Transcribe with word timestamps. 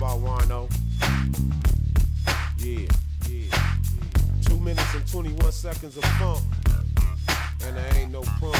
Oh. 0.00 0.18
about 0.18 0.20
Wino. 0.20 0.70
Yeah, 2.58 2.88
yeah. 3.28 4.42
Two 4.44 4.60
minutes 4.60 4.94
and 4.94 5.06
21 5.10 5.50
seconds 5.52 5.96
of 5.96 6.04
funk. 6.04 6.44
And 7.64 7.76
there 7.76 7.94
ain't 7.96 8.12
no 8.12 8.22
pump. 8.22 8.56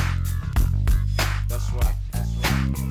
That's 1.49 1.71
right. 1.73 1.95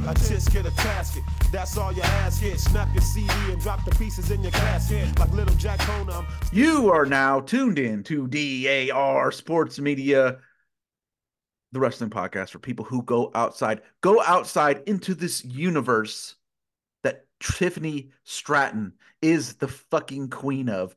I 0.07 0.13
just 0.13 0.53
get 0.53 0.65
a 0.65 0.71
casket. 0.71 1.23
That's 1.51 1.77
all 1.77 1.91
your 1.91 2.05
ass 2.05 2.39
get. 2.39 2.59
Snap 2.59 2.87
your 2.93 3.01
CD 3.01 3.29
and 3.51 3.61
drop 3.61 3.83
the 3.83 3.91
pieces 3.91 4.31
in 4.31 4.41
your 4.41 4.53
casket. 4.53 5.19
Like 5.19 5.31
little 5.33 5.55
Jack 5.55 5.79
Kona. 5.79 6.25
You 6.53 6.89
are 6.91 7.05
now 7.05 7.41
tuned 7.41 7.77
in 7.77 8.03
to 8.03 8.27
DAR 8.27 9.31
Sports 9.33 9.79
Media, 9.79 10.37
the 11.73 11.79
wrestling 11.81 12.09
podcast 12.09 12.51
for 12.51 12.59
people 12.59 12.85
who 12.85 13.03
go 13.03 13.29
outside, 13.35 13.81
go 13.99 14.23
outside 14.23 14.83
into 14.85 15.13
this 15.13 15.43
universe 15.43 16.36
Tiffany 17.39 18.11
Stratton 18.23 18.93
is 19.21 19.55
the 19.55 19.67
fucking 19.67 20.29
queen 20.29 20.69
of. 20.69 20.95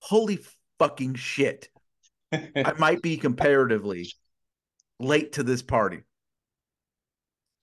Holy 0.00 0.38
fucking 0.78 1.14
shit. 1.14 1.68
I 2.32 2.74
might 2.78 3.02
be 3.02 3.16
comparatively 3.16 4.08
late 4.98 5.32
to 5.32 5.42
this 5.42 5.62
party. 5.62 6.00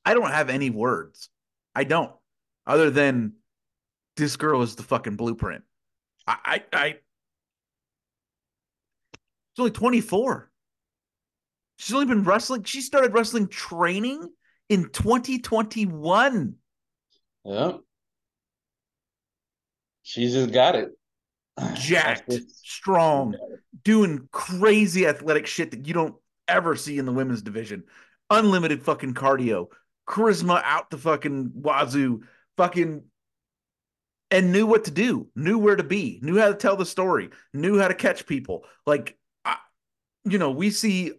I 0.06 0.14
don't 0.14 0.32
have 0.32 0.50
any 0.50 0.70
words. 0.70 1.30
I 1.76 1.84
don't, 1.84 2.12
other 2.66 2.90
than 2.90 3.34
this 4.16 4.36
girl 4.36 4.62
is 4.62 4.76
the 4.76 4.84
fucking 4.84 5.16
blueprint. 5.16 5.64
I, 6.26 6.38
I, 6.44 6.64
I 6.74 6.88
she's 9.54 9.60
only 9.60 9.72
24. 9.72 10.52
She's 11.78 11.94
only 11.94 12.08
been 12.08 12.24
wrestling. 12.24 12.64
She 12.64 12.82
started 12.82 13.14
wrestling 13.14 13.48
training 13.48 14.28
in 14.70 14.90
2021. 14.90 16.56
Yeah. 17.48 17.78
She's 20.04 20.34
just 20.34 20.52
got 20.52 20.76
it. 20.76 20.92
Jacked, 21.74 22.34
strong, 22.64 23.36
doing 23.84 24.28
crazy 24.32 25.08
athletic 25.08 25.48
shit 25.48 25.72
that 25.72 25.88
you 25.88 25.94
don't 25.94 26.16
ever 26.48 26.76
see 26.76 27.00
in 27.00 27.06
the 27.06 27.12
women's 27.14 27.42
division. 27.42 27.84
Unlimited 28.30 28.84
fucking 28.84 29.14
cardio, 29.14 29.68
charisma 30.08 30.62
out 30.66 30.90
the 30.90 30.98
fucking 30.98 31.52
wazoo, 31.56 32.24
fucking 32.58 33.04
and 34.30 34.52
knew 34.52 34.66
what 34.66 34.84
to 34.84 34.92
do, 34.92 35.30
knew 35.36 35.58
where 35.58 35.78
to 35.78 35.84
be, 35.84 36.20
knew 36.22 36.38
how 36.38 36.50
to 36.50 36.54
tell 36.54 36.76
the 36.76 36.86
story, 36.86 37.30
knew 37.54 37.80
how 37.80 37.88
to 37.88 37.94
catch 37.94 38.28
people. 38.28 38.66
Like, 38.86 39.18
I, 39.46 39.56
you 40.26 40.38
know, 40.38 40.52
we 40.52 40.70
see 40.70 41.14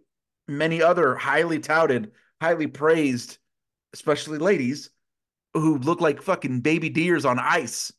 many 0.47 0.83
other 0.83 1.14
highly 1.14 1.58
touted, 1.58 2.12
highly 2.41 2.66
praised, 2.66 3.38
especially 3.94 4.36
ladies, 4.36 4.91
who 5.61 5.78
look 5.78 6.01
like 6.01 6.23
fucking 6.23 6.61
baby 6.61 6.89
deers 6.89 7.25
on 7.25 7.39
ice. 7.39 7.92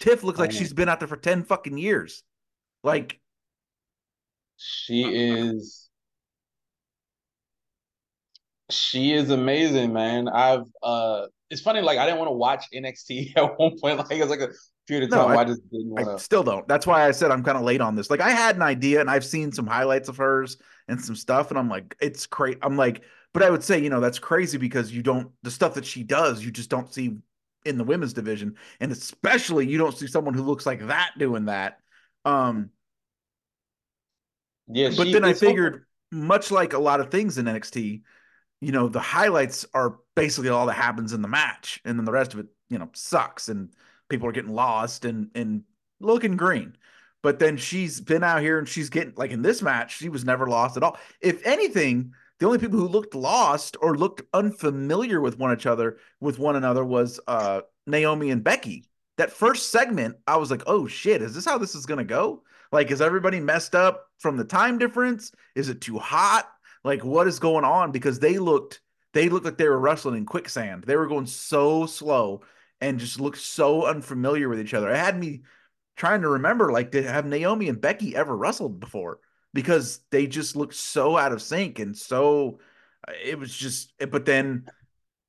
Tiff 0.00 0.22
looks 0.22 0.38
like 0.38 0.52
she's 0.52 0.72
been 0.72 0.88
out 0.88 1.00
there 1.00 1.08
for 1.08 1.16
10 1.16 1.44
fucking 1.44 1.76
years. 1.76 2.22
Like, 2.82 3.20
she 4.56 5.02
is 5.02 5.88
she 8.70 9.12
is 9.12 9.30
amazing, 9.30 9.92
man. 9.92 10.28
I've 10.28 10.66
uh 10.82 11.26
it's 11.50 11.60
funny, 11.60 11.80
like 11.80 11.98
I 11.98 12.06
didn't 12.06 12.18
want 12.18 12.28
to 12.28 12.34
watch 12.34 12.64
NXT 12.74 13.32
at 13.36 13.58
one 13.58 13.78
point. 13.78 13.98
Like 13.98 14.12
it 14.12 14.20
was 14.20 14.30
like 14.30 14.40
a 14.40 14.48
period 14.86 15.04
of 15.04 15.10
time 15.10 15.28
no, 15.28 15.38
I, 15.38 15.42
I, 15.42 15.44
just 15.44 15.62
didn't 15.70 15.90
want 15.90 16.08
I 16.08 16.12
to. 16.12 16.18
still 16.18 16.42
don't. 16.42 16.66
That's 16.66 16.86
why 16.86 17.06
I 17.06 17.10
said 17.10 17.30
I'm 17.30 17.42
kind 17.42 17.58
of 17.58 17.64
late 17.64 17.80
on 17.80 17.94
this. 17.94 18.10
Like 18.10 18.20
I 18.20 18.30
had 18.30 18.56
an 18.56 18.62
idea 18.62 19.00
and 19.00 19.10
I've 19.10 19.24
seen 19.24 19.52
some 19.52 19.66
highlights 19.66 20.08
of 20.08 20.16
hers 20.16 20.56
and 20.88 21.00
some 21.00 21.16
stuff, 21.16 21.50
and 21.50 21.58
I'm 21.58 21.68
like, 21.68 21.96
it's 22.00 22.26
great. 22.26 22.58
I'm 22.62 22.76
like, 22.76 23.02
but 23.34 23.44
I 23.44 23.50
would 23.50 23.64
say, 23.64 23.80
you 23.80 23.90
know, 23.90 24.00
that's 24.00 24.20
crazy 24.20 24.58
because 24.58 24.92
you 24.92 25.02
don't 25.02 25.32
the 25.44 25.52
stuff 25.52 25.74
that 25.74 25.86
she 25.86 26.04
does, 26.04 26.44
you 26.44 26.52
just 26.52 26.70
don't 26.70 26.92
see 26.94 27.18
in 27.66 27.78
the 27.78 27.84
women's 27.84 28.14
division, 28.14 28.56
and 28.80 28.92
especially 28.92 29.68
you 29.68 29.78
don't 29.78 29.98
see 29.98 30.08
someone 30.08 30.34
who 30.34 30.44
looks 30.44 30.66
like 30.66 30.88
that 30.88 31.12
doing 31.18 31.46
that. 31.46 31.80
Um, 32.24 32.70
Yeah, 34.72 34.90
but 34.90 35.12
then 35.12 35.24
I 35.24 35.32
figured, 35.32 35.84
much 36.10 36.50
like 36.50 36.72
a 36.72 36.78
lot 36.78 37.00
of 37.00 37.10
things 37.10 37.38
in 37.38 37.48
NXT, 37.48 38.02
you 38.60 38.72
know, 38.72 38.88
the 38.88 39.00
highlights 39.00 39.66
are 39.74 39.98
basically 40.14 40.48
all 40.50 40.66
that 40.66 40.74
happens 40.74 41.12
in 41.12 41.22
the 41.22 41.28
match, 41.28 41.80
and 41.84 41.98
then 41.98 42.04
the 42.04 42.12
rest 42.12 42.34
of 42.34 42.40
it, 42.40 42.46
you 42.70 42.78
know, 42.78 42.90
sucks, 42.94 43.48
and 43.48 43.70
people 44.08 44.28
are 44.28 44.32
getting 44.32 44.52
lost 44.54 45.04
and 45.04 45.30
and 45.34 45.64
looking 46.00 46.36
green. 46.36 46.76
But 47.22 47.38
then 47.38 47.56
she's 47.56 48.00
been 48.00 48.22
out 48.22 48.42
here 48.42 48.58
and 48.58 48.68
she's 48.68 48.90
getting 48.90 49.14
like 49.16 49.30
in 49.30 49.42
this 49.42 49.62
match, 49.62 49.96
she 49.96 50.08
was 50.10 50.24
never 50.24 50.46
lost 50.46 50.76
at 50.76 50.82
all. 50.82 50.98
If 51.20 51.46
anything, 51.46 52.12
the 52.44 52.48
only 52.48 52.58
people 52.58 52.78
who 52.78 52.88
looked 52.88 53.14
lost 53.14 53.74
or 53.80 53.96
looked 53.96 54.20
unfamiliar 54.34 55.18
with 55.18 55.38
one 55.38 55.50
each 55.50 55.64
other 55.64 55.96
with 56.20 56.38
one 56.38 56.56
another 56.56 56.84
was 56.84 57.18
uh 57.26 57.62
Naomi 57.86 58.30
and 58.30 58.44
Becky. 58.44 58.84
That 59.16 59.32
first 59.32 59.70
segment, 59.70 60.16
I 60.26 60.36
was 60.36 60.50
like, 60.50 60.62
oh 60.66 60.86
shit, 60.86 61.22
is 61.22 61.34
this 61.34 61.46
how 61.46 61.56
this 61.56 61.74
is 61.74 61.86
gonna 61.86 62.04
go? 62.04 62.42
Like, 62.70 62.90
is 62.90 63.00
everybody 63.00 63.40
messed 63.40 63.74
up 63.74 64.08
from 64.18 64.36
the 64.36 64.44
time 64.44 64.76
difference? 64.76 65.32
Is 65.54 65.70
it 65.70 65.80
too 65.80 65.98
hot? 65.98 66.46
Like, 66.84 67.02
what 67.02 67.26
is 67.28 67.38
going 67.38 67.64
on? 67.64 67.92
Because 67.92 68.18
they 68.18 68.36
looked, 68.36 68.82
they 69.14 69.30
looked 69.30 69.46
like 69.46 69.56
they 69.56 69.66
were 69.66 69.80
wrestling 69.80 70.18
in 70.18 70.26
quicksand. 70.26 70.84
They 70.84 70.96
were 70.96 71.06
going 71.06 71.24
so 71.24 71.86
slow 71.86 72.42
and 72.82 73.00
just 73.00 73.20
looked 73.20 73.38
so 73.38 73.86
unfamiliar 73.86 74.50
with 74.50 74.60
each 74.60 74.74
other. 74.74 74.90
It 74.90 74.98
had 74.98 75.18
me 75.18 75.44
trying 75.96 76.20
to 76.20 76.28
remember, 76.28 76.72
like, 76.72 76.90
did 76.90 77.06
have 77.06 77.24
Naomi 77.24 77.70
and 77.70 77.80
Becky 77.80 78.14
ever 78.14 78.36
wrestled 78.36 78.80
before? 78.80 79.20
Because 79.54 80.00
they 80.10 80.26
just 80.26 80.56
looked 80.56 80.74
so 80.74 81.16
out 81.16 81.32
of 81.32 81.40
sync 81.40 81.78
and 81.78 81.96
so 81.96 82.58
it 83.24 83.38
was 83.38 83.54
just. 83.56 83.94
But 83.98 84.26
then 84.26 84.66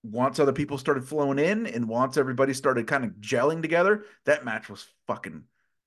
once 0.03 0.39
other 0.39 0.53
people 0.53 0.77
started 0.77 1.07
flowing 1.07 1.39
in 1.39 1.65
and 1.67 1.87
once 1.87 2.17
everybody 2.17 2.53
started 2.53 2.87
kind 2.87 3.03
of 3.03 3.11
gelling 3.21 3.61
together, 3.61 4.03
that 4.25 4.45
match 4.45 4.69
was 4.69 4.85
fucking 5.07 5.43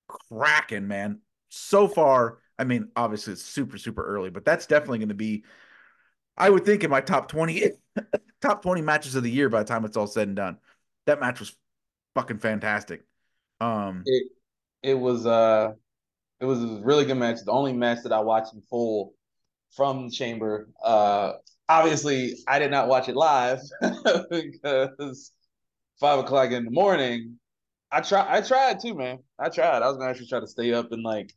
cracking, 0.08 0.88
man. 0.88 1.20
So 1.50 1.86
far, 1.86 2.38
I 2.58 2.64
mean, 2.64 2.88
obviously 2.96 3.34
it's 3.34 3.44
super, 3.44 3.78
super 3.78 4.04
early, 4.04 4.30
but 4.30 4.44
that's 4.44 4.66
definitely 4.66 4.98
going 4.98 5.08
to 5.10 5.14
be, 5.14 5.44
I 6.36 6.50
would 6.50 6.64
think, 6.64 6.82
in 6.82 6.90
my 6.90 7.00
top 7.00 7.28
20, 7.28 7.70
top 8.42 8.62
20 8.62 8.82
matches 8.82 9.14
of 9.14 9.22
the 9.22 9.30
year 9.30 9.48
by 9.48 9.60
the 9.62 9.68
time 9.68 9.84
it's 9.84 9.96
all 9.96 10.06
said 10.06 10.28
and 10.28 10.36
done. 10.36 10.58
That 11.06 11.20
match 11.20 11.40
was 11.40 11.54
fucking 12.14 12.38
fantastic. 12.38 13.04
Um, 13.60 14.02
it, 14.04 14.28
it 14.82 14.94
was 14.94 15.26
uh 15.26 15.72
it 16.40 16.44
was 16.44 16.62
a 16.62 16.80
really 16.82 17.04
good 17.04 17.16
match. 17.16 17.38
The 17.44 17.52
only 17.52 17.72
match 17.72 18.02
that 18.04 18.12
I 18.12 18.20
watched 18.20 18.54
in 18.54 18.62
full 18.62 19.14
from 19.74 20.10
Chamber. 20.10 20.68
Uh 20.82 21.32
obviously 21.68 22.34
I 22.46 22.58
did 22.58 22.70
not 22.70 22.88
watch 22.88 23.08
it 23.08 23.16
live 23.16 23.60
because 24.30 25.32
five 26.00 26.18
o'clock 26.18 26.50
in 26.52 26.64
the 26.64 26.70
morning. 26.70 27.38
I 27.90 28.00
try 28.00 28.26
I 28.28 28.40
tried 28.40 28.80
too, 28.80 28.94
man. 28.94 29.18
I 29.38 29.48
tried. 29.48 29.82
I 29.82 29.88
was 29.88 29.96
gonna 29.96 30.10
actually 30.10 30.28
try 30.28 30.40
to 30.40 30.46
stay 30.46 30.72
up 30.72 30.92
and 30.92 31.02
like 31.02 31.32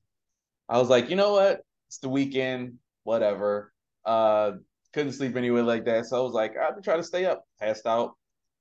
I 0.70 0.78
was 0.78 0.90
like, 0.90 1.10
you 1.10 1.16
know 1.16 1.34
what? 1.34 1.62
It's 1.88 1.98
the 1.98 2.10
weekend, 2.10 2.76
whatever. 3.04 3.74
Uh 4.06 4.54
couldn't 4.94 5.14
sleep 5.14 5.36
anyway 5.36 5.62
like 5.62 5.86
that. 5.86 6.06
So 6.06 6.18
I 6.18 6.22
was 6.22 6.34
like, 6.34 6.56
I'll 6.58 6.82
try 6.82 6.98
to 6.98 7.04
stay 7.04 7.26
up. 7.26 7.44
Passed 7.60 7.86
out 7.86 8.14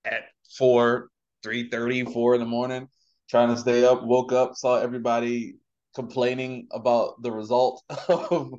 at 0.05 0.23
four, 0.57 1.11
3 1.43 2.05
4 2.05 2.35
in 2.35 2.41
the 2.41 2.47
morning 2.47 2.89
trying 3.31 3.49
to 3.49 3.57
stay 3.57 3.85
up, 3.85 4.03
woke 4.03 4.33
up, 4.33 4.57
saw 4.57 4.81
everybody 4.81 5.55
complaining 5.95 6.69
about 6.73 7.23
the 7.23 7.33
result 7.33 7.83
of 8.09 8.53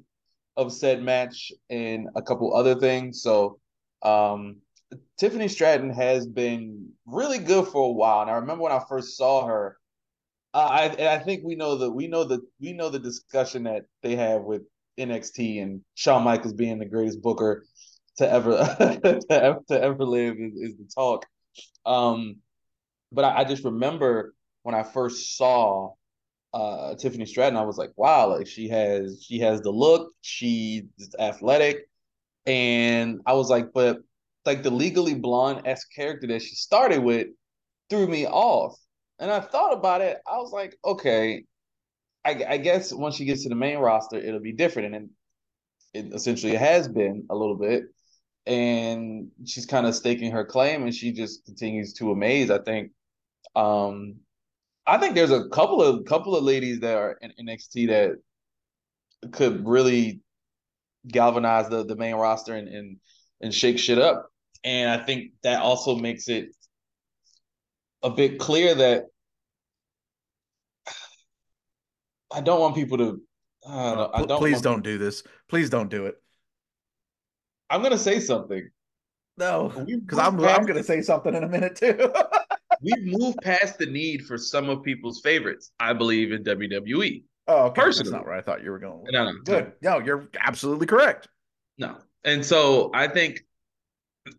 of 0.57 0.73
said 0.73 1.01
match 1.01 1.51
and 1.69 2.07
a 2.15 2.21
couple 2.21 2.55
other 2.55 2.75
things. 2.75 3.21
So 3.21 3.59
um 4.01 4.57
Tiffany 5.17 5.47
Stratton 5.47 5.91
has 5.91 6.27
been 6.27 6.91
really 7.05 7.37
good 7.37 7.67
for 7.67 7.89
a 7.89 7.93
while. 7.93 8.21
And 8.23 8.31
I 8.31 8.35
remember 8.35 8.63
when 8.63 8.73
I 8.73 8.81
first 8.89 9.15
saw 9.15 9.45
her, 9.45 9.77
uh, 10.53 10.57
I 10.57 10.85
and 10.87 11.07
I 11.07 11.19
think 11.19 11.43
we 11.45 11.55
know 11.55 11.77
that 11.77 11.91
we 11.91 12.07
know 12.07 12.23
the 12.23 12.41
we 12.59 12.73
know 12.73 12.89
the 12.89 12.99
discussion 12.99 13.63
that 13.63 13.83
they 14.03 14.15
have 14.15 14.41
with 14.41 14.63
NXT 14.99 15.61
and 15.61 15.81
Shawn 15.95 16.23
Michaels 16.23 16.53
being 16.53 16.79
the 16.79 16.85
greatest 16.85 17.21
booker 17.21 17.65
to 18.17 18.29
ever 18.29 18.51
to 18.57 19.21
ever, 19.29 19.59
to 19.69 19.81
ever 19.81 20.03
live 20.03 20.35
is, 20.37 20.53
is 20.55 20.77
the 20.77 20.89
talk. 20.93 21.25
Um, 21.85 22.37
but 23.11 23.23
I, 23.25 23.39
I 23.39 23.43
just 23.45 23.63
remember 23.63 24.33
when 24.63 24.75
I 24.75 24.83
first 24.83 25.37
saw 25.37 25.93
uh 26.53 26.95
Tiffany 26.95 27.25
Stratton, 27.25 27.57
I 27.57 27.63
was 27.63 27.77
like, 27.77 27.91
wow, 27.95 28.29
like 28.35 28.47
she 28.47 28.69
has 28.69 29.23
she 29.25 29.39
has 29.39 29.61
the 29.61 29.71
look, 29.71 30.13
she's 30.21 30.83
athletic, 31.19 31.89
and 32.45 33.21
I 33.25 33.33
was 33.33 33.49
like, 33.49 33.73
but 33.73 33.99
like 34.45 34.63
the 34.63 34.71
legally 34.71 35.13
blonde 35.15 35.63
s 35.65 35.85
character 35.85 36.27
that 36.27 36.41
she 36.41 36.55
started 36.55 36.99
with 37.03 37.27
threw 37.89 38.07
me 38.07 38.25
off. 38.27 38.75
And 39.19 39.31
I 39.31 39.39
thought 39.39 39.73
about 39.73 40.01
it, 40.01 40.17
I 40.27 40.37
was 40.37 40.51
like, 40.51 40.75
okay, 40.83 41.43
I, 42.25 42.43
I 42.49 42.57
guess 42.57 42.93
once 42.93 43.15
she 43.15 43.25
gets 43.25 43.43
to 43.43 43.49
the 43.49 43.55
main 43.55 43.77
roster, 43.77 44.17
it'll 44.17 44.39
be 44.39 44.53
different, 44.53 44.95
and 44.95 45.09
it, 45.93 46.05
it 46.07 46.13
essentially 46.13 46.55
has 46.55 46.87
been 46.87 47.25
a 47.29 47.35
little 47.35 47.57
bit. 47.57 47.83
And 48.47 49.29
she's 49.45 49.67
kind 49.67 49.85
of 49.85 49.95
staking 49.95 50.31
her 50.31 50.45
claim, 50.45 50.83
and 50.83 50.93
she 50.93 51.11
just 51.11 51.45
continues 51.45 51.93
to 51.95 52.11
amaze. 52.11 52.49
I 52.49 52.59
think 52.59 52.91
um 53.55 54.17
I 54.87 54.97
think 54.97 55.15
there's 55.15 55.31
a 55.31 55.47
couple 55.49 55.81
of 55.81 56.05
couple 56.05 56.35
of 56.35 56.43
ladies 56.43 56.79
that 56.79 56.97
are 56.97 57.17
in 57.21 57.33
NXT 57.47 57.87
that 57.87 59.31
could 59.31 59.67
really 59.67 60.21
galvanize 61.07 61.69
the 61.69 61.85
the 61.85 61.95
main 61.95 62.15
roster 62.15 62.55
and 62.55 62.67
and, 62.67 62.97
and 63.41 63.53
shake 63.53 63.79
shit 63.79 63.99
up. 63.99 64.29
And 64.63 64.89
I 64.89 65.03
think 65.03 65.31
that 65.43 65.61
also 65.61 65.95
makes 65.95 66.27
it 66.27 66.55
a 68.03 68.09
bit 68.09 68.39
clear 68.39 68.75
that 68.75 69.05
I 72.33 72.41
don't 72.41 72.59
want 72.59 72.75
people 72.75 72.97
to. 72.97 73.21
Uh, 73.65 74.07
I 74.13 74.25
don't. 74.25 74.39
Please 74.39 74.61
don't 74.61 74.83
do 74.83 74.97
this. 74.97 75.23
Please 75.47 75.69
don't 75.69 75.89
do 75.89 76.07
it. 76.07 76.15
I'm 77.69 77.81
gonna 77.83 77.97
say 77.97 78.19
something. 78.19 78.69
No, 79.37 79.69
because 79.69 80.19
I'm 80.19 80.39
I'm 80.43 80.65
gonna 80.65 80.83
say 80.83 81.01
something 81.01 81.33
in 81.33 81.43
a 81.43 81.47
minute 81.47 81.75
too. 81.75 82.13
We've 82.81 83.03
moved 83.03 83.37
past 83.43 83.77
the 83.77 83.85
need 83.85 84.25
for 84.25 84.37
some 84.37 84.69
of 84.69 84.83
people's 84.83 85.21
favorites. 85.21 85.71
I 85.79 85.93
believe 85.93 86.31
in 86.31 86.43
WWE. 86.43 87.23
oh, 87.47 87.65
okay. 87.65 87.81
That's 87.83 88.09
not 88.09 88.25
where 88.25 88.35
I 88.35 88.41
thought 88.41 88.63
you 88.63 88.71
were 88.71 88.79
going. 88.79 89.03
No, 89.11 89.25
no, 89.25 89.33
Good. 89.43 89.73
No, 89.81 89.99
you're 89.99 90.29
absolutely 90.39 90.87
correct. 90.87 91.27
No. 91.77 91.97
And 92.23 92.45
so 92.45 92.91
I 92.93 93.07
think 93.07 93.41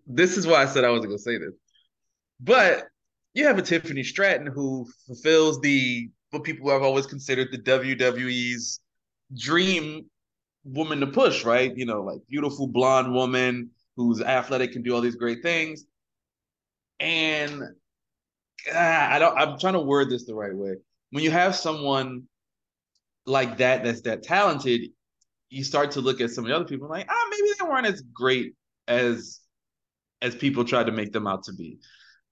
this 0.06 0.36
is 0.36 0.46
why 0.46 0.62
I 0.62 0.66
said 0.66 0.84
I 0.84 0.90
wasn't 0.90 1.10
gonna 1.10 1.18
say 1.18 1.38
this. 1.38 1.54
But 2.40 2.84
you 3.34 3.46
have 3.46 3.58
a 3.58 3.62
Tiffany 3.62 4.02
Stratton 4.02 4.46
who 4.46 4.86
fulfills 5.06 5.60
the 5.60 6.10
what 6.30 6.44
people 6.44 6.70
have 6.70 6.82
always 6.82 7.06
considered 7.06 7.48
the 7.52 7.58
WWE's 7.58 8.80
dream 9.36 10.06
woman 10.64 11.00
to 11.00 11.06
push, 11.06 11.44
right? 11.44 11.76
You 11.76 11.86
know, 11.86 12.02
like 12.02 12.20
beautiful 12.28 12.66
blonde 12.66 13.12
woman 13.12 13.70
who's 13.96 14.20
athletic 14.22 14.72
can 14.72 14.82
do 14.82 14.94
all 14.94 15.00
these 15.00 15.16
great 15.16 15.42
things. 15.42 15.84
And 17.00 17.62
I 18.74 19.18
don't 19.18 19.36
I'm 19.36 19.58
trying 19.58 19.74
to 19.74 19.80
word 19.80 20.10
this 20.10 20.24
the 20.24 20.34
right 20.34 20.54
way. 20.54 20.74
When 21.10 21.24
you 21.24 21.30
have 21.30 21.54
someone 21.54 22.24
like 23.26 23.58
that 23.58 23.84
that's 23.84 24.02
that 24.02 24.22
talented, 24.22 24.90
you 25.50 25.64
start 25.64 25.92
to 25.92 26.00
look 26.00 26.20
at 26.20 26.30
some 26.30 26.44
of 26.44 26.48
the 26.48 26.56
other 26.56 26.64
people 26.64 26.88
like, 26.88 27.06
ah, 27.08 27.26
maybe 27.30 27.48
they 27.58 27.68
weren't 27.68 27.86
as 27.86 28.02
great 28.02 28.54
as 28.88 29.40
as 30.20 30.34
people 30.34 30.64
tried 30.64 30.86
to 30.86 30.92
make 30.92 31.12
them 31.12 31.26
out 31.26 31.44
to 31.44 31.52
be. 31.52 31.78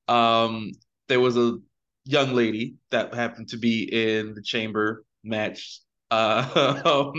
Um, 0.09 0.73
there 1.09 1.21
was 1.21 1.37
a 1.37 1.59
young 2.05 2.35
lady 2.35 2.77
that 2.91 3.13
happened 3.15 3.49
to 3.49 3.59
be 3.59 3.83
in 3.83 4.35
the 4.35 4.43
chamber 4.43 5.05
match 5.23 5.81
uh, 6.11 6.81
um, 6.85 7.13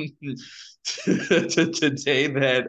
today 1.06 2.28
that 2.28 2.68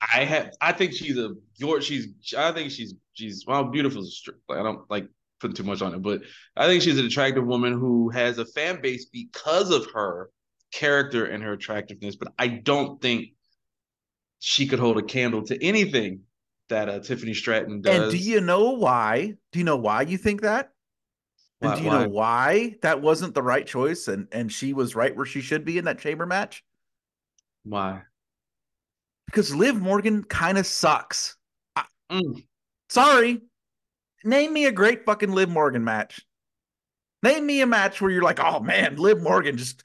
I 0.00 0.24
have. 0.24 0.52
I 0.60 0.72
think 0.72 0.92
she's 0.92 1.18
a 1.18 1.34
your. 1.56 1.80
She's. 1.80 2.08
I 2.36 2.52
think 2.52 2.70
she's. 2.70 2.94
She's 3.14 3.44
well, 3.46 3.64
beautiful. 3.64 4.06
Like, 4.48 4.58
I 4.58 4.62
don't 4.62 4.90
like 4.90 5.08
putting 5.40 5.56
too 5.56 5.64
much 5.64 5.82
on 5.82 5.94
it, 5.94 6.02
but 6.02 6.22
I 6.56 6.66
think 6.66 6.82
she's 6.82 6.98
an 6.98 7.06
attractive 7.06 7.46
woman 7.46 7.72
who 7.72 8.10
has 8.10 8.38
a 8.38 8.46
fan 8.46 8.80
base 8.80 9.06
because 9.06 9.70
of 9.70 9.86
her 9.92 10.30
character 10.72 11.26
and 11.26 11.42
her 11.42 11.52
attractiveness. 11.52 12.16
But 12.16 12.32
I 12.38 12.48
don't 12.48 13.00
think 13.00 13.28
she 14.38 14.66
could 14.66 14.78
hold 14.78 14.98
a 14.98 15.02
candle 15.02 15.42
to 15.46 15.62
anything 15.64 16.20
that 16.68 16.88
uh, 16.88 17.00
Tiffany 17.00 17.34
Stratton 17.34 17.80
does. 17.80 18.12
And 18.12 18.12
do 18.12 18.18
you 18.18 18.40
know 18.40 18.72
why? 18.72 19.34
Do 19.52 19.58
you 19.58 19.64
know 19.64 19.76
why 19.76 20.02
you 20.02 20.18
think 20.18 20.42
that? 20.42 20.72
And 21.62 21.76
do 21.76 21.84
you 21.84 21.90
know 21.90 22.08
why 22.08 22.76
that 22.82 23.00
wasn't 23.00 23.34
the 23.34 23.42
right 23.42 23.66
choice 23.66 24.08
and 24.08 24.28
and 24.30 24.52
she 24.52 24.74
was 24.74 24.94
right 24.94 25.16
where 25.16 25.24
she 25.24 25.40
should 25.40 25.64
be 25.64 25.78
in 25.78 25.86
that 25.86 25.98
chamber 25.98 26.26
match? 26.26 26.62
why? 27.66 28.02
Because 29.26 29.54
Liv 29.54 29.80
Morgan 29.80 30.22
kind 30.22 30.56
of 30.56 30.66
sucks. 30.66 31.36
Mm. 32.10 32.44
Sorry. 32.88 33.40
Name 34.26 34.52
me 34.52 34.66
a 34.66 34.72
great 34.72 35.06
fucking 35.06 35.32
Liv 35.32 35.48
Morgan 35.48 35.84
match. 35.84 36.20
Name 37.22 37.46
me 37.46 37.60
a 37.60 37.66
match 37.66 38.00
where 38.00 38.10
you're 38.10 38.22
like, 38.22 38.40
oh 38.40 38.60
man, 38.60 38.96
Liv 38.96 39.22
Morgan 39.22 39.56
just 39.56 39.82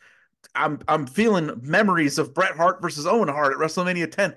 I'm 0.56 0.80
I'm 0.88 1.08
feeling 1.08 1.62
memories 1.62 2.18
of 2.18 2.34
Bret 2.34 2.56
Hart 2.56 2.82
versus 2.82 3.06
Owen 3.08 3.30
Hart 3.30 3.54
at 3.54 3.60
WrestleMania 3.60 4.12
10. 4.12 4.36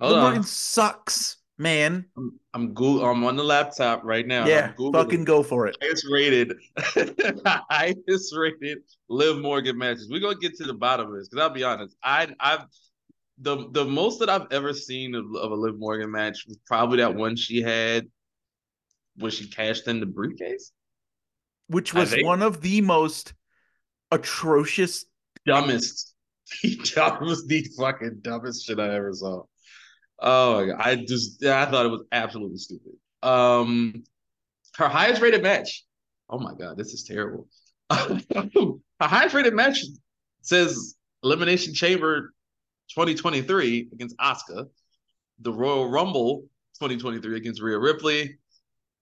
Hold 0.00 0.12
Liv 0.12 0.18
on. 0.18 0.24
Morgan 0.24 0.42
sucks, 0.42 1.36
man. 1.56 2.06
I'm 2.16 2.40
I'm, 2.52 2.74
go- 2.74 3.04
I'm 3.04 3.24
on 3.24 3.36
the 3.36 3.44
laptop 3.44 4.02
right 4.02 4.26
now. 4.26 4.46
yeah, 4.46 4.72
fucking 4.92 5.24
go 5.24 5.42
for 5.44 5.68
it. 5.68 5.76
highest 5.80 6.06
rated, 6.10 6.52
highest 7.70 8.36
rated 8.36 8.78
Liv 9.08 9.38
Morgan 9.38 9.78
matches. 9.78 10.08
We're 10.10 10.20
gonna 10.20 10.38
get 10.38 10.56
to 10.56 10.64
the 10.64 10.74
bottom 10.74 11.06
of 11.06 11.14
this 11.16 11.28
because 11.28 11.42
I'll 11.42 11.54
be 11.54 11.62
honest, 11.62 11.96
I 12.02 12.34
I've 12.40 12.64
the 13.38 13.68
the 13.70 13.84
most 13.84 14.18
that 14.18 14.28
I've 14.28 14.48
ever 14.50 14.74
seen 14.74 15.14
of, 15.14 15.24
of 15.36 15.52
a 15.52 15.54
Liv 15.54 15.78
Morgan 15.78 16.10
match 16.10 16.44
was 16.48 16.58
probably 16.66 16.98
that 16.98 17.14
one 17.14 17.36
she 17.36 17.62
had 17.62 18.08
when 19.20 19.30
she 19.30 19.48
cashed 19.48 19.86
in 19.86 20.00
the 20.00 20.06
briefcase. 20.06 20.72
Which 21.68 21.94
was 21.94 22.14
one 22.22 22.42
of 22.42 22.60
the 22.60 22.80
most 22.80 23.32
atrocious 24.10 25.04
Dumbest, 25.46 26.14
that 26.94 27.20
was 27.20 27.46
the 27.46 27.66
fucking 27.78 28.18
dumbest 28.22 28.66
shit 28.66 28.78
I 28.78 28.94
ever 28.94 29.12
saw. 29.12 29.44
Oh 30.18 30.60
my 30.60 30.66
god, 30.66 30.80
I 30.80 30.96
just 30.96 31.42
I 31.44 31.64
thought 31.66 31.86
it 31.86 31.90
was 31.90 32.04
absolutely 32.12 32.58
stupid. 32.58 32.92
Um, 33.22 34.04
her 34.76 34.88
highest 34.88 35.22
rated 35.22 35.42
match. 35.42 35.84
Oh 36.28 36.38
my 36.38 36.52
god, 36.54 36.76
this 36.76 36.92
is 36.92 37.04
terrible. 37.04 37.48
her 37.90 38.80
highest 39.00 39.34
rated 39.34 39.54
match 39.54 39.82
says 40.42 40.94
Elimination 41.24 41.72
Chamber 41.72 42.34
2023 42.90 43.88
against 43.92 44.16
Asuka, 44.18 44.66
the 45.40 45.52
Royal 45.52 45.88
Rumble 45.88 46.42
2023 46.80 47.36
against 47.36 47.62
Rhea 47.62 47.78
Ripley, 47.78 48.38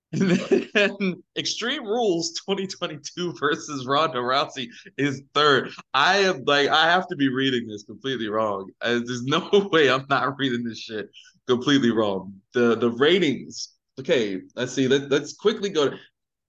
and 0.13 0.69
then 0.73 1.23
Extreme 1.37 1.85
Rules 1.85 2.33
2022 2.47 3.35
versus 3.39 3.87
Ronda 3.87 4.19
Rousey 4.19 4.69
is 4.97 5.23
third. 5.35 5.71
I 5.93 6.19
am 6.19 6.45
like 6.47 6.71
I 6.71 6.87
have 6.91 7.07
to 7.09 7.17
be 7.17 7.29
reading 7.29 7.69
this 7.69 7.83
completely 7.83 8.29
wrong. 8.29 8.71
Uh, 8.81 9.01
there's 9.05 9.25
no 9.25 9.69
way 9.73 9.91
I'm 9.91 10.07
not 10.09 10.39
reading 10.39 10.65
this 10.65 10.79
shit 10.79 11.11
completely 11.47 11.91
wrong. 11.91 12.35
The 12.55 12.75
the 12.77 12.91
ratings. 12.91 13.75
Okay, 14.01 14.41
let's 14.55 14.73
see. 14.73 14.89
Let, 14.89 15.11
let's 15.11 15.35
quickly 15.35 15.69
go 15.69 15.91
to 15.91 15.99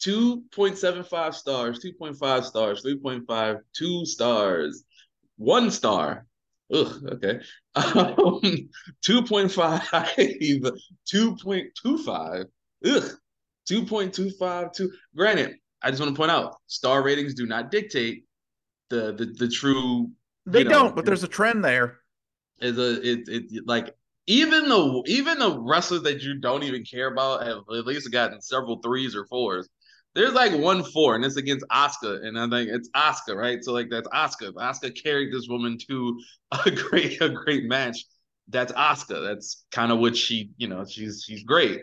2.75 0.06 1.34
stars, 1.34 1.80
2.5 1.84 2.44
stars, 2.46 2.86
3.5, 2.86 3.60
2 3.76 4.06
stars, 4.06 4.84
1 5.38 5.72
star. 5.72 6.26
Ugh, 6.72 7.04
okay. 7.14 7.42
Um, 7.76 8.40
2.5, 9.04 10.72
2.25. 11.12 12.46
Ugh. 12.86 13.20
2.25 13.70 14.74
to 14.74 14.92
granted, 15.16 15.56
I 15.82 15.90
just 15.92 16.02
want 16.02 16.14
to 16.14 16.18
point 16.18 16.32
out 16.32 16.58
star 16.68 17.04
ratings 17.04 17.34
do 17.36 17.46
not 17.46 17.72
dictate 17.72 18.26
the 18.90 19.14
the, 19.14 19.26
the 19.38 19.48
true 19.50 20.12
They 20.46 20.64
know, 20.64 20.70
don't, 20.70 20.96
but 20.96 21.06
there's 21.06 21.24
a 21.24 21.28
trend 21.28 21.64
there. 21.64 22.00
is 22.60 22.78
a 22.78 23.02
it, 23.02 23.28
it 23.28 23.64
like 23.66 23.96
even 24.28 24.70
the 24.70 25.04
even 25.08 25.40
the 25.40 25.60
wrestlers 25.60 26.04
that 26.04 26.22
you 26.22 26.40
don't 26.40 26.64
even 26.64 26.84
care 26.84 27.12
about 27.12 27.46
have 27.46 27.60
at 27.76 27.86
least 27.86 28.12
gotten 28.12 28.42
several 28.42 28.80
threes 28.82 29.16
or 29.16 29.26
fours. 29.26 29.68
There's 30.16 30.34
like 30.34 30.54
one 30.54 30.84
four, 30.84 31.16
and 31.16 31.24
it's 31.24 31.38
against 31.38 31.66
Asuka, 31.72 32.26
and 32.26 32.38
I 32.40 32.50
think 32.50 32.70
it's 32.72 32.90
Asuka, 32.92 33.36
right? 33.36 33.64
So 33.64 33.74
like 33.74 33.90
that's 33.90 34.08
Asuka. 34.10 34.54
Asuka 34.54 35.02
carried 35.02 35.34
this 35.34 35.48
woman 35.48 35.78
to 35.88 36.20
a 36.66 36.72
great 36.72 37.22
a 37.22 37.30
great 37.30 37.66
match. 37.66 38.06
That's 38.48 38.72
Asuka. 38.74 39.28
That's 39.28 39.66
kind 39.72 39.92
of 39.92 40.00
what 40.00 40.18
she, 40.18 40.52
you 40.58 40.68
know, 40.68 40.86
she's 40.86 41.24
she's 41.26 41.44
great. 41.44 41.82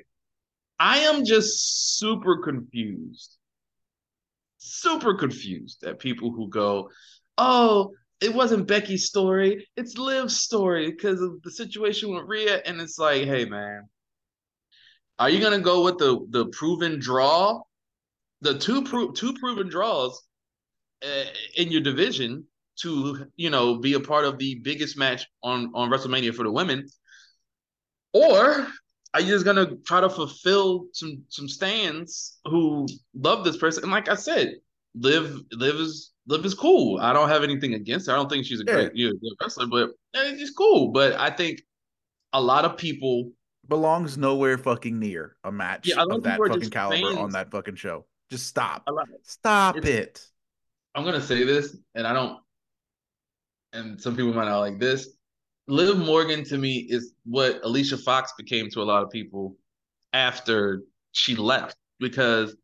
I 0.79 0.99
am 1.01 1.25
just 1.25 1.99
super 1.99 2.39
confused, 2.39 3.37
super 4.59 5.15
confused 5.15 5.85
at 5.85 5.99
people 5.99 6.31
who 6.33 6.49
go, 6.49 6.91
"Oh, 7.39 7.93
it 8.21 8.35
wasn't 8.35 8.67
Becky's 8.67 9.07
story. 9.07 9.69
It's 9.77 9.99
Liv's 9.99 10.37
story 10.37 10.91
because 10.91 11.21
of 11.21 11.43
the 11.43 11.51
situation 11.51 12.15
with 12.15 12.25
Rhea. 12.27 12.63
And 12.65 12.81
it's 12.81 12.99
like, 12.99 13.25
hey 13.25 13.45
man, 13.45 13.89
are 15.19 15.31
you 15.31 15.41
gonna 15.41 15.61
go 15.61 15.85
with 15.85 15.99
the 15.99 16.27
the 16.31 16.47
proven 16.47 16.99
draw, 16.99 17.63
the 18.41 18.59
two 18.59 18.83
pro- 18.85 19.13
two 19.13 19.35
proven 19.35 19.69
draws 19.69 20.23
uh, 21.03 21.25
in 21.57 21.71
your 21.71 21.83
division 21.83 22.47
to 22.77 23.27
you 23.37 23.51
know 23.51 23.79
be 23.79 23.95
a 23.95 24.01
part 24.01 24.25
of 24.25 24.39
the 24.39 24.57
biggest 24.57 24.99
match 24.99 25.27
on 25.43 25.73
on 25.75 25.91
WrestleMania 25.91 26.35
for 26.35 26.43
the 26.43 26.53
women, 26.53 26.87
or 28.13 28.67
are 29.17 29.21
you 29.23 29.29
just 29.29 29.47
gonna 29.47 29.77
try 29.87 30.01
to 30.03 30.11
fulfill 30.11 30.89
some 30.93 31.23
some 31.31 31.49
stands 31.49 32.39
who 32.45 32.87
love 33.15 33.45
this 33.45 33.57
person? 33.57 33.83
And 33.85 33.91
like 33.93 34.11
I 34.11 34.15
said, 34.15 34.57
live 34.95 35.41
live 35.53 35.77
is 35.77 36.13
Liv 36.29 36.45
is 36.45 36.55
cool. 36.55 36.99
I 37.01 37.13
don't 37.15 37.29
have 37.31 37.45
anything 37.45 37.75
against 37.75 38.09
her. 38.09 38.13
I 38.13 38.17
don't 38.17 38.29
think 38.29 38.45
she's 38.45 38.61
a 38.61 38.65
Yeah. 38.67 38.73
great 38.75 38.95
you 38.97 39.09
know, 39.23 39.31
wrestler, 39.41 39.67
but 39.69 39.91
eh, 40.15 40.37
she's 40.37 40.51
cool. 40.51 40.89
But 40.89 41.15
I 41.15 41.31
think 41.31 41.63
a 42.35 42.41
lot 42.41 42.65
of 42.67 42.77
people 42.77 43.33
Belongs 43.69 44.19
nowhere 44.19 44.59
fucking 44.59 44.99
near 44.99 45.37
a 45.45 45.51
match 45.51 45.89
Yeah, 45.89 46.03
of 46.03 46.23
that 46.25 46.39
fucking 46.39 46.71
caliber 46.71 47.19
on 47.19 47.31
that 47.31 47.51
fucking 47.51 47.77
show. 47.77 48.07
Just 48.31 48.47
stop. 48.47 48.87
Stop 49.23 49.77
It's- 49.79 49.93
it. 49.93 50.29
I'm 50.95 51.05
gonna 51.05 51.21
say 51.23 51.43
this, 51.45 51.77
and 51.95 52.07
I 52.07 52.13
don't, 52.13 52.39
and 53.73 54.01
some 54.01 54.15
people 54.17 54.33
might 54.35 54.45
not 54.47 54.61
like 54.61 54.79
this. 54.79 55.16
Liv 55.69 55.99
Morgan 55.99 56.45
to 56.45 56.59
me 56.59 56.87
is 56.89 57.13
what 57.25 57.61
Alicia 57.65 57.99
Fox 57.99 58.33
became 58.39 58.71
to 58.71 58.83
a 58.83 58.85
lot 58.85 59.03
of 59.03 59.11
people 59.11 59.57
after 60.13 60.83
she 61.13 61.35
left 61.35 61.77
because 61.99 62.57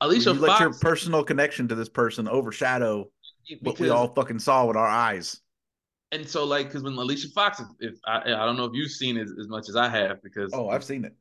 Alicia 0.00 0.34
Fox 0.34 0.40
you 0.40 0.46
let 0.46 0.60
your 0.60 0.72
personal 0.74 1.24
connection 1.24 1.68
to 1.68 1.74
this 1.74 1.88
person 1.88 2.28
overshadow 2.28 3.10
what 3.62 3.78
we 3.80 3.88
all 3.88 4.08
fucking 4.14 4.38
saw 4.38 4.66
with 4.66 4.76
our 4.76 4.86
eyes. 4.86 5.40
and 6.12 6.28
so 6.28 6.44
like 6.44 6.66
because 6.66 6.82
when 6.82 6.92
Alicia 6.94 7.28
Fox, 7.28 7.62
if, 7.80 7.94
I, 8.06 8.18
I 8.18 8.44
don't 8.44 8.56
know 8.56 8.66
if 8.66 8.72
you've 8.74 8.90
seen 8.90 9.16
it 9.16 9.28
as 9.40 9.48
much 9.48 9.68
as 9.68 9.76
I 9.76 9.88
have 9.88 10.22
because 10.22 10.52
Oh, 10.52 10.68
I've 10.68 10.84
seen 10.84 11.04
it. 11.04 11.14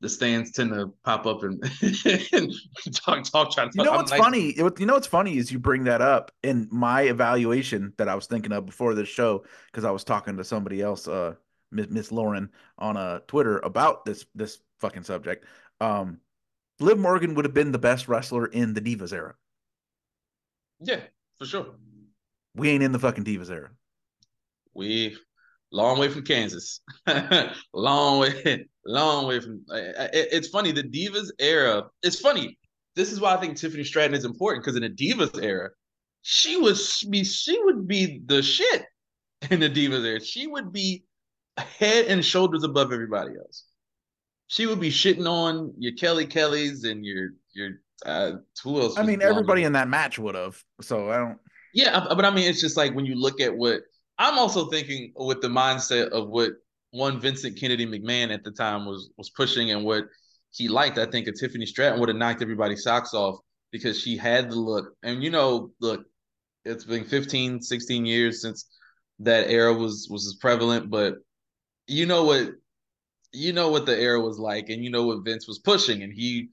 The 0.00 0.08
stands 0.08 0.52
tend 0.52 0.70
to 0.70 0.92
pop 1.04 1.26
up 1.26 1.42
and, 1.42 1.62
and 2.32 2.52
talk, 2.94 3.24
talk, 3.24 3.50
try 3.52 3.64
to 3.64 3.70
talk. 3.70 3.74
You 3.74 3.84
know 3.84 3.92
what's 3.92 4.10
like, 4.10 4.20
funny? 4.20 4.54
You 4.56 4.86
know 4.86 4.94
what's 4.94 5.06
funny 5.06 5.36
is 5.36 5.50
you 5.50 5.58
bring 5.58 5.84
that 5.84 6.00
up 6.00 6.32
in 6.42 6.68
my 6.70 7.02
evaluation 7.02 7.92
that 7.98 8.08
I 8.08 8.14
was 8.14 8.26
thinking 8.26 8.52
of 8.52 8.66
before 8.66 8.94
this 8.94 9.08
show 9.08 9.44
because 9.66 9.84
I 9.84 9.90
was 9.90 10.04
talking 10.04 10.36
to 10.36 10.44
somebody 10.44 10.82
else, 10.82 11.08
uh, 11.08 11.34
Miss 11.70 11.88
Miss 11.88 12.12
Lauren 12.12 12.50
on 12.78 12.96
uh 12.96 13.20
Twitter 13.26 13.58
about 13.58 14.04
this 14.04 14.26
this 14.34 14.60
fucking 14.80 15.04
subject. 15.04 15.44
Um, 15.80 16.20
Liv 16.80 16.98
Morgan 16.98 17.34
would 17.34 17.44
have 17.44 17.54
been 17.54 17.72
the 17.72 17.78
best 17.78 18.08
wrestler 18.08 18.46
in 18.46 18.74
the 18.74 18.80
Divas 18.80 19.12
era. 19.12 19.34
Yeah, 20.80 21.00
for 21.38 21.46
sure. 21.46 21.66
We 22.54 22.70
ain't 22.70 22.82
in 22.82 22.92
the 22.92 22.98
fucking 22.98 23.24
Divas 23.24 23.50
era. 23.50 23.70
We 24.74 25.16
long 25.70 25.98
way 25.98 26.08
from 26.08 26.24
Kansas. 26.24 26.80
long 27.72 28.20
way, 28.20 28.66
long 28.86 29.26
way 29.26 29.40
from. 29.40 29.64
It, 29.70 30.28
it's 30.32 30.48
funny 30.48 30.72
the 30.72 30.82
Divas 30.82 31.28
era. 31.38 31.84
It's 32.02 32.20
funny. 32.20 32.58
This 32.96 33.12
is 33.12 33.20
why 33.20 33.34
I 33.34 33.36
think 33.38 33.56
Tiffany 33.56 33.84
Stratton 33.84 34.14
is 34.14 34.24
important 34.24 34.64
because 34.64 34.76
in 34.76 34.82
the 34.82 34.90
Divas 34.90 35.42
era, 35.42 35.70
she 36.22 36.56
was 36.56 37.02
be 37.10 37.24
she 37.24 37.58
would 37.64 37.86
be 37.86 38.22
the 38.26 38.42
shit 38.42 38.84
in 39.50 39.60
the 39.60 39.70
Divas 39.70 40.04
era. 40.04 40.20
She 40.20 40.46
would 40.46 40.72
be 40.72 41.04
head 41.56 42.06
and 42.06 42.24
shoulders 42.24 42.64
above 42.64 42.92
everybody 42.92 43.32
else. 43.36 43.64
She 44.46 44.66
would 44.66 44.80
be 44.80 44.90
shitting 44.90 45.28
on 45.28 45.72
your 45.78 45.94
Kelly 45.94 46.26
Kellys 46.26 46.84
and 46.84 47.04
your 47.04 47.30
your 47.54 47.70
uh, 48.04 48.32
who 48.62 48.80
else? 48.80 48.98
I 48.98 49.02
mean, 49.02 49.22
everybody 49.22 49.64
in 49.64 49.72
that 49.72 49.88
match 49.88 50.18
would 50.18 50.34
have. 50.34 50.62
So 50.80 51.10
I 51.10 51.16
don't. 51.16 51.38
Yeah, 51.72 52.06
but 52.08 52.24
I 52.24 52.30
mean, 52.30 52.48
it's 52.48 52.60
just 52.60 52.76
like 52.76 52.94
when 52.94 53.06
you 53.06 53.16
look 53.16 53.40
at 53.40 53.56
what 53.56 53.80
I'm 54.18 54.38
also 54.38 54.68
thinking 54.68 55.12
with 55.16 55.40
the 55.40 55.48
mindset 55.48 56.08
of 56.08 56.28
what 56.28 56.52
one 56.94 57.20
Vincent 57.20 57.58
Kennedy 57.58 57.86
McMahon 57.86 58.32
at 58.32 58.44
the 58.44 58.52
time 58.52 58.86
was 58.86 59.10
was 59.16 59.28
pushing 59.30 59.72
and 59.72 59.84
what 59.84 60.04
he 60.50 60.68
liked. 60.68 60.96
I 60.96 61.06
think 61.06 61.26
a 61.26 61.32
Tiffany 61.32 61.66
Stratton 61.66 61.98
would 61.98 62.08
have 62.08 62.16
knocked 62.16 62.40
everybody's 62.40 62.84
socks 62.84 63.12
off 63.14 63.40
because 63.72 64.00
she 64.00 64.16
had 64.16 64.50
the 64.50 64.54
look. 64.54 64.94
And 65.02 65.22
you 65.22 65.30
know, 65.30 65.72
look, 65.80 66.04
it's 66.64 66.84
been 66.84 67.04
15, 67.04 67.60
16 67.60 68.06
years 68.06 68.40
since 68.40 68.68
that 69.18 69.50
era 69.50 69.74
was 69.74 70.06
was 70.08 70.24
as 70.24 70.34
prevalent, 70.34 70.88
but 70.88 71.16
you 71.88 72.06
know 72.06 72.24
what 72.24 72.50
you 73.32 73.52
know 73.52 73.70
what 73.70 73.86
the 73.86 73.98
era 73.98 74.20
was 74.20 74.38
like 74.38 74.68
and 74.68 74.84
you 74.84 74.90
know 74.90 75.04
what 75.04 75.24
Vince 75.24 75.48
was 75.48 75.58
pushing 75.58 76.04
and 76.04 76.12
he 76.12 76.50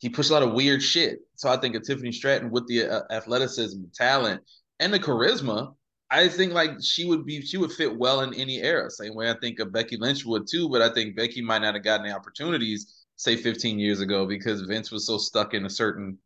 he 0.00 0.08
pushed 0.08 0.30
a 0.30 0.32
lot 0.32 0.42
of 0.42 0.54
weird 0.54 0.82
shit. 0.82 1.20
So 1.36 1.48
I 1.48 1.56
think 1.56 1.76
a 1.76 1.80
Tiffany 1.80 2.10
Stratton 2.10 2.50
with 2.50 2.66
the 2.66 2.88
uh, 2.88 3.02
athleticism, 3.12 3.80
talent, 3.94 4.42
and 4.80 4.92
the 4.92 4.98
charisma, 4.98 5.72
I 6.10 6.28
think 6.28 6.52
like 6.52 6.70
she 6.82 7.04
would 7.04 7.24
be 7.24 7.42
she 7.42 7.56
would 7.56 7.72
fit 7.72 7.96
well 7.96 8.20
in 8.20 8.34
any 8.34 8.60
era. 8.60 8.90
Same 8.90 9.14
way 9.14 9.30
I 9.30 9.34
think 9.40 9.58
a 9.58 9.64
Becky 9.66 9.96
Lynch 9.96 10.24
would 10.24 10.46
too, 10.48 10.68
but 10.68 10.82
I 10.82 10.92
think 10.92 11.16
Becky 11.16 11.42
might 11.42 11.60
not 11.62 11.74
have 11.74 11.84
gotten 11.84 12.06
the 12.06 12.14
opportunities 12.14 13.04
say 13.16 13.36
15 13.36 13.78
years 13.78 14.00
ago 14.00 14.26
because 14.26 14.62
Vince 14.62 14.90
was 14.90 15.06
so 15.06 15.18
stuck 15.18 15.54
in 15.54 15.66
a 15.66 15.70
certain 15.70 16.18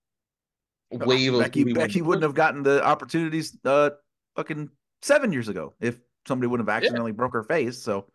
wave 0.90 1.34
of 1.34 1.40
Becky 1.40 1.64
Becky 1.64 2.02
wouldn't 2.02 2.22
have 2.22 2.34
gotten 2.34 2.62
the 2.62 2.84
opportunities 2.84 3.56
uh 3.64 3.90
fucking 4.36 4.70
seven 5.02 5.32
years 5.32 5.48
ago 5.48 5.74
if 5.80 5.98
somebody 6.26 6.48
wouldn't 6.48 6.68
have 6.68 6.76
accidentally 6.76 7.12
broke 7.12 7.32
her 7.32 7.42
face. 7.42 7.82
So 7.82 8.06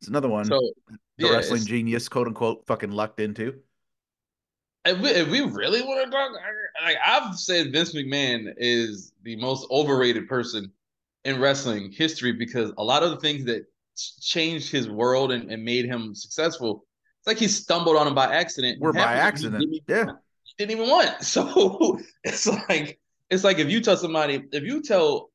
it's 0.00 0.08
another 0.08 0.28
one 0.28 0.44
So 0.46 0.60
the 1.18 1.26
yeah, 1.26 1.30
wrestling 1.30 1.64
genius, 1.64 2.08
quote 2.08 2.26
unquote, 2.26 2.66
fucking 2.66 2.90
lucked 2.90 3.20
into. 3.20 3.60
If 4.86 5.00
we, 5.00 5.10
if 5.10 5.28
we 5.28 5.40
really 5.40 5.82
want 5.82 6.04
to 6.04 6.10
talk, 6.10 6.32
like 6.84 6.96
I've 7.04 7.34
said, 7.38 7.72
Vince 7.72 7.94
McMahon 7.94 8.52
is 8.58 9.12
the 9.22 9.36
most 9.36 9.66
overrated 9.70 10.28
person 10.28 10.70
in 11.24 11.40
wrestling 11.40 11.90
history 11.90 12.32
because 12.32 12.72
a 12.76 12.84
lot 12.84 13.02
of 13.02 13.10
the 13.10 13.16
things 13.16 13.46
that 13.46 13.64
changed 14.20 14.70
his 14.70 14.88
world 14.88 15.32
and, 15.32 15.50
and 15.50 15.64
made 15.64 15.86
him 15.86 16.14
successful, 16.14 16.84
it's 17.20 17.26
like 17.26 17.38
he 17.38 17.48
stumbled 17.48 17.96
on 17.96 18.04
them 18.04 18.14
by 18.14 18.26
accident. 18.34 18.78
We're 18.80 18.92
by 18.92 19.14
accident. 19.14 19.60
didn't 19.60 19.74
even 19.74 20.06
Yeah. 20.06 20.12
didn't 20.58 20.72
even 20.72 20.90
want. 20.90 21.10
So 21.22 21.98
it's 22.22 22.46
like 22.46 22.98
it's 23.30 23.44
like 23.44 23.58
if 23.58 23.70
you 23.70 23.80
tell 23.80 23.96
somebody, 23.96 24.44
if 24.52 24.62
you 24.64 24.82
tell 24.82 25.30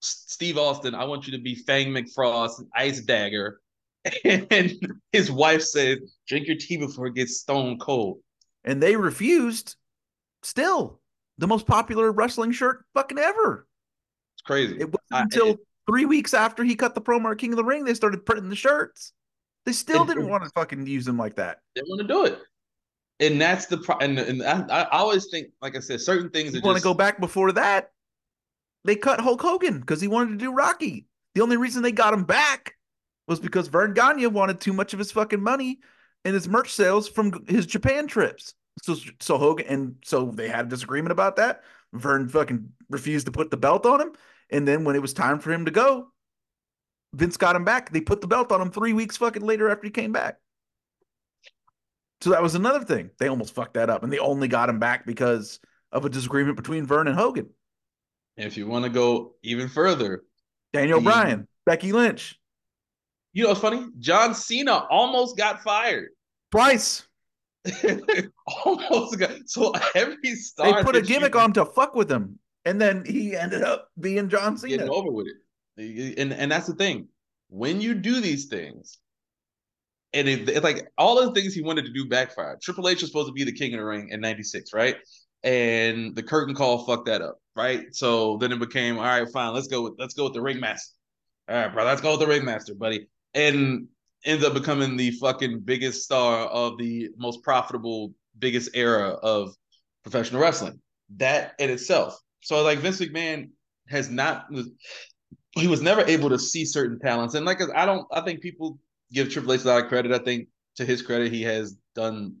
Steve 0.00 0.58
Austin, 0.58 0.94
I 0.94 1.04
want 1.04 1.26
you 1.26 1.32
to 1.32 1.42
be 1.42 1.54
Fang 1.54 1.88
McFrost, 1.88 2.62
Ice 2.74 3.00
Dagger, 3.00 3.60
and 4.24 4.78
his 5.12 5.30
wife 5.30 5.62
said, 5.62 5.98
drink 6.28 6.46
your 6.46 6.56
tea 6.56 6.76
before 6.76 7.06
it 7.06 7.14
gets 7.14 7.38
stone 7.38 7.78
cold. 7.78 8.18
And 8.64 8.82
they 8.82 8.96
refused. 8.96 9.76
Still, 10.42 11.00
the 11.38 11.46
most 11.46 11.66
popular 11.66 12.10
wrestling 12.12 12.52
shirt 12.52 12.84
fucking 12.94 13.18
ever. 13.18 13.66
It's 14.34 14.42
crazy. 14.42 14.74
It 14.74 14.86
wasn't 14.86 15.12
I- 15.12 15.22
until 15.22 15.46
it- 15.48 15.60
three 15.88 16.04
weeks 16.04 16.34
after 16.34 16.62
he 16.62 16.76
cut 16.76 16.94
the 16.94 17.00
promo 17.00 17.32
at 17.32 17.38
King 17.38 17.52
of 17.52 17.56
the 17.56 17.64
Ring 17.64 17.84
they 17.84 17.94
started 17.94 18.24
printing 18.24 18.48
the 18.48 18.56
shirts. 18.56 19.12
They 19.66 19.72
still 19.72 20.04
didn't 20.04 20.28
want 20.28 20.44
to 20.44 20.50
fucking 20.50 20.86
use 20.86 21.04
them 21.04 21.18
like 21.18 21.36
that. 21.36 21.60
they 21.74 21.82
want 21.82 22.00
to 22.00 22.06
do 22.06 22.24
it. 22.24 22.38
And 23.20 23.38
that's 23.38 23.66
the 23.66 23.76
pro- 23.76 23.98
and, 23.98 24.18
and 24.18 24.42
I, 24.42 24.62
I 24.84 24.98
always 24.98 25.26
think, 25.30 25.48
like 25.60 25.76
I 25.76 25.80
said, 25.80 26.00
certain 26.00 26.30
things 26.30 26.54
You 26.54 26.62
want 26.62 26.78
to 26.78 26.82
go 26.82 26.94
back 26.94 27.20
before 27.20 27.52
that? 27.52 27.90
They 28.84 28.96
cut 28.96 29.20
Hulk 29.20 29.42
Hogan 29.42 29.80
because 29.80 30.00
he 30.00 30.08
wanted 30.08 30.30
to 30.30 30.36
do 30.38 30.52
Rocky. 30.54 31.06
The 31.34 31.42
only 31.42 31.58
reason 31.58 31.82
they 31.82 31.92
got 31.92 32.14
him 32.14 32.24
back 32.24 32.76
was 33.28 33.38
because 33.38 33.68
Verne 33.68 33.92
Gagne 33.92 34.26
wanted 34.28 34.58
too 34.60 34.72
much 34.72 34.94
of 34.94 34.98
his 34.98 35.12
fucking 35.12 35.42
money 35.42 35.80
and 36.24 36.34
his 36.34 36.48
merch 36.48 36.72
sales 36.72 37.08
from 37.08 37.44
his 37.48 37.66
Japan 37.66 38.06
trips. 38.06 38.54
So 38.82 38.96
so 39.20 39.36
Hogan 39.38 39.66
and 39.66 39.96
so 40.04 40.30
they 40.30 40.48
had 40.48 40.66
a 40.66 40.68
disagreement 40.68 41.12
about 41.12 41.36
that. 41.36 41.62
Verne 41.92 42.28
fucking 42.28 42.68
refused 42.88 43.26
to 43.26 43.32
put 43.32 43.50
the 43.50 43.56
belt 43.56 43.84
on 43.84 44.00
him, 44.00 44.12
and 44.50 44.66
then 44.66 44.84
when 44.84 44.96
it 44.96 45.02
was 45.02 45.12
time 45.12 45.38
for 45.40 45.52
him 45.52 45.64
to 45.64 45.70
go, 45.70 46.12
Vince 47.14 47.36
got 47.36 47.56
him 47.56 47.64
back. 47.64 47.90
They 47.90 48.00
put 48.00 48.20
the 48.20 48.28
belt 48.28 48.52
on 48.52 48.60
him 48.60 48.70
three 48.70 48.92
weeks 48.92 49.16
fucking 49.16 49.42
later 49.42 49.68
after 49.68 49.86
he 49.86 49.90
came 49.90 50.12
back. 50.12 50.36
So 52.20 52.30
that 52.30 52.42
was 52.42 52.54
another 52.54 52.84
thing. 52.84 53.10
They 53.18 53.28
almost 53.28 53.54
fucked 53.54 53.74
that 53.74 53.90
up, 53.90 54.02
and 54.02 54.12
they 54.12 54.18
only 54.18 54.46
got 54.48 54.68
him 54.68 54.78
back 54.78 55.06
because 55.06 55.58
of 55.90 56.04
a 56.04 56.08
disagreement 56.10 56.56
between 56.56 56.86
Verne 56.86 57.08
and 57.08 57.16
Hogan. 57.16 57.50
if 58.36 58.56
you 58.56 58.66
want 58.66 58.84
to 58.84 58.90
go 58.90 59.34
even 59.42 59.68
further, 59.68 60.22
Daniel 60.72 61.00
The- 61.00 61.04
Bryan, 61.04 61.48
Becky 61.66 61.92
Lynch, 61.92 62.38
you 63.32 63.44
know 63.44 63.50
what's 63.50 63.60
funny? 63.60 63.86
John 63.98 64.34
Cena 64.34 64.86
almost 64.90 65.36
got 65.36 65.62
fired. 65.62 66.10
twice. 66.50 67.06
almost 68.64 69.18
got 69.18 69.32
so 69.44 69.72
every 69.94 70.34
star 70.34 70.72
They 70.72 70.82
put 70.82 70.96
a 70.96 71.02
gimmick 71.02 71.34
you 71.34 71.40
on 71.40 71.52
to 71.52 71.64
fuck 71.66 71.94
with 71.94 72.10
him, 72.10 72.38
and 72.64 72.80
then 72.80 73.04
he 73.04 73.36
ended 73.36 73.62
up 73.62 73.88
being 74.00 74.28
John 74.28 74.56
Cena. 74.56 74.78
getting 74.78 74.92
over 74.92 75.10
with 75.10 75.26
it. 75.26 76.18
And 76.18 76.32
and 76.32 76.50
that's 76.50 76.66
the 76.66 76.74
thing. 76.74 77.08
When 77.48 77.80
you 77.80 77.94
do 77.94 78.20
these 78.20 78.46
things, 78.46 78.98
and 80.12 80.28
it, 80.28 80.48
it's 80.48 80.64
like 80.64 80.90
all 80.98 81.24
the 81.24 81.32
things 81.32 81.54
he 81.54 81.62
wanted 81.62 81.84
to 81.84 81.92
do 81.92 82.08
backfired. 82.08 82.60
Triple 82.60 82.88
H 82.88 83.02
was 83.02 83.10
supposed 83.10 83.28
to 83.28 83.32
be 83.32 83.44
the 83.44 83.52
king 83.52 83.74
of 83.74 83.80
the 83.80 83.84
ring 83.84 84.08
in 84.10 84.20
'96, 84.20 84.72
right? 84.72 84.96
And 85.42 86.14
the 86.14 86.22
curtain 86.22 86.54
call 86.54 86.84
fucked 86.84 87.06
that 87.06 87.22
up, 87.22 87.38
right? 87.56 87.94
So 87.94 88.38
then 88.38 88.52
it 88.52 88.58
became 88.58 88.96
all 88.98 89.04
right, 89.04 89.28
fine. 89.30 89.54
Let's 89.54 89.68
go 89.68 89.82
with 89.82 89.94
let's 89.98 90.14
go 90.14 90.24
with 90.24 90.34
the 90.34 90.42
ringmaster. 90.42 90.94
All 91.48 91.56
right, 91.56 91.72
bro, 91.72 91.84
let's 91.84 92.00
go 92.00 92.12
with 92.12 92.20
the 92.20 92.26
ringmaster, 92.26 92.74
buddy. 92.74 93.08
And 93.34 93.88
ends 94.24 94.44
up 94.44 94.54
becoming 94.54 94.96
the 94.96 95.12
fucking 95.12 95.60
biggest 95.60 96.02
star 96.02 96.46
of 96.46 96.78
the 96.78 97.08
most 97.16 97.42
profitable, 97.42 98.12
biggest 98.38 98.70
era 98.74 99.10
of 99.22 99.54
professional 100.02 100.40
wrestling. 100.40 100.80
That 101.16 101.54
in 101.58 101.70
itself. 101.70 102.18
So 102.42 102.62
like 102.62 102.78
Vince 102.78 103.00
McMahon 103.00 103.50
has 103.88 104.10
not 104.10 104.46
he 105.52 105.66
was 105.66 105.82
never 105.82 106.02
able 106.02 106.28
to 106.30 106.38
see 106.38 106.64
certain 106.64 106.98
talents. 106.98 107.34
And 107.34 107.44
like 107.44 107.60
I 107.74 107.86
don't 107.86 108.06
I 108.12 108.20
think 108.20 108.40
people 108.40 108.78
give 109.12 109.30
Triple 109.30 109.52
H 109.52 109.64
a 109.64 109.68
lot 109.68 109.82
of 109.82 109.88
credit. 109.88 110.12
I 110.12 110.18
think 110.18 110.48
to 110.76 110.84
his 110.84 111.02
credit, 111.02 111.32
he 111.32 111.42
has 111.42 111.76
done 111.94 112.36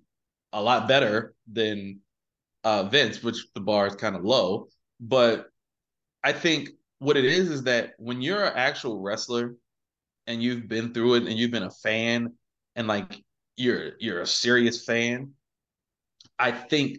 a 0.52 0.62
lot 0.62 0.88
better 0.88 1.34
than 1.50 2.00
uh 2.64 2.84
Vince, 2.84 3.22
which 3.22 3.46
the 3.54 3.60
bar 3.60 3.86
is 3.86 3.96
kind 3.96 4.16
of 4.16 4.24
low. 4.24 4.68
But 5.00 5.46
I 6.22 6.32
think 6.32 6.70
what 6.98 7.16
it 7.16 7.24
is 7.24 7.50
is 7.50 7.62
that 7.64 7.94
when 7.98 8.20
you're 8.20 8.44
an 8.44 8.52
actual 8.56 9.00
wrestler 9.00 9.54
and 10.30 10.42
you've 10.42 10.68
been 10.68 10.94
through 10.94 11.14
it 11.14 11.24
and 11.24 11.36
you've 11.38 11.50
been 11.50 11.64
a 11.64 11.70
fan 11.70 12.32
and 12.76 12.86
like 12.86 13.22
you're 13.56 13.92
you're 13.98 14.20
a 14.20 14.26
serious 14.26 14.84
fan, 14.84 15.32
I 16.38 16.52
think 16.52 16.98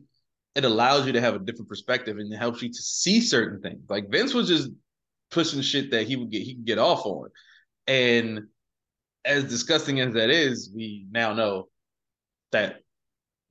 it 0.55 0.65
allows 0.65 1.05
you 1.07 1.13
to 1.13 1.21
have 1.21 1.35
a 1.35 1.39
different 1.39 1.69
perspective 1.69 2.17
and 2.17 2.31
it 2.31 2.37
helps 2.37 2.61
you 2.61 2.69
to 2.69 2.81
see 2.81 3.21
certain 3.21 3.61
things. 3.61 3.89
Like 3.89 4.09
Vince 4.11 4.33
was 4.33 4.47
just 4.47 4.69
pushing 5.31 5.61
shit 5.61 5.91
that 5.91 6.07
he 6.07 6.17
would 6.17 6.29
get 6.29 6.41
he 6.43 6.55
could 6.55 6.65
get 6.65 6.77
off 6.77 7.05
on. 7.05 7.29
And 7.87 8.41
as 9.23 9.45
disgusting 9.45 10.01
as 10.01 10.13
that 10.13 10.29
is, 10.29 10.71
we 10.75 11.07
now 11.11 11.33
know 11.33 11.69
that 12.51 12.81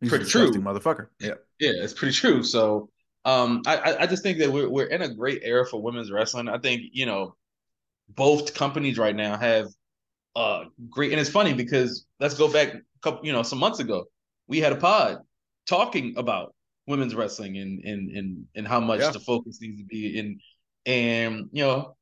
He's 0.01 0.09
Pretty 0.11 0.25
a 0.25 0.29
true. 0.29 0.51
motherfucker. 0.53 1.09
Yeah. 1.21 1.35
yeah, 1.59 1.73
it's 1.85 1.93
pretty 1.93 2.15
true. 2.15 2.43
So 2.43 2.91
um 3.25 3.63
I 3.67 3.77
I- 3.77 4.03
I 4.03 4.07
just 4.07 4.23
think 4.23 4.39
that 4.39 4.51
we're 4.53 4.69
we're 4.69 4.87
in 4.87 5.03
a 5.03 5.15
great 5.15 5.41
era 5.43 5.67
for 5.67 5.83
women's 5.83 6.11
wrestling. 6.13 6.49
I 6.49 6.59
think, 6.59 6.83
you 6.93 7.07
know, 7.07 7.35
both 8.17 8.55
companies 8.55 8.99
right 8.99 9.17
now 9.17 9.37
have 9.39 9.69
uh 10.37 10.65
great 10.91 11.13
and 11.13 11.21
it's 11.21 11.31
funny 11.31 11.55
because 11.55 12.07
let's 12.21 12.35
go 12.35 12.53
back 12.53 12.75
a 12.75 12.81
couple, 13.03 13.27
you 13.27 13.33
know, 13.33 13.43
some 13.43 13.59
months 13.59 13.81
ago. 13.81 14.05
We 14.49 14.61
had 14.61 14.73
a 14.73 14.77
pod 14.77 15.19
talking 15.67 16.15
about 16.17 16.55
women's 16.87 17.15
wrestling 17.15 17.59
and 17.59 17.85
and 17.85 18.11
and 18.17 18.47
and 18.57 18.69
how 18.69 18.81
much 18.81 19.01
Yeah. 19.01 19.11
the 19.11 19.21
focus 19.21 19.61
needs 19.61 19.79
to 19.79 19.85
be 19.87 20.19
in 20.19 20.39
and 20.87 21.49
you 21.53 21.65
know, 21.65 21.97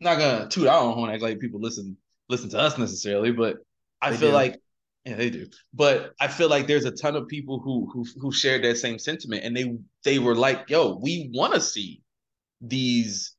not 0.00 0.18
gonna 0.18 0.48
toot 0.48 0.66
our 0.68 0.80
own 0.82 0.94
horn 0.94 1.10
act 1.10 1.22
like 1.22 1.40
people 1.40 1.60
listen 1.60 1.96
listen 2.28 2.50
to 2.50 2.58
us 2.58 2.78
necessarily, 2.78 3.32
but 3.32 3.56
I 4.00 4.10
They 4.10 4.16
feel 4.18 4.30
do. 4.30 4.32
like 4.32 4.60
Yeah, 5.04 5.16
they 5.16 5.30
do. 5.30 5.48
But 5.74 6.14
I 6.20 6.28
feel 6.28 6.48
like 6.48 6.66
there's 6.66 6.86
a 6.86 6.90
ton 6.90 7.16
of 7.16 7.28
people 7.28 7.60
who 7.60 7.90
who 7.92 8.06
who 8.20 8.32
shared 8.32 8.64
that 8.64 8.76
same 8.78 8.98
sentiment, 8.98 9.44
and 9.44 9.56
they 9.56 9.76
they 10.04 10.18
were 10.18 10.34
like, 10.34 10.70
"Yo, 10.70 10.96
we 10.96 11.30
want 11.34 11.54
to 11.54 11.60
see 11.60 12.02
these 12.60 13.33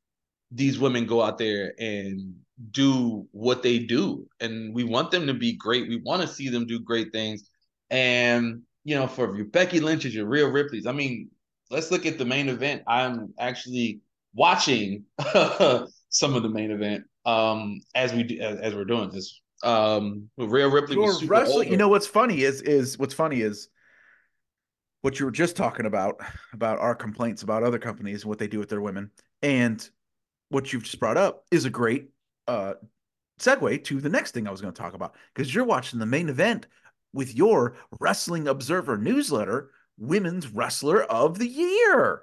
these 0.50 0.78
women 0.78 1.06
go 1.06 1.22
out 1.22 1.38
there 1.38 1.74
and 1.78 2.34
do 2.70 3.26
what 3.32 3.62
they 3.62 3.78
do, 3.78 4.26
and 4.40 4.74
we 4.74 4.84
want 4.84 5.10
them 5.10 5.26
to 5.26 5.34
be 5.34 5.52
great. 5.52 5.88
We 5.88 5.96
want 5.96 6.22
to 6.22 6.28
see 6.28 6.48
them 6.48 6.66
do 6.66 6.80
great 6.80 7.12
things, 7.12 7.48
and 7.90 8.62
you 8.84 8.94
know, 8.94 9.06
for 9.06 9.36
your 9.36 9.46
Becky 9.46 9.80
Lynch's, 9.80 10.14
your 10.14 10.26
Rhea 10.26 10.48
Ripley's. 10.48 10.86
I 10.86 10.92
mean, 10.92 11.28
let's 11.70 11.90
look 11.90 12.06
at 12.06 12.18
the 12.18 12.24
main 12.24 12.48
event. 12.48 12.82
I'm 12.86 13.34
actually 13.38 14.00
watching 14.34 15.04
some 16.08 16.34
of 16.34 16.42
the 16.42 16.48
main 16.48 16.70
event 16.70 17.04
um, 17.24 17.80
as 17.94 18.12
we 18.12 18.22
do, 18.22 18.38
as, 18.38 18.58
as 18.60 18.74
we're 18.74 18.84
doing 18.84 19.10
this. 19.10 19.40
Um, 19.62 20.30
Rhea 20.36 20.68
Ripley 20.68 20.96
was 20.96 21.24
wrestling. 21.24 21.66
over. 21.66 21.70
You 21.70 21.76
know 21.76 21.88
what's 21.88 22.06
funny 22.06 22.42
is 22.42 22.62
is 22.62 22.98
what's 22.98 23.14
funny 23.14 23.40
is 23.40 23.68
what 25.02 25.18
you 25.18 25.26
were 25.26 25.32
just 25.32 25.56
talking 25.56 25.86
about 25.86 26.20
about 26.52 26.78
our 26.78 26.94
complaints 26.94 27.42
about 27.42 27.62
other 27.62 27.78
companies 27.78 28.22
and 28.22 28.28
what 28.28 28.38
they 28.38 28.48
do 28.48 28.58
with 28.58 28.68
their 28.68 28.80
women, 28.80 29.10
and 29.42 29.88
what 30.48 30.72
you've 30.72 30.84
just 30.84 31.00
brought 31.00 31.16
up 31.16 31.44
is 31.50 31.64
a 31.64 31.70
great 31.70 32.08
uh, 32.46 32.74
segue 33.40 33.84
to 33.84 34.00
the 34.00 34.08
next 34.08 34.32
thing 34.32 34.46
I 34.46 34.50
was 34.50 34.60
going 34.60 34.72
to 34.72 34.80
talk 34.80 34.94
about 34.94 35.14
because 35.34 35.54
you're 35.54 35.64
watching 35.64 35.98
the 35.98 36.06
main 36.06 36.28
event 36.28 36.66
with 37.12 37.34
your 37.34 37.76
Wrestling 38.00 38.46
Observer 38.48 38.96
newsletter, 38.96 39.70
Women's 39.98 40.48
Wrestler 40.48 41.02
of 41.02 41.38
the 41.38 41.48
Year, 41.48 42.22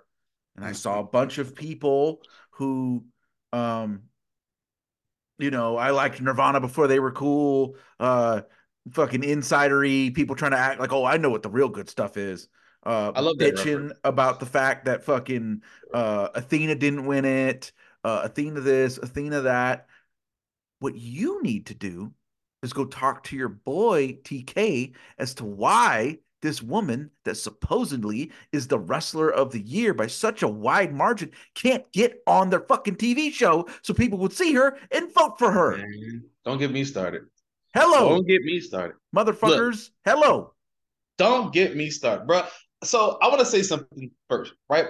and 0.55 0.63
I 0.63 0.73
saw 0.73 0.99
a 0.99 1.03
bunch 1.03 1.37
of 1.37 1.55
people 1.55 2.21
who 2.51 3.05
um 3.51 4.03
you 5.39 5.51
know, 5.51 5.77
I 5.77 5.89
liked 5.89 6.21
Nirvana 6.21 6.59
before 6.59 6.87
they 6.87 6.99
were 6.99 7.11
cool. 7.11 7.75
Uh, 7.99 8.41
fucking 8.91 9.21
insidery 9.21 10.13
people 10.13 10.35
trying 10.35 10.51
to 10.51 10.57
act 10.57 10.79
like, 10.79 10.93
oh, 10.93 11.05
I 11.05 11.17
know 11.17 11.29
what 11.29 11.43
the 11.43 11.49
real 11.49 11.69
good 11.69 11.89
stuff 11.89 12.17
is. 12.17 12.47
Uh, 12.85 13.11
I 13.15 13.21
love 13.21 13.37
bitching 13.37 13.55
reference. 13.55 13.99
about 14.03 14.39
the 14.39 14.45
fact 14.45 14.85
that 14.85 15.03
fucking 15.03 15.61
uh, 15.93 16.29
Athena 16.35 16.75
didn't 16.75 17.05
win 17.05 17.25
it. 17.25 17.71
Uh, 18.03 18.21
Athena 18.23 18.61
this, 18.61 18.97
Athena 18.97 19.41
that. 19.41 19.87
What 20.79 20.95
you 20.95 21.41
need 21.41 21.67
to 21.67 21.73
do 21.73 22.13
is 22.61 22.73
go 22.73 22.85
talk 22.85 23.23
to 23.25 23.35
your 23.35 23.49
boy 23.49 24.17
TK 24.23 24.93
as 25.17 25.33
to 25.35 25.45
why 25.45 26.17
this 26.41 26.61
woman 26.61 27.09
that 27.23 27.35
supposedly 27.35 28.29
is 28.51 28.67
the 28.67 28.77
wrestler 28.77 29.29
of 29.29 29.51
the 29.51 29.61
year 29.61 29.93
by 29.93 30.07
such 30.07 30.43
a 30.43 30.47
wide 30.47 30.93
margin 30.93 31.31
can't 31.55 31.89
get 31.93 32.21
on 32.27 32.49
their 32.49 32.59
fucking 32.59 32.97
TV 32.97 33.31
show 33.31 33.65
so 33.81 33.93
people 33.93 34.19
would 34.19 34.33
see 34.33 34.53
her 34.53 34.77
and 34.91 35.13
vote 35.13 35.39
for 35.39 35.51
her. 35.51 35.81
Don't 36.43 36.57
get 36.57 36.71
me 36.71 36.83
started. 36.83 37.23
Hello, 37.73 38.09
Don't 38.09 38.27
get 38.27 38.41
me 38.43 38.59
started. 38.59 38.97
motherfuckers. 39.15 39.89
Hello. 40.03 40.53
Don't 41.17 41.53
get 41.53 41.77
me 41.77 41.89
started, 41.89 42.27
bro. 42.27 42.43
So 42.83 43.17
I 43.21 43.29
want 43.29 43.39
to 43.39 43.45
say 43.45 43.61
something 43.63 44.11
first, 44.29 44.53
right? 44.69 44.87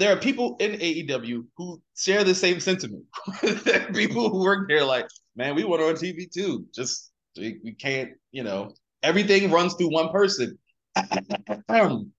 There 0.00 0.10
are 0.10 0.16
people 0.16 0.56
in 0.60 0.72
AEW 0.72 1.44
who 1.58 1.82
share 1.94 2.24
the 2.24 2.34
same 2.34 2.58
sentiment. 2.58 3.04
there 3.42 3.86
are 3.86 3.92
people 3.92 4.30
who 4.30 4.42
work 4.42 4.66
there 4.66 4.82
like, 4.82 5.06
man, 5.36 5.54
we 5.54 5.62
want 5.62 5.82
on 5.82 5.92
TV 5.92 6.32
too. 6.32 6.64
Just 6.74 7.12
we, 7.36 7.60
we 7.62 7.74
can't, 7.74 8.12
you 8.32 8.42
know, 8.42 8.72
everything 9.02 9.50
runs 9.50 9.74
through 9.74 9.92
one 9.92 10.08
person. 10.08 10.58
Damn, 11.68 12.12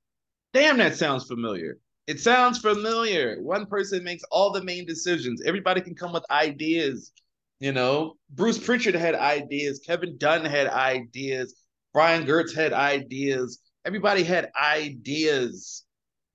that 0.54 0.96
sounds 0.96 1.26
familiar. 1.26 1.80
It 2.06 2.20
sounds 2.20 2.60
familiar. 2.60 3.42
One 3.42 3.66
person 3.66 4.04
makes 4.04 4.22
all 4.30 4.52
the 4.52 4.64
main 4.64 4.86
decisions. 4.86 5.42
Everybody 5.44 5.82
can 5.82 5.96
come 5.96 6.14
with 6.14 6.24
ideas. 6.30 7.12
You 7.60 7.72
know, 7.72 8.18
Bruce 8.30 8.60
Pritchard 8.60 8.94
had 8.94 9.16
ideas. 9.16 9.82
Kevin 9.84 10.20
Dunn 10.20 10.46
had 10.46 10.68
ideas. 10.68 11.56
Brian 11.96 12.28
Gewirtz 12.28 12.54
had 12.54 12.74
ideas. 12.74 13.60
Everybody 13.86 14.22
had 14.22 14.52
ideas. 14.62 15.84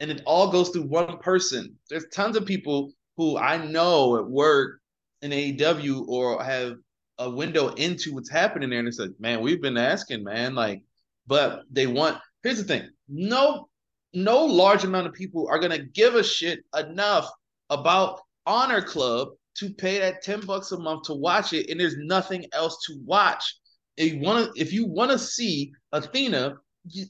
And 0.01 0.11
it 0.11 0.23
all 0.27 0.51
goes 0.51 0.71
through 0.71 0.89
one 0.89 1.19
person. 1.19 1.79
There's 1.89 2.07
tons 2.13 2.37
of 2.37 2.45
people 2.45 2.93
who 3.17 3.39
I 3.39 3.57
know 3.65 4.17
at 4.19 4.27
work 4.27 4.81
in 5.23 5.31
AEW 5.31 6.07
or 6.07 6.43
have 6.43 6.75
a 7.19 7.31
window 7.31 7.69
into 7.69 8.15
what's 8.15 8.31
happening 8.31 8.71
there. 8.71 8.79
And 8.79 8.89
it's 8.89 8.99
like, 8.99 9.19
man, 9.19 9.41
we've 9.41 9.63
been 9.63 9.79
asking, 9.79 10.23
man, 10.23 10.55
like, 10.55 10.83
but 11.27 11.63
they 11.71 11.87
want, 11.87 12.19
here's 12.43 12.59
the 12.59 12.65
thing. 12.65 12.91
No, 13.09 13.69
no 14.13 14.45
large 14.45 14.85
amount 14.85 15.07
of 15.07 15.15
people 15.15 15.49
are 15.51 15.59
gonna 15.59 15.83
give 15.83 16.15
a 16.15 16.23
shit 16.23 16.61
enough 16.77 17.31
about 17.71 18.21
Honor 18.45 18.83
Club 18.83 19.29
to 19.57 19.71
pay 19.71 19.99
that 19.99 20.23
10 20.23 20.41
bucks 20.41 20.73
a 20.73 20.79
month 20.79 21.05
to 21.05 21.15
watch 21.15 21.55
it, 21.55 21.71
and 21.71 21.81
there's 21.81 21.97
nothing 21.97 22.45
else 22.53 22.85
to 22.87 23.01
watch. 23.05 23.57
If 23.97 24.13
you 24.13 24.21
wanna, 24.21 24.51
if 24.55 24.73
you 24.73 24.87
wanna 24.87 25.19
see 25.19 25.73
Athena, 25.93 26.59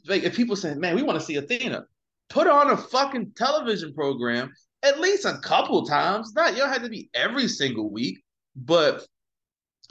like 0.06 0.22
if 0.22 0.36
people 0.36 0.56
say, 0.56 0.74
man, 0.74 0.94
we 0.94 1.02
want 1.02 1.18
to 1.18 1.24
see 1.24 1.36
Athena, 1.36 1.84
put 2.28 2.46
on 2.46 2.70
a 2.70 2.76
fucking 2.76 3.32
television 3.36 3.94
program 3.94 4.52
at 4.82 5.00
least 5.00 5.24
a 5.24 5.38
couple 5.38 5.86
times. 5.86 6.32
Not 6.34 6.52
you 6.52 6.60
don't 6.60 6.72
have 6.72 6.82
to 6.82 6.88
be 6.88 7.10
every 7.14 7.48
single 7.48 7.90
week, 7.90 8.22
but 8.54 9.06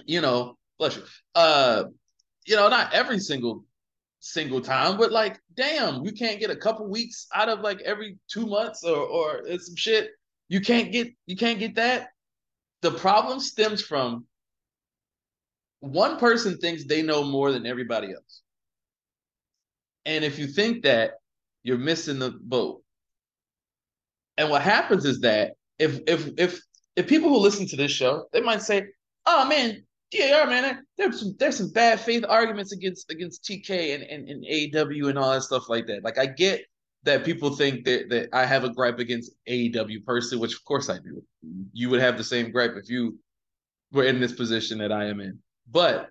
you 0.06 0.22
know, 0.22 0.58
bless 0.78 0.98
you. 0.98 1.04
Uh, 1.34 1.86
you 2.46 2.56
know, 2.56 2.70
not 2.70 2.94
every 2.94 3.20
single 3.20 3.66
single 4.20 4.62
time, 4.62 4.98
but 4.98 5.12
like, 5.12 5.40
damn, 5.56 6.02
we 6.02 6.12
can't 6.12 6.40
get 6.40 6.50
a 6.50 6.56
couple 6.56 6.88
weeks 6.88 7.28
out 7.34 7.50
of 7.50 7.62
like 7.62 7.82
every 7.82 8.18
two 8.28 8.46
months 8.46 8.84
or 8.84 8.98
or 8.98 9.44
some 9.58 9.76
shit. 9.76 10.12
You 10.48 10.62
can't 10.62 10.92
get 10.92 11.14
you 11.26 11.36
can't 11.36 11.60
get 11.60 11.76
that. 11.76 12.10
The 12.82 12.92
problem 12.92 13.40
stems 13.40 13.82
from 13.82 14.26
one 15.80 16.18
person 16.18 16.58
thinks 16.58 16.86
they 16.86 17.02
know 17.02 17.24
more 17.24 17.52
than 17.52 17.66
everybody 17.66 18.14
else. 18.14 18.42
And 20.06 20.24
if 20.24 20.38
you 20.38 20.48
think 20.48 20.84
that, 20.84 21.14
you're 21.66 21.80
missing 21.80 22.20
the 22.20 22.32
boat. 22.44 22.84
And 24.38 24.52
what 24.52 24.62
happens 24.62 25.04
is 25.04 25.20
that 25.22 25.54
if 25.80 26.00
if 26.08 26.30
if 26.38 26.62
if 26.96 27.08
people 27.08 27.30
who 27.30 27.40
listen 27.40 27.68
to 27.68 27.76
this 27.76 27.92
show, 27.92 28.28
they 28.32 28.42
might 28.42 28.62
say, 28.62 28.86
"Oh 29.26 29.48
man, 29.48 29.84
DAR 30.12 30.46
man, 30.46 30.86
there's 30.98 31.20
some 31.20 31.36
there's 31.40 31.58
some 31.58 31.72
bad 31.72 32.00
faith 32.00 32.24
arguments 32.30 32.72
against 32.72 33.10
against 33.12 33.44
TK 33.44 33.96
and 33.96 34.04
and, 34.04 34.30
and 34.30 34.46
AEW 34.46 35.10
and 35.10 35.18
all 35.18 35.32
that 35.32 35.42
stuff 35.42 35.68
like 35.68 35.88
that." 35.88 36.04
Like 36.04 36.20
I 36.20 36.28
get 36.28 36.64
that 37.04 37.26
people 37.26 37.56
think 37.56 37.84
that 37.86 38.10
that 38.10 38.30
I 38.32 38.46
have 38.46 38.64
a 38.64 38.70
gripe 38.70 39.00
against 39.00 39.32
AEW 39.50 40.06
person, 40.06 40.40
which 40.40 40.54
of 40.54 40.64
course 40.66 40.90
I 40.90 41.00
do. 41.00 41.24
You 41.74 41.90
would 41.90 42.02
have 42.02 42.18
the 42.18 42.24
same 42.24 42.52
gripe 42.52 42.76
if 42.76 42.90
you 42.90 43.18
were 43.92 44.04
in 44.04 44.20
this 44.20 44.34
position 44.34 44.78
that 44.80 44.92
I 44.92 45.06
am 45.06 45.20
in. 45.20 45.40
But 45.72 46.10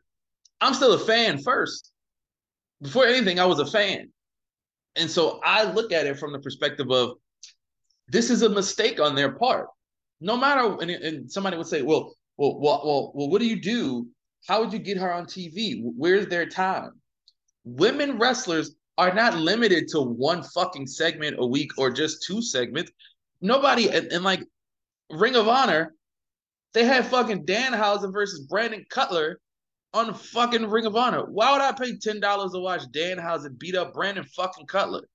I'm 0.61 0.75
still 0.75 0.95
a 0.95 0.99
fan 0.99 1.39
first. 1.39 1.93
Before 2.83 3.07
anything, 3.07 3.39
I 3.39 3.47
was 3.47 3.61
a 3.61 3.67
fan. 3.67 4.11
And 4.97 5.11
so 5.11 5.41
I 5.45 5.65
look 5.65 5.93
at 5.93 6.07
it 6.07 6.19
from 6.19 6.33
the 6.33 6.39
perspective 6.39 6.91
of 6.91 7.15
this 8.09 8.31
is 8.31 8.43
a 8.43 8.49
mistake 8.49 9.01
on 9.01 9.15
their 9.15 9.33
part. 9.33 9.69
No 10.21 10.37
matter, 10.37 10.77
and, 10.81 10.91
and 10.91 11.31
somebody 11.31 11.57
would 11.57 11.67
say, 11.67 11.83
well, 11.83 12.15
well, 12.37 12.59
well, 12.61 12.83
well, 12.85 13.13
well, 13.15 13.31
what 13.31 13.41
do 13.41 13.47
you 13.47 13.61
do? 13.61 14.09
How 14.47 14.61
would 14.61 14.73
you 14.73 14.79
get 14.79 14.99
her 14.99 15.13
on 15.13 15.27
TV? 15.27 15.81
Where's 15.83 16.27
their 16.27 16.47
time? 16.47 16.93
Women 17.65 18.19
wrestlers 18.19 18.75
are 18.99 19.13
not 19.13 19.37
limited 19.37 19.89
to 19.89 20.01
one 20.01 20.43
fucking 20.43 20.87
segment 20.87 21.37
a 21.39 21.47
week 21.47 21.73
or 21.79 21.91
just 21.91 22.23
two 22.23 22.43
segments. 22.43 22.93
Nobody, 23.41 23.91
and, 23.91 24.13
and 24.13 24.23
like 24.23 24.43
Ring 25.11 25.35
of 25.35 25.49
Honor, 25.49 25.95
they 26.73 26.85
had 26.85 27.07
fucking 27.07 27.47
Danhausen 27.47 28.13
versus 28.13 28.47
Brandon 28.47 28.85
Cutler 28.91 29.41
on 29.95 30.13
fucking 30.13 30.69
Ring 30.69 30.87
of 30.87 30.97
Honor. 30.97 31.25
Why 31.25 31.53
would 31.53 31.63
I 31.63 31.73
pay 31.73 31.97
ten 31.97 32.21
dollars 32.21 32.53
to 32.53 32.59
watch 32.59 32.83
Danhausen 32.91 33.59
beat 33.59 33.77
up 33.77 33.95
Brandon 33.95 34.25
fucking 34.25 34.67
Cutler? 34.67 35.09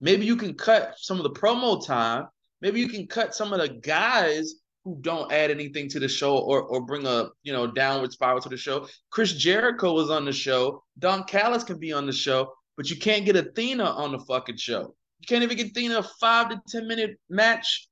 Maybe 0.00 0.24
you 0.24 0.36
can 0.36 0.54
cut 0.54 0.94
some 0.96 1.18
of 1.18 1.22
the 1.22 1.30
promo 1.30 1.84
time. 1.86 2.26
Maybe 2.62 2.80
you 2.80 2.88
can 2.88 3.06
cut 3.06 3.34
some 3.34 3.52
of 3.52 3.60
the 3.60 3.68
guys 3.68 4.54
who 4.84 4.96
don't 5.02 5.30
add 5.30 5.50
anything 5.50 5.88
to 5.90 6.00
the 6.00 6.08
show 6.08 6.38
or 6.38 6.62
or 6.62 6.80
bring 6.80 7.06
a 7.06 7.28
you 7.42 7.52
know 7.52 7.66
downward 7.66 8.12
spiral 8.12 8.40
to 8.40 8.48
the 8.48 8.56
show. 8.56 8.88
Chris 9.10 9.34
Jericho 9.34 9.92
was 9.92 10.10
on 10.10 10.24
the 10.24 10.32
show. 10.32 10.82
Don 10.98 11.24
Callis 11.24 11.62
can 11.62 11.78
be 11.78 11.92
on 11.92 12.06
the 12.06 12.12
show, 12.12 12.52
but 12.78 12.88
you 12.88 12.96
can't 12.96 13.26
get 13.26 13.36
Athena 13.36 13.84
on 13.84 14.12
the 14.12 14.18
fucking 14.20 14.56
show. 14.56 14.94
You 15.20 15.26
can't 15.28 15.42
even 15.44 15.58
get 15.58 15.68
Athena 15.68 15.98
a 15.98 16.02
five 16.18 16.48
to 16.48 16.60
ten 16.68 16.88
minute 16.88 17.20
match. 17.28 17.86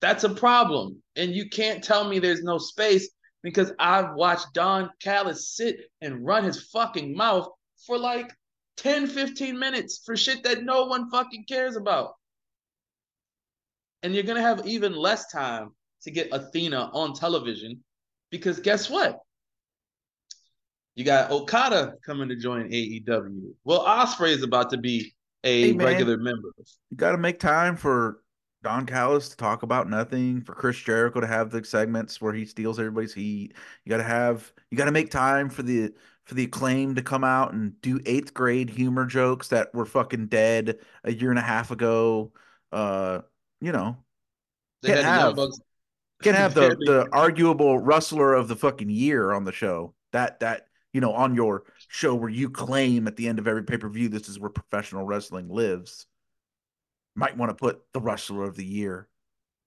That's 0.00 0.24
a 0.24 0.30
problem, 0.30 1.00
and 1.14 1.30
you 1.30 1.48
can't 1.48 1.84
tell 1.84 2.08
me 2.08 2.18
there's 2.18 2.42
no 2.42 2.58
space 2.58 3.08
because 3.42 3.72
I've 3.78 4.14
watched 4.14 4.54
Don 4.54 4.90
Callis 5.00 5.54
sit 5.54 5.80
and 6.00 6.24
run 6.24 6.44
his 6.44 6.62
fucking 6.70 7.16
mouth 7.16 7.48
for 7.86 7.98
like 7.98 8.32
10, 8.76 9.08
15 9.08 9.58
minutes 9.58 10.02
for 10.04 10.16
shit 10.16 10.44
that 10.44 10.64
no 10.64 10.84
one 10.86 11.10
fucking 11.10 11.44
cares 11.48 11.76
about. 11.76 12.14
And 14.02 14.14
you're 14.14 14.24
going 14.24 14.36
to 14.36 14.42
have 14.42 14.66
even 14.66 14.94
less 14.94 15.30
time 15.30 15.70
to 16.02 16.10
get 16.10 16.28
Athena 16.32 16.90
on 16.92 17.14
television 17.14 17.82
because 18.30 18.60
guess 18.60 18.90
what? 18.90 19.18
You 20.94 21.04
got 21.04 21.30
Okada 21.30 21.94
coming 22.04 22.28
to 22.28 22.36
join 22.36 22.68
AEW. 22.70 23.54
Well, 23.64 23.84
Ospreay 23.84 24.30
is 24.30 24.42
about 24.42 24.70
to 24.70 24.78
be 24.78 25.14
a 25.44 25.68
Hey, 25.68 25.72
regular 25.72 26.16
member. 26.16 26.48
You 26.90 26.96
got 26.96 27.12
to 27.12 27.18
make 27.18 27.40
time 27.40 27.76
for 27.76 28.21
Don 28.62 28.86
Callis 28.86 29.28
to 29.30 29.36
talk 29.36 29.62
about 29.64 29.88
nothing, 29.88 30.40
for 30.40 30.54
Chris 30.54 30.76
Jericho 30.78 31.20
to 31.20 31.26
have 31.26 31.50
the 31.50 31.64
segments 31.64 32.20
where 32.20 32.32
he 32.32 32.46
steals 32.46 32.78
everybody's 32.78 33.12
heat. 33.14 33.54
You 33.84 33.90
got 33.90 33.96
to 33.96 34.02
have, 34.04 34.52
you 34.70 34.78
got 34.78 34.84
to 34.84 34.92
make 34.92 35.10
time 35.10 35.48
for 35.48 35.62
the 35.62 35.92
for 36.24 36.34
the 36.34 36.44
acclaim 36.44 36.94
to 36.94 37.02
come 37.02 37.24
out 37.24 37.52
and 37.52 37.80
do 37.80 37.98
eighth 38.06 38.32
grade 38.32 38.70
humor 38.70 39.04
jokes 39.06 39.48
that 39.48 39.74
were 39.74 39.84
fucking 39.84 40.28
dead 40.28 40.78
a 41.02 41.12
year 41.12 41.30
and 41.30 41.38
a 41.38 41.42
half 41.42 41.72
ago. 41.72 42.32
Uh, 42.70 43.22
you 43.60 43.72
know, 43.72 43.96
They 44.82 44.90
Can't 44.90 45.04
have- 45.04 45.34
Bucks. 45.36 45.60
can 46.22 46.34
have 46.36 46.54
the 46.54 46.76
the 46.80 47.08
arguable 47.12 47.80
rustler 47.80 48.34
of 48.34 48.46
the 48.46 48.54
fucking 48.56 48.90
year 48.90 49.32
on 49.32 49.44
the 49.44 49.50
show. 49.52 49.94
That 50.12 50.38
that 50.40 50.66
you 50.92 51.00
know 51.00 51.12
on 51.12 51.34
your 51.34 51.64
show 51.88 52.14
where 52.14 52.28
you 52.30 52.48
claim 52.50 53.08
at 53.08 53.16
the 53.16 53.26
end 53.26 53.40
of 53.40 53.48
every 53.48 53.64
pay 53.64 53.78
per 53.78 53.88
view 53.88 54.08
this 54.08 54.28
is 54.28 54.38
where 54.38 54.50
professional 54.50 55.04
wrestling 55.04 55.48
lives. 55.48 56.06
Might 57.14 57.36
want 57.36 57.50
to 57.50 57.54
put 57.54 57.80
the 57.92 58.00
rustler 58.00 58.44
of 58.44 58.56
the 58.56 58.64
year 58.64 59.08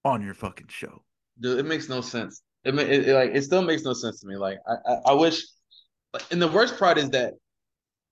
on 0.04 0.22
your 0.22 0.34
fucking 0.34 0.66
show. 0.68 1.02
Dude, 1.40 1.58
it 1.58 1.66
makes 1.66 1.88
no 1.88 2.00
sense. 2.00 2.42
It, 2.64 2.74
it, 2.76 3.08
it 3.08 3.14
like 3.14 3.30
it 3.34 3.42
still 3.42 3.62
makes 3.62 3.82
no 3.84 3.92
sense 3.92 4.20
to 4.20 4.26
me. 4.26 4.36
Like 4.36 4.58
I, 4.66 4.92
I, 4.92 4.94
I 5.06 5.12
wish, 5.12 5.42
and 6.32 6.42
the 6.42 6.48
worst 6.48 6.78
part 6.78 6.98
is 6.98 7.10
that 7.10 7.34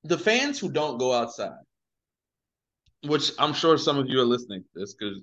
the 0.05 0.18
fans 0.18 0.59
who 0.61 0.70
don't 0.70 0.99
go 0.99 1.12
outside, 1.12 1.59
which 3.07 3.33
I'm 3.38 3.53
sure 3.53 3.77
some 3.79 3.99
of 3.99 4.09
you 4.09 4.20
are 4.20 4.25
listening 4.25 4.62
to 4.62 4.68
this 4.81 4.94
because 4.94 5.18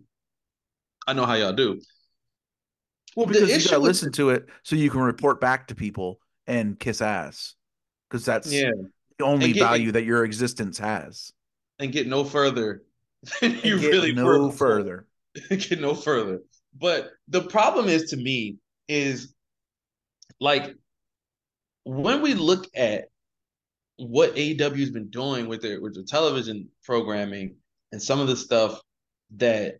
I 1.08 1.14
know 1.14 1.26
how 1.26 1.36
y'all 1.36 1.54
do. 1.54 1.80
Well, 3.16 3.26
The 3.28 3.34
because 3.34 3.64
you 3.64 3.70
gotta 3.70 3.82
listen 3.82 4.12
to 4.14 4.32
it 4.32 4.48
so 4.64 4.76
you 4.76 4.90
can 4.90 5.02
report 5.02 5.40
back 5.40 5.68
to 5.68 5.76
people 5.76 6.20
and 6.48 6.78
kiss 6.80 7.02
ass. 7.02 7.56
Because 8.10 8.26
that's 8.26 8.52
Yeah, 8.52 8.72
the 9.18 9.24
only 9.26 9.54
get- 9.54 9.62
value 9.64 9.92
that 9.94 10.04
your 10.04 10.26
existence 10.26 10.78
has. 10.80 11.32
and 11.80 11.92
get 11.92 12.08
no 12.08 12.24
further 12.26 12.84
And 13.42 13.64
you 13.64 13.78
really 13.78 14.14
no 14.14 14.26
were 14.26 14.52
further. 14.52 15.08
get 15.50 15.80
no 15.80 15.94
further. 15.94 16.42
But 16.78 17.12
the 17.28 17.42
problem 17.42 17.88
is 17.88 18.12
to 18.12 18.18
me 18.18 18.58
is 18.88 19.34
like 20.40 20.76
when 21.84 22.22
we 22.22 22.34
look 22.34 22.68
at 22.76 23.06
what 23.98 24.36
AEW's 24.36 24.90
been 24.90 25.10
doing 25.10 25.48
with 25.48 25.62
their 25.62 25.80
with 25.80 25.94
their 25.94 26.04
television 26.04 26.70
programming 26.84 27.56
and 27.92 28.02
some 28.02 28.20
of 28.20 28.28
the 28.28 28.36
stuff 28.36 28.80
that 29.38 29.76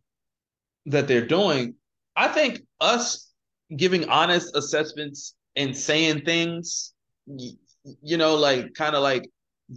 that 0.86 1.08
they're 1.08 1.26
doing, 1.26 1.76
I 2.16 2.28
think 2.28 2.62
us 2.80 3.32
giving 3.76 4.10
honest 4.10 4.56
assessments 4.56 5.36
and 5.56 5.76
saying 5.76 6.22
things, 6.22 6.94
you 7.26 8.18
know, 8.18 8.36
like 8.36 8.74
kind 8.74 8.96
of 8.96 9.04
like 9.04 9.30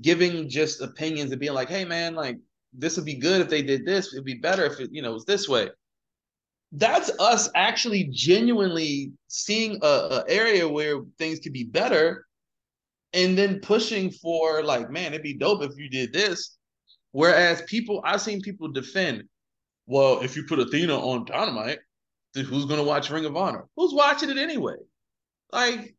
giving 0.03 0.49
just 0.49 0.81
opinions 0.83 1.31
and 1.31 1.41
being 1.41 1.55
like, 1.55 1.69
hey 1.69 1.85
man, 1.85 2.15
like 2.15 2.39
this 2.77 2.97
would 2.97 3.05
be 3.05 3.15
good 3.17 3.41
if 3.41 3.49
they 3.49 3.63
did 3.63 3.87
this, 3.87 4.13
it'd 4.13 4.25
be 4.25 4.35
better 4.35 4.65
if 4.65 4.81
it, 4.81 4.91
you 4.93 5.03
know, 5.03 5.13
was 5.13 5.25
this 5.25 5.49
way. 5.49 5.71
That's 6.73 7.11
us 7.21 7.49
actually 7.55 8.09
genuinely 8.13 9.13
seeing 9.29 9.79
a, 9.83 9.87
a 9.87 10.25
area 10.29 10.69
where 10.69 11.03
things 11.19 11.39
could 11.39 11.53
be 11.53 11.65
better 11.65 12.27
and 13.13 13.39
then 13.39 13.61
pushing 13.61 14.11
for 14.11 14.65
like 14.65 14.91
man 14.91 15.13
it'd 15.13 15.23
be 15.23 15.35
dope 15.35 15.63
if 15.63 15.77
you 15.77 15.89
did 15.89 16.13
this. 16.13 16.57
Whereas 17.13 17.63
people 17.69 18.03
i've 18.05 18.21
seen 18.21 18.41
people 18.41 18.69
defend 18.69 19.23
well 19.87 20.21
if 20.21 20.37
you 20.37 20.45
put 20.49 20.59
athena 20.59 20.99
on 20.99 21.25
dynamite 21.25 21.79
who's 22.35 22.65
going 22.65 22.81
to 22.81 22.83
watch 22.83 23.11
ring 23.11 23.25
of 23.25 23.37
honor? 23.37 23.67
Who's 23.77 23.95
watching 23.95 24.31
it 24.31 24.39
anyway? 24.39 24.75
Like 25.53 25.95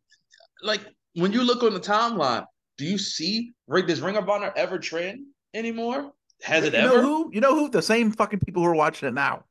like 0.61 0.81
when 1.13 1.31
you 1.31 1.43
look 1.43 1.63
on 1.63 1.73
the 1.73 1.79
timeline 1.79 2.45
do 2.77 2.85
you 2.85 2.97
see 2.97 3.53
does 3.87 4.01
ring 4.01 4.17
of 4.17 4.27
honor 4.27 4.51
ever 4.57 4.77
trend 4.77 5.25
anymore 5.53 6.11
has 6.45 6.63
it 6.63 6.73
you 6.73 6.79
ever 6.79 6.97
know 6.97 7.01
who? 7.01 7.31
You 7.33 7.41
know 7.41 7.55
who? 7.55 7.69
The 7.69 7.81
same 7.81 8.11
fucking 8.11 8.39
people 8.39 8.61
who 8.61 8.69
are 8.69 8.75
watching 8.75 9.09
it 9.09 9.15
now. 9.15 9.45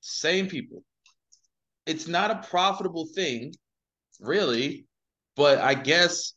Same 0.00 0.48
people. 0.48 0.82
It's 1.84 2.08
not 2.08 2.30
a 2.30 2.48
profitable 2.48 3.06
thing, 3.14 3.52
really, 4.18 4.86
but 5.36 5.58
I 5.58 5.74
guess 5.74 6.32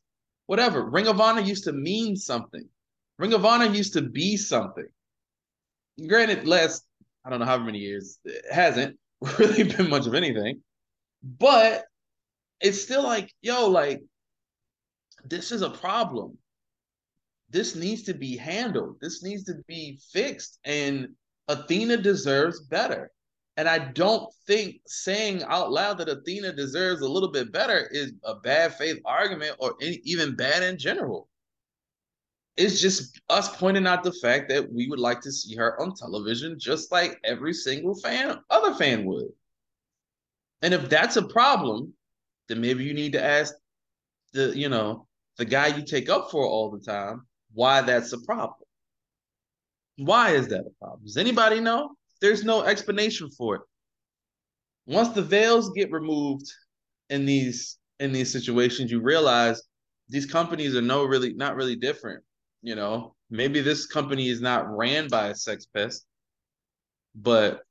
whatever. 0.47 0.83
Ring 0.83 1.07
of 1.07 1.21
Honor 1.21 1.39
used 1.39 1.63
to 1.63 1.71
mean 1.71 2.17
something. 2.17 2.67
Ring 3.17 3.33
of 3.33 3.45
Honor 3.45 3.67
used 3.67 3.93
to 3.93 4.01
be 4.01 4.35
something. 4.35 4.87
Granted, 6.07 6.45
last 6.45 6.85
I 7.23 7.29
don't 7.29 7.39
know 7.39 7.45
how 7.45 7.57
many 7.57 7.79
years 7.79 8.19
it 8.25 8.43
hasn't 8.51 8.99
really 9.39 9.63
been 9.63 9.89
much 9.89 10.07
of 10.07 10.13
anything, 10.13 10.61
but 11.23 11.85
it's 12.59 12.81
still 12.81 13.03
like, 13.03 13.33
yo, 13.41 13.69
like 13.69 14.01
this 15.23 15.53
is 15.53 15.61
a 15.61 15.69
problem. 15.69 16.37
This 17.53 17.75
needs 17.75 18.01
to 18.03 18.15
be 18.15 18.35
handled. 18.35 18.97
This 18.99 19.21
needs 19.21 19.43
to 19.43 19.53
be 19.67 19.99
fixed, 20.11 20.59
and 20.65 21.09
Athena 21.47 21.97
deserves 21.97 22.61
better. 22.61 23.11
And 23.57 23.69
I 23.69 23.77
don't 23.77 24.33
think 24.47 24.77
saying 24.87 25.43
out 25.43 25.71
loud 25.71 25.99
that 25.99 26.09
Athena 26.09 26.53
deserves 26.53 27.01
a 27.01 27.07
little 27.07 27.31
bit 27.31 27.51
better 27.51 27.87
is 27.91 28.13
a 28.23 28.35
bad 28.35 28.73
faith 28.73 28.99
argument 29.05 29.55
or 29.59 29.75
any, 29.79 30.01
even 30.03 30.35
bad 30.35 30.63
in 30.63 30.79
general. 30.79 31.29
It's 32.57 32.81
just 32.81 33.21
us 33.29 33.55
pointing 33.55 33.85
out 33.85 34.03
the 34.03 34.13
fact 34.13 34.49
that 34.49 34.73
we 34.73 34.87
would 34.89 34.99
like 34.99 35.21
to 35.21 35.31
see 35.31 35.55
her 35.55 35.79
on 35.79 35.93
television, 35.93 36.57
just 36.59 36.91
like 36.91 37.19
every 37.23 37.53
single 37.53 37.93
fan, 37.93 38.39
other 38.49 38.73
fan 38.73 39.05
would. 39.05 39.29
And 40.63 40.73
if 40.73 40.89
that's 40.89 41.17
a 41.17 41.27
problem, 41.27 41.93
then 42.49 42.61
maybe 42.61 42.83
you 42.83 42.95
need 42.95 43.13
to 43.13 43.23
ask 43.23 43.53
the, 44.33 44.57
you 44.57 44.69
know, 44.69 45.07
the 45.37 45.45
guy 45.45 45.67
you 45.67 45.83
take 45.83 46.09
up 46.09 46.31
for 46.31 46.47
all 46.47 46.71
the 46.71 46.79
time 46.79 47.27
why 47.53 47.81
that's 47.81 48.13
a 48.13 48.19
problem. 48.21 48.67
Why 49.97 50.31
is 50.31 50.47
that 50.47 50.61
a 50.61 50.71
problem? 50.79 51.01
Does 51.05 51.17
anybody 51.17 51.59
know? 51.59 51.95
There's 52.21 52.43
no 52.43 52.63
explanation 52.63 53.29
for 53.29 53.55
it. 53.55 53.61
Once 54.85 55.09
the 55.09 55.21
veils 55.21 55.69
get 55.75 55.91
removed 55.91 56.51
in 57.09 57.25
these 57.25 57.77
in 57.99 58.11
these 58.11 58.31
situations, 58.31 58.91
you 58.91 59.01
realize 59.01 59.61
these 60.09 60.25
companies 60.25 60.75
are 60.75 60.81
no 60.81 61.03
really 61.05 61.33
not 61.33 61.55
really 61.55 61.75
different. 61.75 62.23
You 62.61 62.75
know, 62.75 63.15
maybe 63.29 63.61
this 63.61 63.85
company 63.85 64.29
is 64.29 64.41
not 64.41 64.69
ran 64.69 65.07
by 65.09 65.27
a 65.27 65.35
sex 65.35 65.65
pest, 65.65 66.05
but 67.15 67.61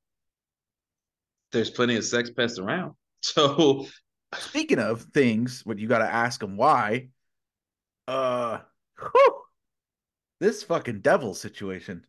there's 1.50 1.70
plenty 1.70 1.96
of 1.96 2.04
sex 2.04 2.30
pests 2.30 2.58
around. 2.58 2.94
So 3.24 3.86
Speaking 4.34 4.78
of 4.78 5.02
things, 5.14 5.60
what 5.64 5.78
you 5.78 5.88
got 5.88 5.98
to 5.98 6.12
ask 6.12 6.40
them 6.40 6.56
why. 6.56 7.08
Uh, 8.08 8.58
whew, 8.98 9.42
this 10.42 10.64
fucking 10.64 11.00
devil 11.02 11.34
situation 11.34 12.04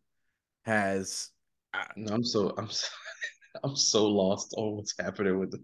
has 0.65 1.29
uh, 1.75 1.83
I'm 2.11 2.23
so 2.23 2.51
I'm 2.57 2.67
so, 2.67 2.87
I'm 3.63 3.75
so 3.75 4.07
lost 4.07 4.55
on 4.57 4.77
what's 4.77 4.95
happening 4.99 5.37
with 5.37 5.53
it. 5.53 5.61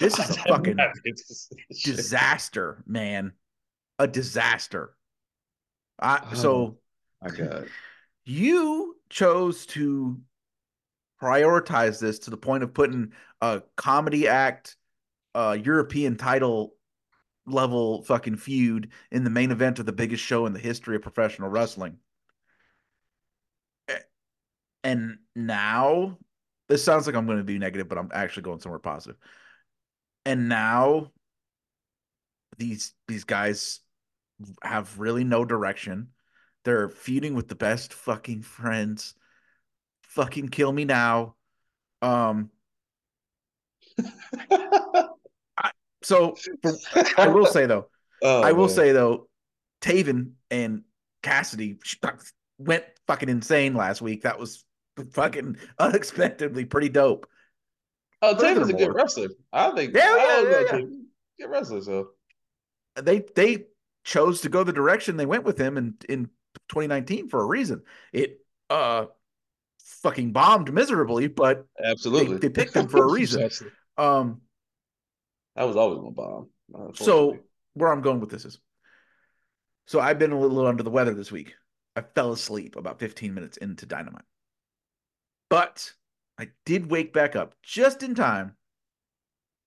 this 0.00 0.18
is 0.18 0.36
a 0.36 0.40
fucking 0.48 0.76
disaster, 1.84 2.82
man. 2.84 3.32
A 4.00 4.08
disaster. 4.08 4.94
I 6.00 6.20
oh 6.32 6.34
so 6.34 6.50
Oh. 6.50 6.76
My 7.22 7.30
God. 7.30 7.68
you 8.24 8.96
chose 9.10 9.66
to 9.66 10.18
prioritize 11.22 12.00
this 12.00 12.18
to 12.20 12.30
the 12.30 12.36
point 12.36 12.64
of 12.64 12.74
putting 12.74 13.12
a 13.42 13.62
comedy 13.76 14.26
act, 14.26 14.76
a 15.34 15.56
European 15.56 16.16
title 16.16 16.74
level 17.46 18.02
fucking 18.02 18.36
feud 18.36 18.90
in 19.10 19.24
the 19.24 19.30
main 19.30 19.50
event 19.50 19.78
of 19.78 19.86
the 19.86 19.92
biggest 19.92 20.22
show 20.22 20.46
in 20.46 20.52
the 20.52 20.58
history 20.58 20.96
of 20.96 21.02
professional 21.02 21.48
wrestling. 21.48 21.98
And 24.82 25.18
now, 25.36 26.18
this 26.68 26.82
sounds 26.82 27.06
like 27.06 27.14
I'm 27.14 27.26
going 27.26 27.38
to 27.38 27.44
be 27.44 27.58
negative, 27.58 27.88
but 27.88 27.98
I'm 27.98 28.10
actually 28.12 28.44
going 28.44 28.60
somewhere 28.60 28.78
positive. 28.78 29.16
And 30.24 30.48
now, 30.48 31.10
these 32.58 32.94
these 33.08 33.24
guys 33.24 33.80
have 34.62 34.98
really 34.98 35.24
no 35.24 35.44
direction. 35.44 36.08
They're 36.64 36.88
feuding 36.88 37.34
with 37.34 37.48
the 37.48 37.54
best 37.54 37.92
fucking 37.92 38.42
friends. 38.42 39.14
Fucking 40.02 40.48
kill 40.48 40.72
me 40.72 40.84
now. 40.84 41.36
Um, 42.02 42.50
so 46.02 46.36
for, 46.62 46.72
I 47.18 47.28
will 47.28 47.46
say 47.46 47.66
though, 47.66 47.88
Oh, 48.22 48.42
I 48.42 48.52
will 48.52 48.66
man. 48.66 48.74
say 48.74 48.92
though, 48.92 49.28
Taven 49.80 50.32
and 50.50 50.82
Cassidy 51.22 51.78
went 52.58 52.84
fucking 53.06 53.28
insane 53.28 53.74
last 53.74 54.02
week. 54.02 54.22
That 54.22 54.38
was 54.38 54.64
fucking 55.12 55.56
unexpectedly 55.78 56.64
pretty 56.66 56.88
dope. 56.90 57.26
Oh, 58.22 58.34
Taven's 58.34 58.68
a 58.68 58.74
good 58.74 58.94
wrestler. 58.94 59.28
I 59.52 59.70
think. 59.72 59.94
Yeah, 59.94 60.02
I 60.04 60.42
yeah, 60.42 60.50
yeah, 60.50 60.78
yeah. 60.78 60.84
Good 61.40 61.50
wrestler. 61.50 61.80
So 61.80 62.08
They 63.00 63.24
they 63.34 63.64
chose 64.04 64.42
to 64.42 64.48
go 64.48 64.64
the 64.64 64.72
direction 64.72 65.16
they 65.16 65.26
went 65.26 65.44
with 65.44 65.58
him 65.58 65.78
in 65.78 65.94
in 66.08 66.24
2019 66.68 67.28
for 67.28 67.42
a 67.42 67.46
reason. 67.46 67.82
It 68.12 68.40
uh 68.68 69.06
fucking 70.02 70.32
bombed 70.32 70.72
miserably, 70.72 71.28
but 71.28 71.66
absolutely, 71.82 72.36
they 72.36 72.48
picked 72.50 72.74
him 72.76 72.88
for 72.88 73.04
a 73.04 73.10
reason. 73.12 73.48
Um 73.96 74.42
That 75.60 75.66
was 75.66 75.76
always 75.76 76.00
my 76.00 76.08
bomb. 76.08 76.48
So 76.94 77.36
where 77.74 77.92
I'm 77.92 78.00
going 78.00 78.18
with 78.18 78.30
this 78.30 78.46
is, 78.46 78.58
so 79.86 80.00
I've 80.00 80.18
been 80.18 80.32
a 80.32 80.40
little 80.40 80.66
under 80.66 80.82
the 80.82 80.88
weather 80.88 81.12
this 81.12 81.30
week. 81.30 81.52
I 81.94 82.00
fell 82.00 82.32
asleep 82.32 82.76
about 82.76 82.98
15 82.98 83.34
minutes 83.34 83.58
into 83.58 83.84
Dynamite, 83.84 84.24
but 85.50 85.92
I 86.38 86.48
did 86.64 86.90
wake 86.90 87.12
back 87.12 87.36
up 87.36 87.54
just 87.62 88.02
in 88.02 88.14
time 88.14 88.56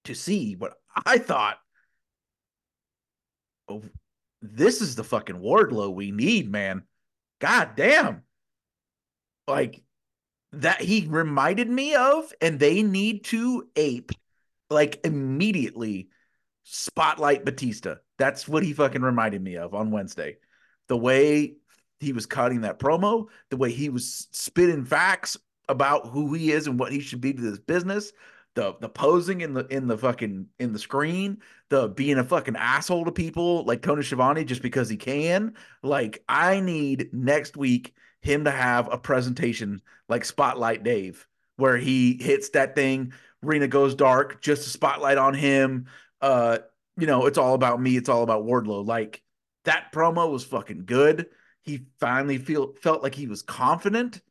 to 0.06 0.16
see 0.16 0.56
what 0.56 0.74
I 1.06 1.20
thought. 1.20 1.60
Oh, 3.70 3.84
this 4.42 4.82
is 4.82 4.96
the 4.96 5.04
fucking 5.04 5.36
Wardlow 5.36 5.94
we 5.94 6.10
need, 6.10 6.52
man. 6.52 6.86
God 7.40 7.76
damn. 7.76 8.24
Like 9.48 9.84
that 10.54 10.82
he 10.82 11.06
reminded 11.08 11.70
me 11.70 11.94
of, 11.94 12.34
and 12.42 12.60
they 12.60 12.82
need 12.82 13.26
to 13.26 13.70
ape 13.76 14.12
like 14.74 15.00
immediately 15.06 16.10
spotlight 16.64 17.46
Batista. 17.46 17.96
That's 18.18 18.48
what 18.48 18.64
he 18.64 18.74
fucking 18.74 19.02
reminded 19.02 19.42
me 19.42 19.58
of 19.58 19.74
on 19.74 19.92
Wednesday. 19.92 20.38
The 20.88 20.98
way 20.98 21.56
he 22.00 22.14
was 22.14 22.26
cutting 22.26 22.62
that 22.62 22.80
promo, 22.80 23.28
the 23.50 23.58
way 23.58 23.72
he 23.72 23.90
was 23.90 24.28
spitting 24.32 24.86
facts 24.86 25.38
about 25.70 26.08
who 26.08 26.34
he 26.34 26.52
is 26.52 26.68
and 26.68 26.80
what 26.80 26.92
he 26.92 27.00
should 27.00 27.22
be 27.22 27.34
to 27.34 27.42
this 27.42 27.60
business, 27.60 28.12
the 28.56 28.76
the 28.82 28.90
posing 28.90 29.42
in 29.42 29.54
the 29.54 29.66
in 29.68 29.88
the 29.88 29.98
fucking 29.98 30.48
in 30.60 30.74
the 30.74 30.80
screen, 30.80 31.40
the 31.70 31.90
being 31.90 32.18
a 32.18 32.24
fucking 32.24 32.56
asshole 32.56 33.06
to 33.06 33.12
people 33.12 33.64
like 33.66 33.82
Tony 33.82 34.04
Schiavone 34.04 34.44
just 34.44 34.62
because 34.62 34.90
he 34.90 34.98
can. 34.98 35.56
Like 35.82 36.24
I 36.30 36.60
need 36.60 37.10
next 37.14 37.58
week 37.58 37.96
him 38.22 38.46
to 38.46 38.52
have 38.52 38.92
a 38.92 38.98
presentation 38.98 39.82
like 40.08 40.26
Spotlight 40.26 40.84
Dave, 40.84 41.28
where 41.58 41.78
he 41.78 42.18
hits 42.22 42.50
that 42.50 42.76
thing, 42.76 43.14
Rena 43.44 43.68
goes 43.68 43.94
dark, 43.96 44.42
just 44.42 44.66
a 44.66 44.70
spotlight 44.70 45.18
on 45.18 45.34
him. 45.34 45.88
Uh, 46.22 46.60
you 46.98 47.08
know, 47.08 47.26
it's 47.26 47.38
all 47.38 47.54
about 47.54 47.82
me, 47.82 47.98
it's 47.98 48.10
all 48.10 48.24
about 48.24 48.46
Wardlow. 48.46 48.86
Like 48.86 49.22
that 49.66 49.92
promo 49.94 50.32
was 50.32 50.44
fucking 50.44 50.86
good. 50.86 51.28
He 51.62 51.86
finally 52.00 52.38
feel 52.38 52.74
felt 52.82 53.04
like 53.04 53.16
he 53.16 53.28
was 53.28 53.42
confident. 53.42 54.22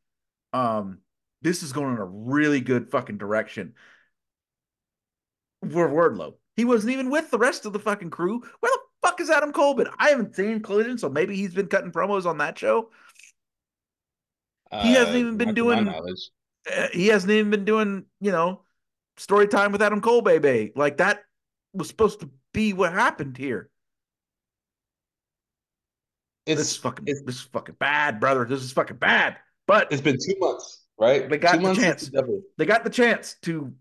Um, 0.53 0.99
this 1.43 1.63
is 1.63 1.73
going 1.73 1.95
in 1.95 1.99
a 2.01 2.05
really 2.05 2.61
good 2.61 2.91
fucking 2.91 3.19
direction 3.19 3.75
for 5.71 5.89
Wardlow. 5.89 6.35
He 6.57 6.65
wasn't 6.65 6.93
even 6.93 7.11
with 7.11 7.31
the 7.31 7.39
rest 7.39 7.65
of 7.65 7.73
the 7.73 7.79
fucking 7.79 8.11
crew. 8.11 8.41
Where 8.61 8.73
the 8.73 8.79
fuck 9.09 9.21
is 9.21 9.31
Adam 9.31 9.53
Cole? 9.53 9.75
But 9.75 9.91
I 9.99 10.11
haven't 10.11 10.37
seen 10.37 10.61
Collision, 10.61 10.99
so 10.99 11.09
maybe 11.09 11.35
he's 11.37 11.55
been 11.55 11.67
cutting 11.69 11.93
promos 11.93 12.27
on 12.27 12.39
that 12.39 12.59
show. 12.59 12.91
He 14.83 14.93
hasn't 14.93 15.17
Uh, 15.17 15.19
even 15.19 15.37
been 15.37 15.49
not 15.49 15.57
to 15.57 15.65
my 15.65 15.83
doing- 15.83 16.15
Uh, 16.71 16.89
he 16.93 17.09
hasn't 17.09 17.31
even 17.33 17.51
been 17.51 17.65
doing, 17.65 18.05
you 18.21 18.31
know, 18.31 18.63
story 19.17 19.49
time 19.49 19.73
with 19.73 19.83
Adam 19.83 20.01
Cole, 20.01 20.23
baby. 20.23 20.73
Like 20.75 20.99
that 20.99 21.25
was 21.73 21.89
supposed 21.89 22.21
to 22.21 22.31
be 22.53 22.73
what 22.73 22.93
happened 22.93 23.37
here. 23.37 23.71
It's 26.47 26.61
this 26.61 26.71
is 26.73 26.77
fucking 26.77 27.05
it's, 27.07 27.23
this 27.23 27.37
is 27.37 27.43
fucking 27.43 27.77
bad, 27.79 28.21
brother. 28.21 28.45
This 28.45 28.63
is 28.63 28.73
fucking 28.73 28.97
bad. 28.97 29.37
But 29.67 29.93
it's 29.93 30.03
been 30.03 30.19
two 30.19 30.37
months, 30.39 30.85
right? 30.99 31.29
They 31.29 31.39
got 31.39 31.61
two 31.61 31.69
the 31.69 31.75
chance. 31.75 32.09
the 32.09 32.43
they 32.59 32.67
got 32.67 32.85
the 32.85 32.91
chance 32.91 33.37
to 33.43 33.73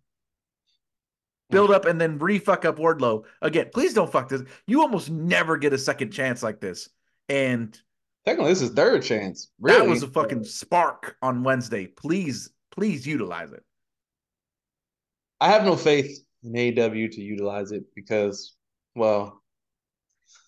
build 1.49 1.71
up 1.71 1.85
and 1.85 1.99
then 1.99 2.17
re-fuck 2.17 2.63
up 2.65 2.77
Wardlow 2.77 3.25
again. 3.41 3.69
Please 3.73 3.93
don't 3.93 4.11
fuck 4.11 4.29
this. 4.29 4.43
You 4.67 4.81
almost 4.81 5.09
never 5.09 5.57
get 5.57 5.73
a 5.73 5.77
second 5.77 6.11
chance 6.11 6.41
like 6.41 6.61
this. 6.61 6.87
And 7.27 7.77
Technically, 8.25 8.51
this 8.51 8.61
is 8.61 8.69
third 8.71 9.01
chance. 9.01 9.51
Really, 9.59 9.79
that 9.79 9.89
was 9.89 10.03
a 10.03 10.07
fucking 10.07 10.43
spark 10.43 11.17
on 11.21 11.43
Wednesday. 11.43 11.87
Please, 11.87 12.51
please 12.69 13.07
utilize 13.07 13.51
it. 13.51 13.63
I 15.41 15.49
have 15.49 15.65
no 15.65 15.75
faith 15.75 16.23
in 16.43 16.53
AEW 16.53 17.11
to 17.13 17.21
utilize 17.21 17.71
it 17.71 17.83
because, 17.95 18.55
well, 18.95 19.41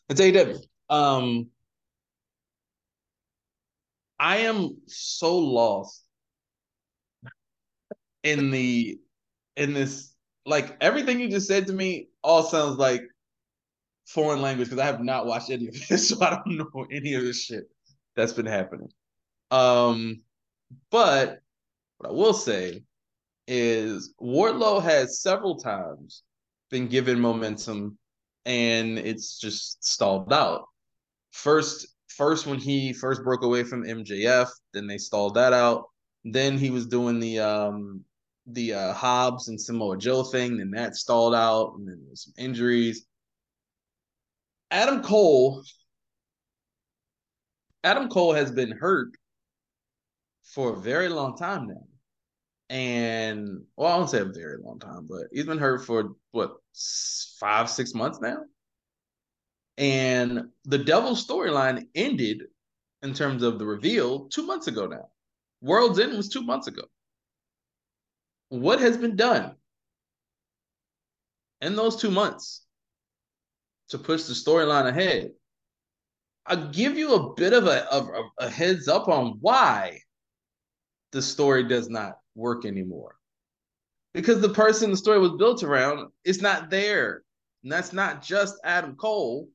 it's 0.08 0.21
AEW. 0.21 0.60
Um, 0.88 1.49
I 4.19 4.38
am 4.38 4.77
so 4.86 5.36
lost 5.36 6.03
in 8.21 8.51
the 8.51 8.99
in 9.58 9.73
this 9.73 10.13
like 10.45 10.77
everything 10.79 11.19
you 11.19 11.27
just 11.27 11.47
said 11.47 11.67
to 11.67 11.73
me 11.73 12.10
all 12.23 12.43
sounds 12.43 12.77
like 12.77 13.01
foreign 14.08 14.41
language 14.41 14.69
because 14.69 14.82
I 14.82 14.86
have 14.86 15.03
not 15.03 15.25
watched 15.25 15.49
any 15.49 15.69
of 15.69 15.88
this, 15.89 16.10
so 16.10 16.21
I 16.21 16.29
don't 16.45 16.58
know 16.58 16.86
any 16.91 17.15
of 17.15 17.23
this 17.23 17.43
shit 17.43 17.63
that's 18.15 18.34
been 18.34 18.45
happening. 18.45 18.89
Um, 19.49 20.21
but 20.91 21.39
what 21.97 22.10
I 22.12 22.13
will 22.13 22.34
say 22.34 22.84
is 23.47 24.13
Wardlow 24.21 24.82
has 24.82 25.21
several 25.21 25.58
times 25.58 26.23
been 26.69 26.88
given 26.88 27.19
momentum 27.19 27.97
and 28.45 28.97
it's 28.97 29.39
just 29.39 29.84
stalled 29.84 30.32
out. 30.34 30.65
First, 31.32 31.88
first 32.08 32.45
when 32.45 32.60
he 32.60 32.93
first 32.93 33.23
broke 33.23 33.43
away 33.43 33.63
from 33.63 33.84
MJF, 33.84 34.49
then 34.73 34.88
they 34.88 34.97
stalled 34.97 35.36
that 35.36 35.53
out. 35.53 35.86
Then 36.23 36.58
he 36.58 36.69
was 36.69 36.88
doing 36.88 37.19
the 37.19 37.39
um 37.39 38.03
the 38.47 38.73
uh 38.73 38.93
Hobbs 38.93 39.47
and 39.47 39.60
Samoa 39.60 39.97
Joe 39.97 40.23
thing, 40.23 40.58
then 40.58 40.71
that 40.71 40.95
stalled 40.95 41.36
out, 41.36 41.73
and 41.77 41.88
then 41.88 42.01
some 42.15 42.34
injuries. 42.38 43.06
Adam 44.71 45.03
Cole, 45.03 45.63
Adam 47.84 48.10
Cole 48.10 48.34
has 48.34 48.51
been 48.51 48.71
hurt 48.71 49.12
for 50.43 50.73
a 50.73 50.79
very 50.79 51.10
long 51.10 51.38
time 51.38 51.67
now 51.67 51.84
and 52.69 53.63
well, 53.76 53.91
I 53.91 53.97
won't 53.97 54.10
say 54.10 54.19
a 54.19 54.26
very 54.26 54.58
long 54.63 54.80
time, 54.80 55.08
but 55.08 55.28
he's 55.32 55.45
been 55.45 55.58
hurt 55.58 55.86
for 55.86 56.15
what 56.32 56.56
five, 57.39 57.69
six 57.69 57.93
months 57.93 58.19
now. 58.21 58.38
And 59.78 60.49
the 60.65 60.78
Devil 60.78 61.12
storyline 61.12 61.88
ended 61.95 62.43
in 63.02 63.13
terms 63.13 63.43
of 63.43 63.60
the 63.60 63.65
reveal 63.65 64.28
two 64.30 64.45
months 64.45 64.67
ago 64.67 64.88
now. 64.88 65.10
World's 65.62 65.99
End 65.99 66.15
was 66.15 66.30
two 66.30 66.43
months 66.43 66.67
ago. 66.67 66.84
What 68.49 68.80
has 68.80 68.97
been 68.97 69.15
done 69.15 69.56
in 71.62 71.76
those 71.76 71.95
two 71.95 72.12
months 72.12 72.65
to 73.89 73.97
push 73.97 74.23
the 74.23 74.34
storyline 74.34 74.88
ahead? 74.88 75.32
I'll 76.45 76.69
give 76.69 76.97
you 76.97 77.13
a 77.15 77.34
bit 77.34 77.54
of 77.54 77.67
a, 77.67 77.91
of 77.91 78.10
a, 78.10 78.45
a 78.45 78.49
heads 78.49 78.88
up 78.88 79.08
on 79.08 79.38
why 79.39 79.99
the 81.12 81.21
story 81.21 81.63
does 81.67 81.89
not 81.89 82.15
work 82.35 82.65
anymore. 82.65 83.15
Because 84.13 84.41
the 84.41 84.49
person 84.49 84.91
the 84.91 84.97
story 84.97 85.19
was 85.19 85.33
built 85.33 85.63
around 85.63 86.09
is 86.23 86.41
not 86.41 86.69
there. 86.69 87.23
And 87.63 87.71
that's 87.71 87.93
not 87.93 88.21
just 88.21 88.55
Adam 88.63 88.95
Cole, 88.95 89.49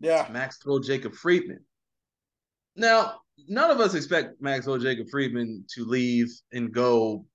Yeah. 0.00 0.28
Maxwell 0.32 0.80
Jacob 0.80 1.14
Friedman. 1.14 1.64
Now, 2.74 3.20
none 3.48 3.70
of 3.70 3.80
us 3.80 3.94
expect 3.94 4.40
Maxwell 4.40 4.78
Jacob 4.78 5.08
Friedman 5.10 5.64
to 5.74 5.84
leave 5.84 6.28
and 6.52 6.72
go 6.72 7.26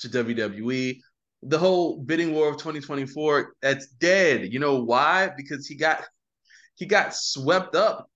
to 0.00 0.08
WWE. 0.08 1.00
The 1.42 1.58
whole 1.58 1.98
bidding 1.98 2.34
war 2.34 2.48
of 2.48 2.56
2024, 2.56 3.54
that's 3.62 3.88
dead. 3.88 4.52
You 4.52 4.58
know 4.58 4.82
why? 4.82 5.30
Because 5.36 5.66
he 5.66 5.76
got 5.76 6.02
he 6.74 6.86
got 6.86 7.14
swept 7.14 7.74
up 7.74 8.10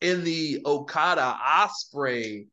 in 0.00 0.24
the 0.24 0.60
Okada 0.66 1.38
Ospreay 1.42 2.46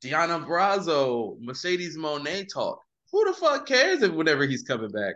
Diana 0.00 0.38
Brazo, 0.40 1.36
Mercedes 1.40 1.96
Moné 1.96 2.46
talk. 2.52 2.80
Who 3.12 3.24
the 3.26 3.32
fuck 3.34 3.66
cares 3.66 4.02
if 4.02 4.12
whenever 4.12 4.46
he's 4.46 4.62
coming 4.62 4.90
back? 4.90 5.14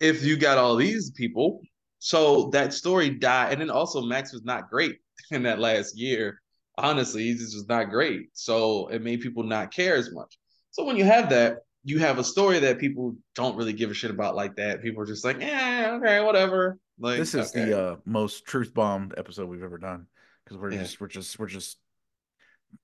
If 0.00 0.22
you 0.24 0.36
got 0.36 0.58
all 0.58 0.76
these 0.76 1.10
people. 1.10 1.60
So 1.98 2.50
that 2.50 2.72
story 2.72 3.10
died. 3.10 3.52
And 3.52 3.60
then 3.60 3.70
also 3.70 4.02
Max 4.02 4.32
was 4.32 4.44
not 4.44 4.70
great 4.70 4.96
in 5.30 5.42
that 5.44 5.58
last 5.58 5.96
year. 5.98 6.40
Honestly, 6.78 7.24
he 7.24 7.32
just 7.34 7.54
was 7.54 7.68
not 7.68 7.90
great. 7.90 8.28
So 8.32 8.88
it 8.88 9.02
made 9.02 9.20
people 9.20 9.42
not 9.42 9.72
care 9.72 9.96
as 9.96 10.12
much. 10.12 10.36
So 10.72 10.84
when 10.84 10.96
you 10.96 11.04
have 11.04 11.30
that, 11.30 11.58
you 11.84 11.98
have 12.00 12.18
a 12.18 12.24
story 12.24 12.58
that 12.58 12.78
people 12.78 13.16
don't 13.34 13.56
really 13.56 13.72
give 13.72 13.90
a 13.90 13.94
shit 13.94 14.10
about 14.10 14.34
like 14.34 14.56
that. 14.56 14.82
People 14.82 15.02
are 15.02 15.06
just 15.06 15.24
like, 15.24 15.40
yeah, 15.40 15.98
okay, 16.02 16.20
whatever. 16.20 16.78
Like 16.98 17.18
This 17.18 17.34
is 17.34 17.50
okay. 17.54 17.66
the 17.70 17.80
uh, 17.80 17.96
most 18.04 18.44
truth 18.44 18.74
bombed 18.74 19.14
episode 19.16 19.48
we've 19.48 19.62
ever 19.62 19.78
done 19.78 20.06
because 20.44 20.58
we're 20.58 20.72
Yeah. 20.72 20.82
just 20.82 21.00
we're 21.00 21.08
just 21.08 21.38
we're 21.38 21.46
just 21.46 21.78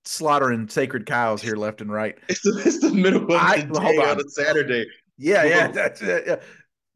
slaughtering 0.05 0.67
sacred 0.67 1.05
cows 1.05 1.41
here 1.41 1.55
left 1.55 1.81
and 1.81 1.91
right. 1.91 2.17
it's 2.27 2.41
the, 2.41 2.61
it's 2.65 2.79
the 2.79 2.91
middle 2.91 3.23
of 3.23 3.31
I- 3.31 3.61
the 3.61 3.79
hold 3.79 3.95
day 3.95 4.03
on. 4.03 4.09
on 4.09 4.19
a 4.25 4.29
Saturday. 4.29 4.85
Yeah, 5.17 5.43
yeah, 5.43 5.67
that's 5.67 6.01
it. 6.01 6.23
Yeah. 6.27 6.35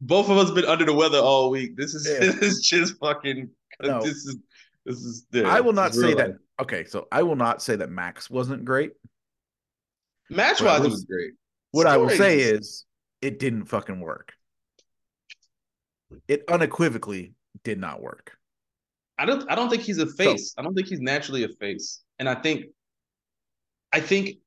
both 0.00 0.28
of 0.28 0.36
us 0.36 0.50
been 0.50 0.64
under 0.64 0.84
the 0.84 0.92
weather 0.92 1.18
all 1.18 1.50
week. 1.50 1.76
This 1.76 1.94
is 1.94 2.08
Yeah. 2.10 2.18
this 2.32 2.42
is 2.42 2.60
just 2.60 2.98
fucking. 2.98 3.48
No. 3.82 4.00
This 4.02 4.16
is 4.26 4.36
this 4.84 4.96
is. 4.96 5.26
yeah, 5.32 5.48
I 5.48 5.60
will 5.60 5.72
not 5.74 5.94
say 5.94 6.08
real 6.08 6.16
that. 6.16 6.30
Okay, 6.60 6.84
so 6.84 7.06
I 7.12 7.22
will 7.22 7.36
not 7.36 7.62
say 7.62 7.76
that 7.76 7.90
Max 7.90 8.30
wasn't 8.30 8.64
great. 8.64 8.92
Match 10.30 10.60
wise, 10.62 10.84
it 10.84 10.90
was 10.90 11.04
great. 11.04 11.32
What 11.72 11.86
I 11.86 11.96
will 11.98 12.08
say 12.08 12.40
is 12.40 12.86
it 13.20 13.38
didn't 13.38 13.66
fucking 13.66 14.00
work. 14.00 14.32
It 16.26 16.44
unequivocally 16.48 17.34
did 17.64 17.78
not 17.78 18.00
work. 18.00 18.32
I 19.18 19.26
don't. 19.26 19.50
I 19.50 19.54
don't 19.54 19.68
think 19.68 19.82
he's 19.82 19.98
a 19.98 20.06
face. 20.06 20.54
I 20.56 20.62
don't 20.62 20.74
think 20.74 20.88
he's 20.88 21.00
naturally 21.00 21.44
a 21.44 21.48
face. 21.60 22.00
And 22.18 22.28
I 22.28 22.34
think, 22.34 22.66
I 23.92 24.00
think 24.00 24.38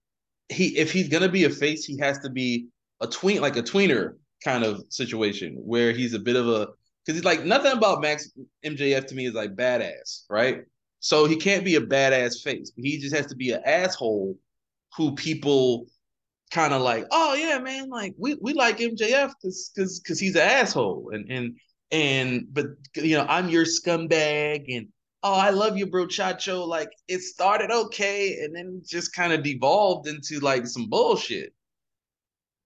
he 0.50 0.78
if 0.78 0.92
he's 0.92 1.10
gonna 1.10 1.30
be 1.30 1.46
a 1.46 1.50
face, 1.50 1.86
he 1.86 1.98
has 2.00 2.20
to 2.20 2.30
be 2.30 2.68
a 3.00 3.08
tween 3.08 3.42
like 3.42 3.58
a 3.58 3.64
tweener 3.64 4.16
kind 4.44 4.64
of 4.64 4.84
situation 4.90 5.56
where 5.56 5.92
he's 5.92 6.14
a 6.14 6.20
bit 6.20 6.36
of 6.36 6.48
a 6.48 6.68
because 7.06 7.18
he's 7.18 7.26
like 7.26 7.44
nothing 7.44 7.72
about 7.72 8.02
Max 8.02 8.32
MJF 8.66 9.08
to 9.08 9.16
me 9.16 9.26
is 9.26 9.34
like 9.34 9.56
badass, 9.56 10.24
right? 10.30 10.64
So 11.00 11.26
he 11.26 11.36
can't 11.36 11.66
be 11.66 11.76
a 11.76 11.82
badass 11.82 12.44
face. 12.44 12.72
He 12.76 13.00
just 13.00 13.16
has 13.16 13.26
to 13.28 13.36
be 13.36 13.52
an 13.52 13.62
asshole 13.66 14.38
who 14.96 15.16
people 15.16 15.88
kind 16.52 16.74
of 16.74 16.82
like, 16.82 17.06
oh 17.12 17.34
yeah, 17.34 17.58
man, 17.60 17.90
like 17.90 18.14
we, 18.18 18.38
we 18.42 18.54
like 18.54 18.78
MJF 18.78 19.34
because 19.42 19.72
because 19.74 20.00
because 20.00 20.20
he's 20.20 20.36
an 20.36 20.42
asshole 20.42 21.12
and 21.12 21.32
and 21.32 21.58
and 21.92 22.48
but 22.54 22.66
you 22.96 23.18
know 23.18 23.26
I'm 23.28 23.50
your 23.50 23.66
scumbag 23.66 24.66
and 24.76 24.88
oh, 25.24 25.34
I 25.34 25.52
love 25.52 25.78
you, 25.78 25.86
bro, 25.86 26.08
Chacho. 26.08 26.68
Like 26.68 26.90
it 27.08 27.22
started 27.22 27.72
okay 27.72 28.40
and 28.44 28.56
then 28.56 28.82
just 28.86 29.14
kind 29.14 29.34
of 29.34 29.44
devolved 29.44 30.08
into 30.08 30.40
like 30.40 30.68
some 30.68 30.88
bullshit. 30.90 31.54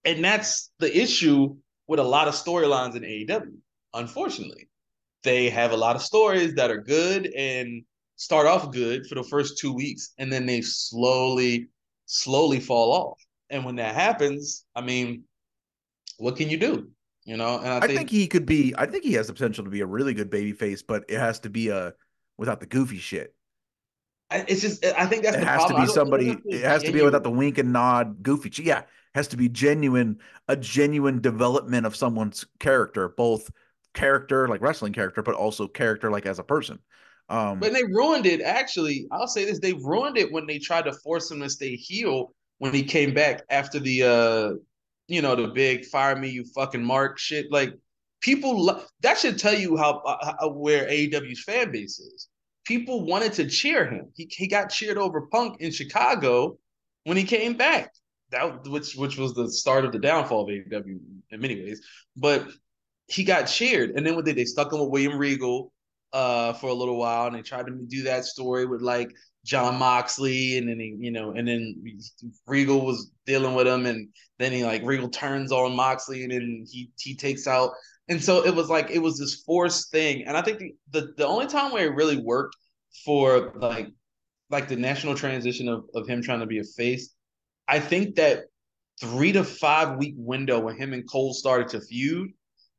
And 0.04 0.24
that's 0.24 0.72
the 0.80 0.96
issue 0.96 1.56
with 1.88 2.00
a 2.00 2.04
lot 2.04 2.28
of 2.28 2.36
storylines 2.36 2.96
in 2.96 3.04
AEW, 3.04 3.56
unfortunately. 3.94 4.70
They 5.24 5.50
have 5.50 5.72
a 5.72 5.78
lot 5.78 5.96
of 5.96 6.04
stories 6.04 6.54
that 6.56 6.70
are 6.70 6.82
good 6.82 7.28
and 7.36 7.84
start 8.16 8.46
off 8.46 8.72
good 8.72 9.08
for 9.08 9.16
the 9.16 9.24
first 9.24 9.58
two 9.58 9.74
weeks, 9.74 10.14
and 10.20 10.32
then 10.32 10.46
they 10.46 10.62
slowly, 10.62 11.70
slowly 12.06 12.60
fall 12.60 12.94
off. 12.94 13.20
And 13.50 13.66
when 13.66 13.76
that 13.78 13.96
happens, 13.96 14.66
I 14.76 14.82
mean, 14.82 15.24
what 16.18 16.36
can 16.36 16.50
you 16.50 16.58
do? 16.58 16.90
You 17.26 17.38
know, 17.38 17.58
and 17.58 17.68
I, 17.68 17.78
I 17.78 17.88
think, 17.88 17.98
think 17.98 18.10
he 18.12 18.28
could 18.28 18.46
be. 18.46 18.76
I 18.78 18.86
think 18.86 19.04
he 19.04 19.14
has 19.14 19.26
the 19.26 19.34
potential 19.34 19.64
to 19.64 19.70
be 19.72 19.82
a 19.82 19.86
really 19.86 20.14
good 20.14 20.30
baby 20.30 20.54
face, 20.54 20.84
but 20.84 21.06
it 21.10 21.18
has 21.18 21.40
to 21.40 21.50
be 21.50 21.70
a 21.70 21.94
without 22.38 22.60
the 22.60 22.66
goofy 22.66 22.98
shit. 22.98 23.34
It's 24.32 24.62
just 24.62 24.84
I 24.84 25.06
think 25.06 25.24
that's 25.24 25.38
It 25.38 25.44
has 25.44 25.62
to 25.66 25.68
problem. 25.68 25.82
I 25.82 25.86
be 25.86 25.92
somebody. 25.92 26.38
It 26.46 26.64
has 26.64 26.84
to 26.84 26.92
be 26.92 27.02
without 27.02 27.24
the 27.24 27.32
wink 27.32 27.58
and 27.58 27.72
nod, 27.72 28.24
goofy. 28.24 28.52
Yeah, 28.64 28.84
has 29.14 29.28
to 29.30 29.38
be 29.38 29.50
genuine. 29.50 30.20
A 30.48 30.56
genuine 30.56 31.22
development 31.22 31.86
of 31.86 31.96
someone's 31.96 32.46
character, 32.60 33.10
both 33.10 33.52
character 33.94 34.48
like 34.48 34.62
wrestling 34.62 34.94
character, 34.94 35.22
but 35.22 35.36
also 35.36 35.68
character 35.68 36.12
like 36.12 36.26
as 36.26 36.40
a 36.40 36.44
person. 36.44 36.80
Um, 37.30 37.60
But 37.60 37.74
they 37.74 37.84
ruined 37.84 38.26
it. 38.26 38.42
Actually, 38.42 39.08
I'll 39.12 39.28
say 39.28 39.46
this: 39.46 39.60
they 39.60 39.74
ruined 39.74 40.18
it 40.18 40.32
when 40.32 40.46
they 40.46 40.60
tried 40.60 40.86
to 40.86 40.94
force 40.94 41.32
him 41.32 41.40
to 41.42 41.50
stay 41.50 41.76
heel 41.76 42.34
when 42.58 42.74
he 42.74 42.84
came 42.84 43.14
back 43.14 43.44
after 43.50 43.80
the, 43.80 44.04
uh, 44.04 44.54
you 45.08 45.22
know, 45.22 45.36
the 45.36 45.48
big 45.48 45.86
"fire 45.86 46.16
me, 46.16 46.30
you 46.30 46.46
fucking 46.56 46.84
mark" 46.84 47.18
shit. 47.18 47.52
Like 47.52 47.74
people, 48.26 48.66
lo- 48.66 48.82
that 49.02 49.20
should 49.20 49.38
tell 49.38 49.54
you 49.54 49.78
how, 49.78 50.00
uh, 50.00 50.34
how 50.40 50.50
where 50.50 50.88
AEW's 50.88 51.44
fan 51.44 51.72
base 51.72 52.00
is. 52.00 52.28
People 52.66 53.06
wanted 53.06 53.32
to 53.34 53.48
cheer 53.48 53.86
him. 53.86 54.12
He 54.16 54.28
he 54.32 54.48
got 54.48 54.72
cheered 54.72 54.98
over 54.98 55.28
Punk 55.28 55.62
in 55.62 55.72
Chicago 55.72 56.58
when 57.04 57.16
he 57.16 57.24
came 57.24 57.54
back. 57.54 57.92
That 58.32 58.68
which 58.68 58.96
which 58.96 59.18
was 59.18 59.36
the 59.36 59.52
start 59.52 59.86
of 59.86 59.92
the 59.92 60.00
downfall 60.00 60.42
of 60.42 60.50
AEW 60.50 61.00
in 61.30 61.40
many 61.40 61.56
ways. 61.64 61.82
But 62.18 62.48
he 63.06 63.24
got 63.24 63.44
cheered, 63.44 63.92
and 63.92 64.04
then 64.04 64.16
what 64.16 64.26
did 64.26 64.36
they 64.36 64.46
stuck 64.46 64.74
him 64.74 64.80
with 64.80 64.90
William 64.90 65.18
Regal? 65.18 65.72
uh 66.14 66.54
for 66.54 66.68
a 66.68 66.74
little 66.74 66.98
while 66.98 67.28
and 67.28 67.36
they 67.36 67.42
tried 67.42 67.66
to 67.66 67.74
do 67.88 68.04
that 68.04 68.24
story 68.24 68.66
with 68.66 68.82
like 68.82 69.12
Jon 69.44 69.76
Moxley 69.76 70.58
and 70.58 70.70
then 70.70 70.80
he, 70.80 70.96
you 70.98 71.12
know 71.12 71.32
and 71.32 71.46
then 71.46 71.84
Regal 72.48 72.86
was 72.86 73.12
dealing 73.26 73.54
with 73.54 73.68
him 73.68 73.86
and 73.86 74.08
then 74.40 74.54
he 74.54 74.64
like 74.64 74.82
Regal 74.86 75.10
turns 75.10 75.52
on 75.52 75.76
Moxley 75.76 76.24
and 76.24 76.32
then 76.32 76.66
he 76.72 76.92
he 76.98 77.16
takes 77.16 77.48
out 77.48 77.72
and 78.08 78.24
so 78.24 78.46
it 78.46 78.54
was 78.54 78.70
like 78.70 78.90
it 78.92 79.00
was 79.00 79.18
this 79.18 79.44
forced 79.44 79.92
thing 79.92 80.24
and 80.26 80.38
I 80.38 80.42
think 80.42 80.60
the 80.60 80.74
the, 80.92 81.14
the 81.18 81.28
only 81.28 81.48
time 81.48 81.72
where 81.72 81.86
it 81.86 81.96
really 81.96 82.18
worked 82.18 82.56
for 83.04 83.54
like 83.56 83.88
like 84.50 84.68
the 84.68 84.76
national 84.76 85.16
transition 85.16 85.68
of 85.68 85.86
of 85.94 86.08
him 86.08 86.22
trying 86.22 86.40
to 86.40 86.46
be 86.46 86.60
a 86.60 86.64
face 86.64 87.14
I 87.68 87.80
think 87.80 88.16
that 88.16 88.46
three 89.02 89.32
to 89.32 89.44
five 89.44 89.98
week 89.98 90.16
window 90.18 90.60
when 90.60 90.78
him 90.78 90.94
and 90.94 91.10
Cole 91.10 91.34
started 91.34 91.68
to 91.70 91.82
feud 91.82 92.32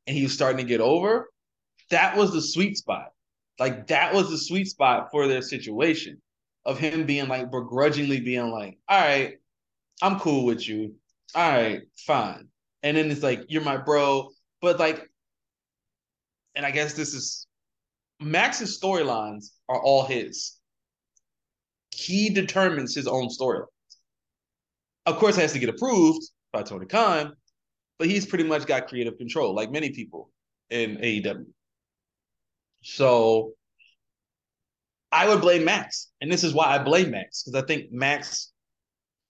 and 0.07 0.17
he 0.17 0.23
was 0.23 0.33
starting 0.33 0.57
to 0.57 0.69
get 0.69 0.81
over 0.81 1.29
that 1.89 2.17
was 2.17 2.31
the 2.31 2.41
sweet 2.41 2.77
spot 2.77 3.09
like 3.59 3.87
that 3.87 4.13
was 4.13 4.29
the 4.29 4.37
sweet 4.37 4.67
spot 4.67 5.09
for 5.11 5.27
their 5.27 5.41
situation 5.41 6.21
of 6.67 6.77
him 6.77 7.05
being 7.05 7.27
like 7.29 7.49
begrudgingly 7.49 8.19
being 8.19 8.51
like, 8.51 8.77
all 8.89 8.99
right, 8.99 9.35
I'm 10.01 10.19
cool 10.19 10.45
with 10.45 10.67
you. 10.67 10.95
All 11.33 11.49
right, 11.49 11.81
fine. 12.05 12.49
And 12.83 12.97
then 12.97 13.09
it's 13.09 13.23
like, 13.23 13.45
you're 13.47 13.63
my 13.63 13.77
bro. 13.77 14.29
But 14.61 14.77
like, 14.77 15.09
and 16.57 16.65
I 16.65 16.71
guess 16.71 16.93
this 16.93 17.13
is 17.13 17.47
Max's 18.19 18.79
storylines 18.81 19.51
are 19.69 19.79
all 19.79 20.03
his. 20.05 20.57
He 21.91 22.29
determines 22.29 22.95
his 22.95 23.07
own 23.07 23.29
storyline. 23.29 23.67
Of 25.05 25.17
course, 25.17 25.37
it 25.37 25.41
has 25.41 25.53
to 25.53 25.59
get 25.59 25.69
approved 25.69 26.23
by 26.51 26.63
Tony 26.63 26.87
Khan, 26.87 27.33
but 27.99 28.09
he's 28.09 28.25
pretty 28.25 28.43
much 28.43 28.65
got 28.65 28.87
creative 28.87 29.17
control, 29.17 29.53
like 29.53 29.71
many 29.71 29.91
people 29.91 30.31
in 30.69 30.97
AEW. 30.97 31.45
So 32.81 33.53
I 35.11 35.29
would 35.29 35.41
blame 35.41 35.63
Max. 35.63 36.09
And 36.19 36.31
this 36.31 36.43
is 36.43 36.53
why 36.53 36.65
I 36.65 36.79
blame 36.79 37.11
Max, 37.11 37.43
because 37.43 37.63
I 37.63 37.65
think 37.65 37.91
Max 37.91 38.51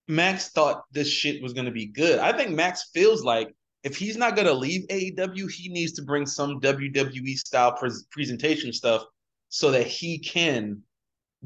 Max 0.07 0.49
thought 0.49 0.83
this 0.93 1.09
shit 1.09 1.43
was 1.43 1.51
gonna 1.51 1.71
be 1.71 1.87
good. 1.87 2.19
I 2.19 2.31
think 2.31 2.51
Max 2.51 2.89
feels 2.93 3.23
like 3.23 3.53
if 3.87 3.97
he's 3.97 4.17
not 4.17 4.35
gonna 4.35 4.53
leave 4.53 4.87
AEW, 4.89 5.51
he 5.51 5.69
needs 5.69 5.93
to 5.93 6.01
bring 6.01 6.25
some 6.25 6.59
WWE 6.59 7.37
style 7.37 7.73
pres 7.73 8.05
presentation 8.11 8.71
stuff 8.73 9.03
so 9.49 9.71
that 9.71 9.87
he 9.87 10.19
can 10.19 10.81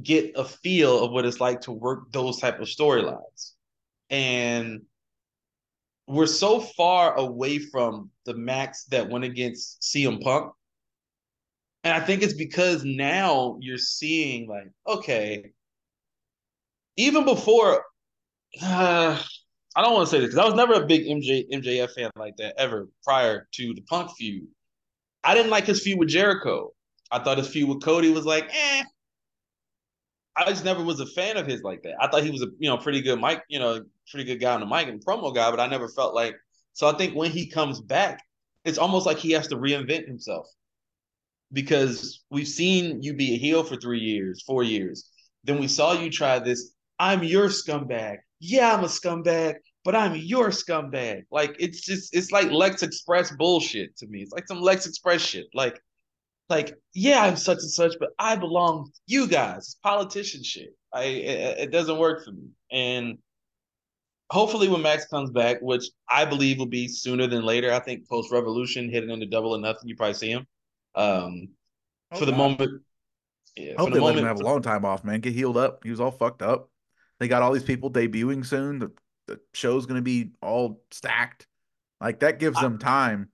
get 0.02 0.32
a 0.36 0.46
feel 0.46 1.04
of 1.04 1.12
what 1.12 1.26
it's 1.26 1.40
like 1.40 1.62
to 1.62 1.72
work 1.72 2.12
those 2.12 2.40
type 2.40 2.60
of 2.60 2.68
storylines. 2.68 3.54
And 4.10 4.82
we're 6.08 6.26
so 6.26 6.60
far 6.60 7.16
away 7.16 7.60
from 7.60 8.10
the 8.26 8.34
Max 8.34 8.86
that 8.86 9.10
went 9.10 9.24
against 9.24 9.82
CM 9.82 10.22
Punk 10.22 10.52
and 11.84 11.94
I 11.94 12.00
think 12.00 12.22
it's 12.22 12.34
because 12.34 12.84
now 12.84 13.58
you're 13.60 13.78
seeing 13.78 14.48
like, 14.48 14.72
okay, 14.88 15.52
even 16.98 17.26
before, 17.26 17.84
uh, 18.62 19.22
I 19.76 19.82
don't 19.82 19.94
want 19.94 20.08
to 20.08 20.12
say 20.12 20.20
this 20.20 20.30
because 20.30 20.40
I 20.40 20.46
was 20.46 20.56
never 20.56 20.74
a 20.74 20.86
big 20.86 21.06
MJ 21.06 21.50
MJF 21.52 21.92
fan 21.92 22.12
like 22.16 22.36
that 22.38 22.56
ever 22.58 22.90
prior 23.04 23.48
to 23.54 23.74
the 23.74 23.82
Punk 23.82 24.12
feud. 24.18 24.48
I 25.24 25.34
didn't 25.34 25.52
like 25.52 25.66
his 25.66 25.82
feud 25.82 26.00
with 26.00 26.10
Jericho. 26.10 26.72
I 27.12 27.20
thought 27.20 27.38
his 27.38 27.48
feud 27.48 27.70
with 27.70 27.82
Cody 27.82 28.10
was 28.10 28.26
like, 28.26 28.50
eh. 28.54 28.84
I 30.36 30.46
just 30.46 30.64
never 30.66 30.84
was 30.84 31.00
a 31.00 31.06
fan 31.06 31.38
of 31.38 31.46
his 31.46 31.62
like 31.62 31.84
that. 31.84 31.96
I 32.02 32.08
thought 32.08 32.24
he 32.24 32.32
was 32.32 32.42
a 32.42 32.48
you 32.60 32.70
know 32.70 32.78
pretty 32.78 33.02
good 33.02 33.20
mic, 33.20 33.42
you 33.50 33.60
know, 33.60 33.84
pretty 34.10 34.26
good 34.26 34.40
guy 34.40 34.54
on 34.54 34.60
the 34.60 34.66
mic 34.66 34.88
and 34.88 35.04
promo 35.04 35.34
guy, 35.34 35.50
but 35.52 35.60
I 35.60 35.68
never 35.68 35.88
felt 35.88 36.16
like. 36.16 36.36
So 36.74 36.88
I 36.88 36.94
think 36.94 37.16
when 37.16 37.32
he 37.32 37.48
comes 37.48 37.82
back, 37.82 38.22
it's 38.64 38.78
almost 38.78 39.06
like 39.06 39.18
he 39.18 39.32
has 39.32 39.48
to 39.48 39.56
reinvent 39.56 40.08
himself 40.08 40.48
because 41.52 42.24
we've 42.30 42.48
seen 42.48 43.04
you 43.04 43.14
be 43.14 43.34
a 43.34 43.38
heel 43.38 43.64
for 43.64 43.76
three 43.76 44.00
years, 44.00 44.42
four 44.44 44.64
years. 44.64 45.10
Then 45.44 45.60
we 45.60 45.68
saw 45.68 45.94
you 45.94 46.10
try 46.10 46.40
this. 46.40 46.74
I'm 47.00 47.24
your 47.24 47.50
scumbag. 47.50 48.18
Yeah, 48.42 48.74
I'm 48.76 48.84
a 48.84 48.88
scumbag, 48.88 49.56
but 49.86 49.96
I'm 49.96 50.16
your 50.16 50.50
scumbag. 50.50 51.24
Like 51.32 51.56
it's 51.60 51.82
just 51.82 52.16
it's 52.16 52.32
like 52.32 52.52
Lex 52.52 52.84
Express 52.84 53.32
bullshit 53.32 53.96
to 53.98 54.08
me. 54.08 54.22
It's 54.24 54.34
like 54.34 54.48
some 54.48 54.62
Lex 54.62 54.88
Express 54.88 55.22
shit. 55.22 55.46
Like, 55.54 55.80
like 56.50 56.74
yeah, 56.94 57.22
I'm 57.24 57.38
such 57.38 57.60
and 57.60 57.72
such, 57.72 57.94
but 58.00 58.10
I 58.20 58.36
belong 58.36 58.88
to 58.88 59.00
you 59.08 59.28
guys. 59.28 59.58
It's 59.60 59.76
politician 59.76 60.44
shit. 60.44 60.76
I 60.94 61.04
it, 61.04 61.60
it 61.60 61.72
doesn't 61.72 61.98
work 62.00 62.26
for 62.26 62.32
me. 62.32 62.50
And 62.72 63.20
hopefully 64.32 64.68
when 64.70 64.82
Max 64.82 65.06
comes 65.08 65.30
back, 65.30 65.58
which 65.62 65.86
I 66.10 66.26
believe 66.26 66.58
will 66.58 66.66
be 66.66 66.88
sooner 66.88 67.28
than 67.28 67.44
later, 67.44 67.72
I 67.72 67.80
think 67.80 68.10
post 68.10 68.32
Revolution 68.32 68.90
hitting 68.90 69.10
into 69.12 69.28
double 69.28 69.56
or 69.56 69.60
nothing, 69.60 69.88
you 69.88 69.96
probably 69.96 70.16
see 70.16 70.32
him. 70.32 70.48
Um, 70.96 71.50
Oh, 72.12 72.20
for 72.20 72.26
the 72.26 72.32
God. 72.32 72.38
moment, 72.38 72.82
yeah, 73.56 73.76
I 73.78 73.82
for 73.84 73.84
hope 73.84 73.92
the 73.92 73.96
they 73.96 74.02
let 74.02 74.16
him 74.18 74.24
moment, 74.24 74.28
have 74.28 74.38
a 74.38 74.42
long 74.42 74.62
time 74.62 74.86
off, 74.86 75.04
man. 75.04 75.22
Get 75.22 75.34
healed 75.34 75.58
up. 75.58 75.84
He 75.84 75.92
was 75.92 76.00
all 76.02 76.12
fucked 76.12 76.42
up. 76.42 76.71
They 77.22 77.28
got 77.28 77.44
all 77.44 77.52
these 77.52 77.62
people 77.62 77.92
debuting 77.92 78.44
soon. 78.44 78.80
The 78.80 78.92
the 79.28 79.40
show's 79.54 79.86
gonna 79.86 80.02
be 80.02 80.32
all 80.42 80.82
stacked. 80.90 81.46
Like 82.02 82.22
that 82.22 82.40
gives 82.40 82.58
I- 82.58 82.64
them 82.64 82.80
time. 82.80 83.30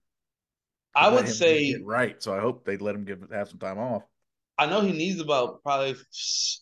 I 0.93 1.08
would 1.10 1.30
say 1.30 1.80
right. 1.86 2.21
So 2.21 2.34
I 2.34 2.41
hope 2.41 2.65
they 2.65 2.76
let 2.76 2.95
him 2.95 3.06
give 3.06 3.23
have 3.32 3.47
some 3.47 3.60
time 3.60 3.80
off. 3.80 4.04
I 4.58 4.65
know 4.65 4.82
he 4.82 4.91
needs 4.91 5.21
about 5.21 5.63
probably 5.63 5.95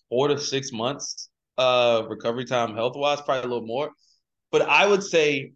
four 0.07 0.27
to 0.27 0.37
six 0.37 0.71
months 0.71 1.29
uh 1.57 2.03
recovery 2.07 2.45
time 2.45 2.75
health 2.75 2.95
wise, 2.95 3.21
probably 3.21 3.45
a 3.45 3.47
little 3.47 3.65
more. 3.65 3.89
But 4.51 4.61
I 4.61 4.85
would 4.85 5.01
say 5.01 5.53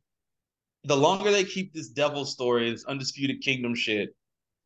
the 0.86 0.98
longer 0.98 1.30
they 1.30 1.44
keep 1.44 1.72
this 1.72 1.90
devil 1.90 2.26
story, 2.26 2.72
this 2.72 2.86
undisputed 2.86 3.42
kingdom 3.42 3.76
shit 3.76 4.10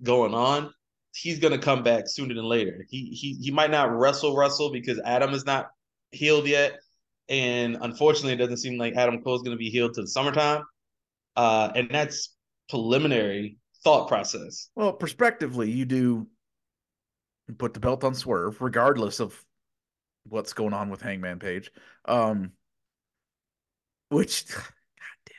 going 0.03 0.34
on, 0.34 0.71
he's 1.13 1.39
gonna 1.39 1.57
come 1.57 1.84
back 1.84 2.05
sooner 2.07 2.34
than 2.34 2.45
later. 2.45 2.86
He 2.89 3.07
he 3.07 3.34
he 3.41 3.51
might 3.51 3.71
not 3.71 3.91
wrestle 3.91 4.38
wrestle 4.38 4.71
because 4.71 5.01
Adam 5.03 5.34
is 5.34 5.45
not 5.45 5.67
healed 6.11 6.47
yet. 6.47 6.80
And 7.30 7.78
unfortunately, 7.82 8.34
it 8.34 8.38
doesn't 8.38 8.57
seem 8.57 8.78
like 8.78 8.95
Adam 8.95 9.21
Cole's 9.24 9.43
gonna 9.43 9.57
be 9.57 9.69
healed 9.69 9.93
to 9.95 10.01
the 10.01 10.07
summertime. 10.07 10.63
Uh, 11.36 11.71
and 11.76 11.89
that's 11.89 12.36
preliminary 12.69 13.57
thought 13.84 14.07
process. 14.07 14.69
Well, 14.76 14.93
prospectively, 14.93 15.71
you 15.71 15.86
do 15.86 16.28
put 17.57 17.74
the 17.74 17.80
belt 17.80 18.03
on 18.03 18.15
Swerve, 18.15 18.61
regardless 18.61 19.19
of 19.19 19.43
what's 20.28 20.53
going 20.53 20.74
on 20.74 20.89
with 20.89 21.01
Hangman 21.01 21.39
Page. 21.39 21.71
Um, 22.05 22.51
which, 24.09 24.47
god 24.53 24.63
damn, 25.26 25.36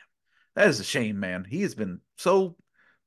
that 0.55 0.67
is 0.67 0.79
a 0.79 0.83
shame, 0.83 1.19
man. 1.19 1.45
He 1.45 1.61
has 1.61 1.75
been 1.75 2.01
so 2.17 2.55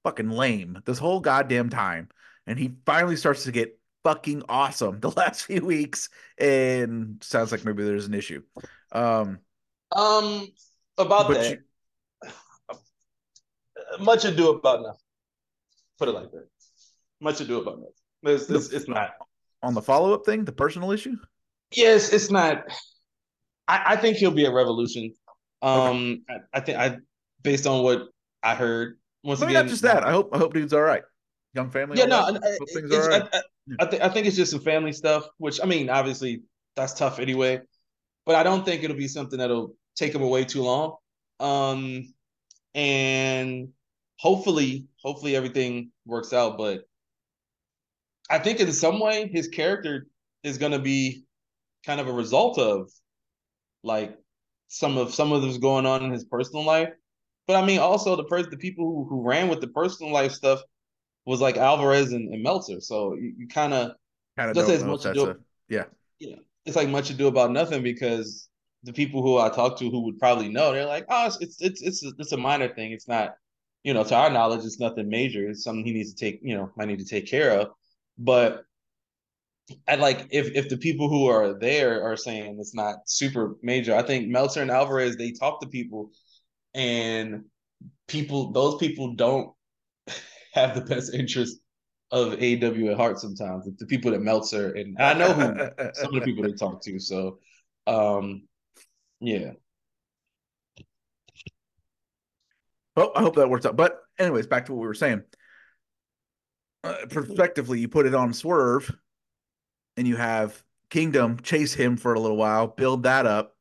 fucking 0.04 0.30
lame 0.30 0.78
this 0.84 0.98
whole 0.98 1.20
goddamn 1.20 1.70
time, 1.70 2.08
and 2.46 2.58
he 2.58 2.74
finally 2.84 3.16
starts 3.16 3.44
to 3.44 3.52
get 3.52 3.77
fucking 4.08 4.42
awesome 4.48 5.00
the 5.00 5.10
last 5.16 5.44
few 5.44 5.62
weeks, 5.64 6.08
and 6.38 7.22
sounds 7.22 7.52
like 7.52 7.64
maybe 7.64 7.84
there's 7.84 8.06
an 8.06 8.14
issue. 8.14 8.42
Um, 8.90 9.40
Um, 9.92 10.48
about 10.96 11.28
that, 11.28 11.58
much 14.00 14.24
ado 14.24 14.50
about 14.50 14.80
nothing. 14.80 15.00
Put 15.98 16.08
it 16.08 16.12
like 16.12 16.30
that. 16.30 16.48
Much 17.20 17.40
ado 17.42 17.60
about 17.60 17.80
nothing. 17.80 17.92
It's, 18.22 18.48
it's, 18.48 18.70
it's 18.70 18.88
not. 18.88 19.10
on 19.62 19.74
the 19.74 19.82
follow 19.82 20.14
up 20.14 20.24
thing, 20.24 20.44
the 20.44 20.52
personal 20.52 20.90
issue. 20.90 21.16
Yes, 21.74 22.12
it's 22.12 22.30
not. 22.30 22.64
I, 23.66 23.82
I 23.92 23.96
think 23.96 24.16
he'll 24.16 24.30
be 24.30 24.46
a 24.46 24.52
revolution. 24.52 25.12
Um, 25.60 26.22
okay. 26.30 26.40
I, 26.54 26.58
I, 26.58 26.60
think 26.60 26.78
I, 26.78 26.96
based 27.42 27.66
on 27.66 27.82
what 27.82 28.08
I 28.42 28.54
heard. 28.54 28.98
Once 29.22 29.40
Maybe 29.40 29.52
again, 29.52 29.66
not 29.66 29.70
just 29.70 29.82
that. 29.82 30.04
I 30.04 30.12
hope 30.12 30.34
I 30.34 30.38
hope 30.38 30.54
dude's 30.54 30.72
all 30.72 30.80
right. 30.80 31.02
Young 31.54 31.70
family. 31.70 31.98
Yeah, 31.98 32.04
no, 32.04 32.18
I, 32.18 32.30
right. 33.08 33.28
I, 33.32 33.42
I, 33.80 33.86
th- 33.86 34.02
I 34.02 34.08
think 34.08 34.26
it's 34.26 34.36
just 34.36 34.50
some 34.50 34.60
family 34.60 34.92
stuff. 34.92 35.28
Which 35.38 35.60
I 35.62 35.66
mean, 35.66 35.88
obviously 35.88 36.42
that's 36.76 36.94
tough 36.94 37.18
anyway. 37.18 37.60
But 38.26 38.34
I 38.34 38.42
don't 38.42 38.64
think 38.64 38.84
it'll 38.84 38.96
be 38.96 39.08
something 39.08 39.38
that'll 39.38 39.74
take 39.96 40.14
him 40.14 40.22
away 40.22 40.44
too 40.44 40.62
long. 40.62 40.96
Um, 41.40 42.12
and 42.74 43.68
hopefully, 44.18 44.86
hopefully 45.02 45.34
everything 45.34 45.90
works 46.04 46.32
out. 46.32 46.58
But 46.58 46.82
I 48.30 48.38
think 48.38 48.60
in 48.60 48.72
some 48.72 49.00
way 49.00 49.28
his 49.32 49.48
character 49.48 50.06
is 50.42 50.58
going 50.58 50.72
to 50.72 50.78
be 50.78 51.24
kind 51.86 52.00
of 52.00 52.08
a 52.08 52.12
result 52.12 52.58
of 52.58 52.90
like 53.82 54.16
some 54.68 54.98
of 54.98 55.14
some 55.14 55.32
of 55.32 55.42
this 55.42 55.56
going 55.56 55.86
on 55.86 56.04
in 56.04 56.12
his 56.12 56.24
personal 56.24 56.64
life. 56.64 56.90
But 57.46 57.56
I 57.56 57.64
mean, 57.64 57.78
also 57.78 58.14
the 58.14 58.24
person, 58.24 58.50
the 58.50 58.58
people 58.58 58.84
who, 58.84 59.08
who 59.08 59.26
ran 59.26 59.48
with 59.48 59.62
the 59.62 59.68
personal 59.68 60.12
life 60.12 60.32
stuff 60.32 60.60
was 61.28 61.42
like 61.42 61.58
Alvarez 61.58 62.12
and, 62.12 62.32
and 62.32 62.42
Meltzer. 62.42 62.80
So 62.80 63.14
you, 63.14 63.34
you 63.36 63.48
kind 63.48 63.74
of 63.74 63.92
kind 64.34 64.50
of 64.50 64.56
as 64.56 64.82
much 64.82 65.04
ado. 65.04 65.30
A, 65.30 65.36
yeah, 65.68 65.84
yeah, 66.18 66.36
it's 66.64 66.74
like 66.74 66.88
much 66.88 67.10
ado 67.10 67.26
about 67.26 67.52
nothing 67.52 67.82
because 67.82 68.48
the 68.82 68.94
people 68.94 69.20
who 69.20 69.36
I 69.36 69.50
talk 69.50 69.78
to 69.78 69.90
who 69.90 70.04
would 70.04 70.18
probably 70.18 70.48
know, 70.48 70.72
they're 70.72 70.86
like, 70.86 71.04
oh, 71.10 71.26
it's 71.26 71.38
it's 71.40 71.60
it's 71.60 71.82
it's 71.82 72.02
a, 72.02 72.12
it's 72.18 72.32
a 72.32 72.38
minor 72.38 72.74
thing. 72.74 72.92
It's 72.92 73.08
not, 73.08 73.34
you 73.82 73.92
know, 73.92 74.04
to 74.04 74.14
our 74.14 74.30
knowledge, 74.30 74.64
it's 74.64 74.80
nothing 74.80 75.10
major. 75.10 75.50
It's 75.50 75.64
something 75.64 75.84
he 75.84 75.92
needs 75.92 76.14
to 76.14 76.18
take, 76.18 76.40
you 76.42 76.56
know, 76.56 76.70
might 76.78 76.88
need 76.88 77.00
to 77.00 77.04
take 77.04 77.26
care 77.26 77.60
of. 77.60 77.68
But 78.16 78.64
I 79.86 79.96
like 79.96 80.28
if 80.30 80.46
if 80.56 80.70
the 80.70 80.78
people 80.78 81.10
who 81.10 81.26
are 81.26 81.58
there 81.58 82.02
are 82.04 82.16
saying 82.16 82.56
it's 82.58 82.74
not 82.74 83.06
super 83.06 83.56
major. 83.62 83.94
I 83.94 84.02
think 84.02 84.28
Meltzer 84.28 84.62
and 84.62 84.70
Alvarez 84.70 85.16
they 85.16 85.32
talk 85.32 85.60
to 85.60 85.68
people, 85.68 86.10
and 86.72 87.44
people 88.06 88.50
those 88.52 88.76
people 88.78 89.14
don't 89.14 89.52
have 90.58 90.74
the 90.74 90.94
best 90.94 91.14
interest 91.14 91.58
of 92.10 92.34
AEW 92.34 92.90
at 92.90 92.96
heart 92.96 93.18
sometimes. 93.18 93.68
The 93.78 93.86
people 93.86 94.10
that 94.12 94.20
Meltzer 94.20 94.72
and 94.72 94.96
I 95.00 95.14
know 95.14 95.32
who 95.32 95.42
some 95.94 96.14
of 96.14 96.20
the 96.20 96.20
people 96.22 96.44
they 96.44 96.52
talk 96.52 96.82
to. 96.82 96.98
So, 96.98 97.38
um, 97.86 98.46
yeah. 99.20 99.52
Well, 102.96 103.12
I 103.14 103.20
hope 103.20 103.36
that 103.36 103.48
works 103.48 103.66
out. 103.66 103.76
But 103.76 104.00
anyways, 104.18 104.46
back 104.46 104.66
to 104.66 104.72
what 104.72 104.80
we 104.80 104.86
were 104.86 104.94
saying. 104.94 105.22
Uh, 106.84 106.94
prospectively, 107.10 107.80
you 107.80 107.88
put 107.88 108.06
it 108.06 108.14
on 108.14 108.32
Swerve, 108.32 108.90
and 109.96 110.06
you 110.06 110.16
have 110.16 110.62
Kingdom 110.90 111.38
chase 111.42 111.74
him 111.74 111.96
for 111.96 112.14
a 112.14 112.20
little 112.20 112.36
while, 112.36 112.66
build 112.66 113.02
that 113.02 113.26
up, 113.26 113.56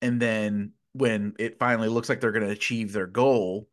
and 0.00 0.20
then 0.20 0.72
when 0.92 1.34
it 1.38 1.58
finally 1.58 1.88
looks 1.88 2.08
like 2.08 2.20
they're 2.20 2.32
going 2.32 2.44
to 2.44 2.52
achieve 2.52 2.92
their 2.92 3.06
goal, 3.06 3.68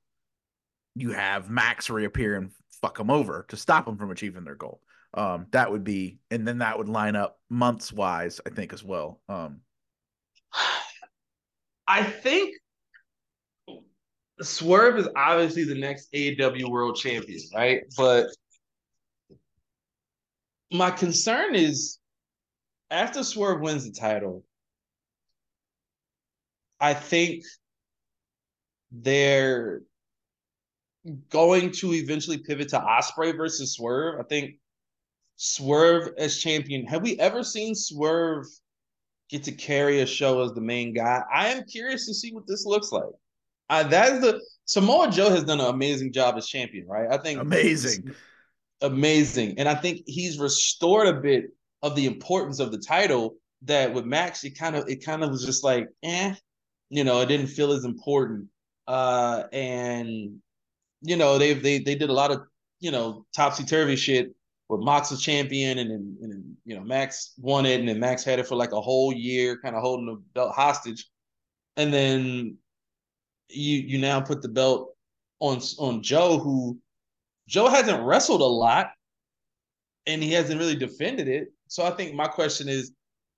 you 1.00 1.12
have 1.12 1.50
Max 1.50 1.89
reappear 1.89 2.36
and 2.36 2.52
fuck 2.82 2.97
them 2.97 3.10
over 3.10 3.45
to 3.50 3.58
stop 3.58 3.86
them 3.86 3.97
from 3.97 4.12
achieving 4.12 4.43
their 4.43 4.56
goal. 4.56 4.82
Um, 5.14 5.47
that 5.52 5.72
would 5.72 5.84
be, 5.84 6.20
and 6.30 6.47
then 6.47 6.60
that 6.60 6.78
would 6.78 6.89
line 6.89 7.16
up 7.16 7.39
months 7.50 7.91
wise, 7.91 8.39
I 8.45 8.50
think, 8.52 8.74
as 8.74 8.84
well. 8.84 9.22
Um, 9.28 9.62
I 11.88 12.04
think 12.04 12.54
Swerve 14.41 15.00
is 15.00 15.10
obviously 15.16 15.64
the 15.64 15.80
next 15.80 16.12
AEW 16.14 16.70
World 16.70 16.95
Champion, 16.95 17.39
right? 17.56 17.82
But 17.97 18.28
my 20.72 20.91
concern 20.91 21.56
is 21.56 21.97
after 22.91 23.24
Swerve 23.24 23.62
wins 23.62 23.86
the 23.86 24.00
title, 24.00 24.43
I 26.80 26.93
think 26.93 27.43
they're 28.91 29.82
going 31.30 31.72
to 31.72 31.93
eventually 31.93 32.38
pivot 32.38 32.70
to 32.70 32.80
Ospreay 32.80 33.36
versus 33.36 33.74
Swerve. 33.74 34.20
I 34.20 34.24
think 34.24 34.56
Swerve 35.38 36.14
as 36.18 36.38
champion. 36.38 36.86
Have 36.86 37.02
we 37.02 37.18
ever 37.20 37.43
seen 37.43 37.74
Swerve 37.74 38.45
get 39.30 39.43
to 39.43 39.52
carry 39.52 40.02
a 40.02 40.06
show 40.06 40.41
as 40.41 40.54
the 40.54 40.62
main 40.62 40.93
guy? 40.93 41.24
I 41.34 41.50
am 41.50 41.64
curious 41.64 42.06
to 42.08 42.14
see 42.14 42.34
what 42.34 42.45
this 42.47 42.66
looks 42.66 42.91
like. 42.91 43.12
Uh, 43.70 43.84
that 43.84 44.14
is 44.14 44.22
the 44.22 44.41
Samoa 44.66 45.10
Joe 45.10 45.30
has 45.30 45.43
done 45.43 45.60
an 45.60 45.68
amazing 45.68 46.12
job 46.12 46.36
as 46.38 46.47
champion, 46.47 46.88
right? 46.88 47.08
I 47.10 47.18
think 47.18 47.39
amazing, 47.39 48.14
amazing, 48.82 49.60
and 49.60 49.70
I 49.70 49.76
think 49.76 50.02
he's 50.06 50.39
restored 50.39 51.08
a 51.08 51.22
bit 51.22 51.45
of 51.82 51.95
the 51.95 52.06
importance 52.06 52.60
of 52.60 52.72
the 52.72 52.80
title. 52.80 53.36
That 53.64 53.93
with 53.93 54.06
Max, 54.06 54.43
it 54.43 54.58
kind 54.58 54.76
of 54.76 54.89
it 54.89 55.06
kind 55.06 55.24
of 55.24 55.30
was 55.30 55.45
just 55.45 55.64
like, 55.64 55.88
eh, 56.04 56.34
you 56.89 57.04
know, 57.04 57.22
it 57.22 57.28
didn't 57.28 57.47
feel 57.47 57.72
as 57.72 57.86
important. 57.86 58.47
Uh, 58.88 59.43
and 59.54 60.41
you 61.02 61.16
know, 61.16 61.38
they 61.38 61.54
they 61.54 61.80
they 61.80 61.95
did 61.95 62.10
a 62.10 62.14
lot 62.14 62.32
of 62.32 62.41
you 62.80 62.91
know 62.91 63.26
topsy 63.36 63.64
turvy 63.64 63.95
shit 63.95 64.34
with 64.70 64.82
Mox 64.82 65.12
was 65.12 65.22
champion, 65.22 65.80
and 65.80 65.89
then 65.89 66.18
and, 66.22 66.58
you 66.66 66.76
know 66.76 66.84
Max 66.84 67.34
won 67.38 67.66
it, 67.66 67.80
and 67.80 67.89
then 67.89 68.00
Max 68.00 68.24
had 68.24 68.39
it 68.39 68.47
for 68.47 68.56
like 68.56 68.72
a 68.72 68.82
whole 68.82 69.12
year, 69.12 69.60
kind 69.62 69.76
of 69.76 69.82
holding 69.82 70.06
the 70.06 70.22
belt 70.34 70.54
hostage, 70.56 71.08
and 71.78 71.93
then 71.93 72.58
you 73.50 73.78
you 73.80 73.97
now 73.97 74.22
put 74.22 74.41
the 74.41 74.50
belt 74.50 74.95
on 75.39 75.60
on 75.80 76.04
Joe, 76.04 76.38
who 76.38 76.80
Joe 77.47 77.68
hasn't 77.68 78.04
wrestled 78.04 78.41
a 78.41 78.45
lot, 78.45 78.91
and 80.06 80.22
he 80.22 80.32
hasn't 80.34 80.60
really 80.60 80.76
defended 80.76 81.28
it. 81.28 81.52
So 81.68 81.84
I 81.84 81.91
think 81.91 82.14
my 82.14 82.28
question 82.28 82.70
is, 82.70 82.91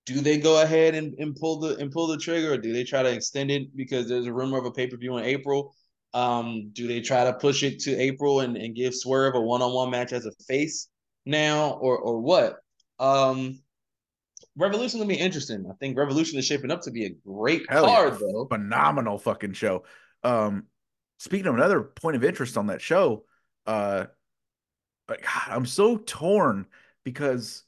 do 0.06 0.20
they 0.20 0.38
go 0.38 0.62
ahead 0.62 0.96
and, 0.96 1.14
and 1.20 1.36
pull 1.36 1.60
the 1.60 1.78
and 1.78 1.92
pull 1.92 2.08
the 2.08 2.18
trigger, 2.18 2.54
or 2.54 2.58
do 2.58 2.74
they 2.74 2.84
try 2.84 3.04
to 3.04 3.12
extend 3.12 3.52
it 3.52 3.76
because 3.76 4.10
there's 4.10 4.26
a 4.26 4.34
rumor 4.34 4.58
of 4.58 4.66
a 4.66 4.72
pay 4.72 4.88
per 4.88 4.98
view 4.98 5.18
in 5.18 5.24
April? 5.24 5.74
Um, 6.14 6.72
do 6.74 6.88
they 6.88 7.02
try 7.02 7.24
to 7.24 7.34
push 7.34 7.64
it 7.64 7.80
to 7.82 7.98
April 7.98 8.42
and, 8.42 8.58
and 8.58 8.76
give 8.76 8.94
Swerve 8.94 9.36
a 9.36 9.42
one 9.42 9.62
on 9.62 9.74
one 9.74 9.90
match 9.90 10.12
as 10.12 10.26
a 10.26 10.32
face 10.48 10.90
now, 11.26 11.72
or 11.82 11.98
or 11.98 12.20
what? 12.20 12.58
Um, 13.00 13.60
Revolution 14.58 15.00
gonna 15.00 15.08
be 15.08 15.16
interesting. 15.16 15.66
I 15.70 15.74
think 15.80 15.98
Revolution 15.98 16.38
is 16.38 16.46
shaping 16.46 16.72
up 16.72 16.82
to 16.82 16.92
be 16.92 17.06
a 17.06 17.16
great 17.26 17.64
Hell 17.70 17.86
card, 17.86 18.14
yeah. 18.14 18.20
though. 18.20 18.48
Phenomenal 18.48 19.18
fucking 19.18 19.54
show. 19.54 19.84
Um, 20.24 20.66
speaking 21.18 21.48
of 21.48 21.56
another 21.56 21.82
point 21.82 22.18
of 22.18 22.24
interest 22.24 22.58
on 22.58 22.68
that 22.68 22.82
show, 22.82 23.24
uh, 23.66 24.06
God, 25.08 25.20
I'm 25.48 25.66
so 25.66 25.98
torn 25.98 26.68
because 27.04 27.64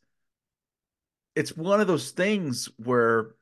it's 1.35 1.55
one 1.55 1.81
of 1.81 1.87
those 1.87 2.11
things 2.11 2.69
where 2.77 3.35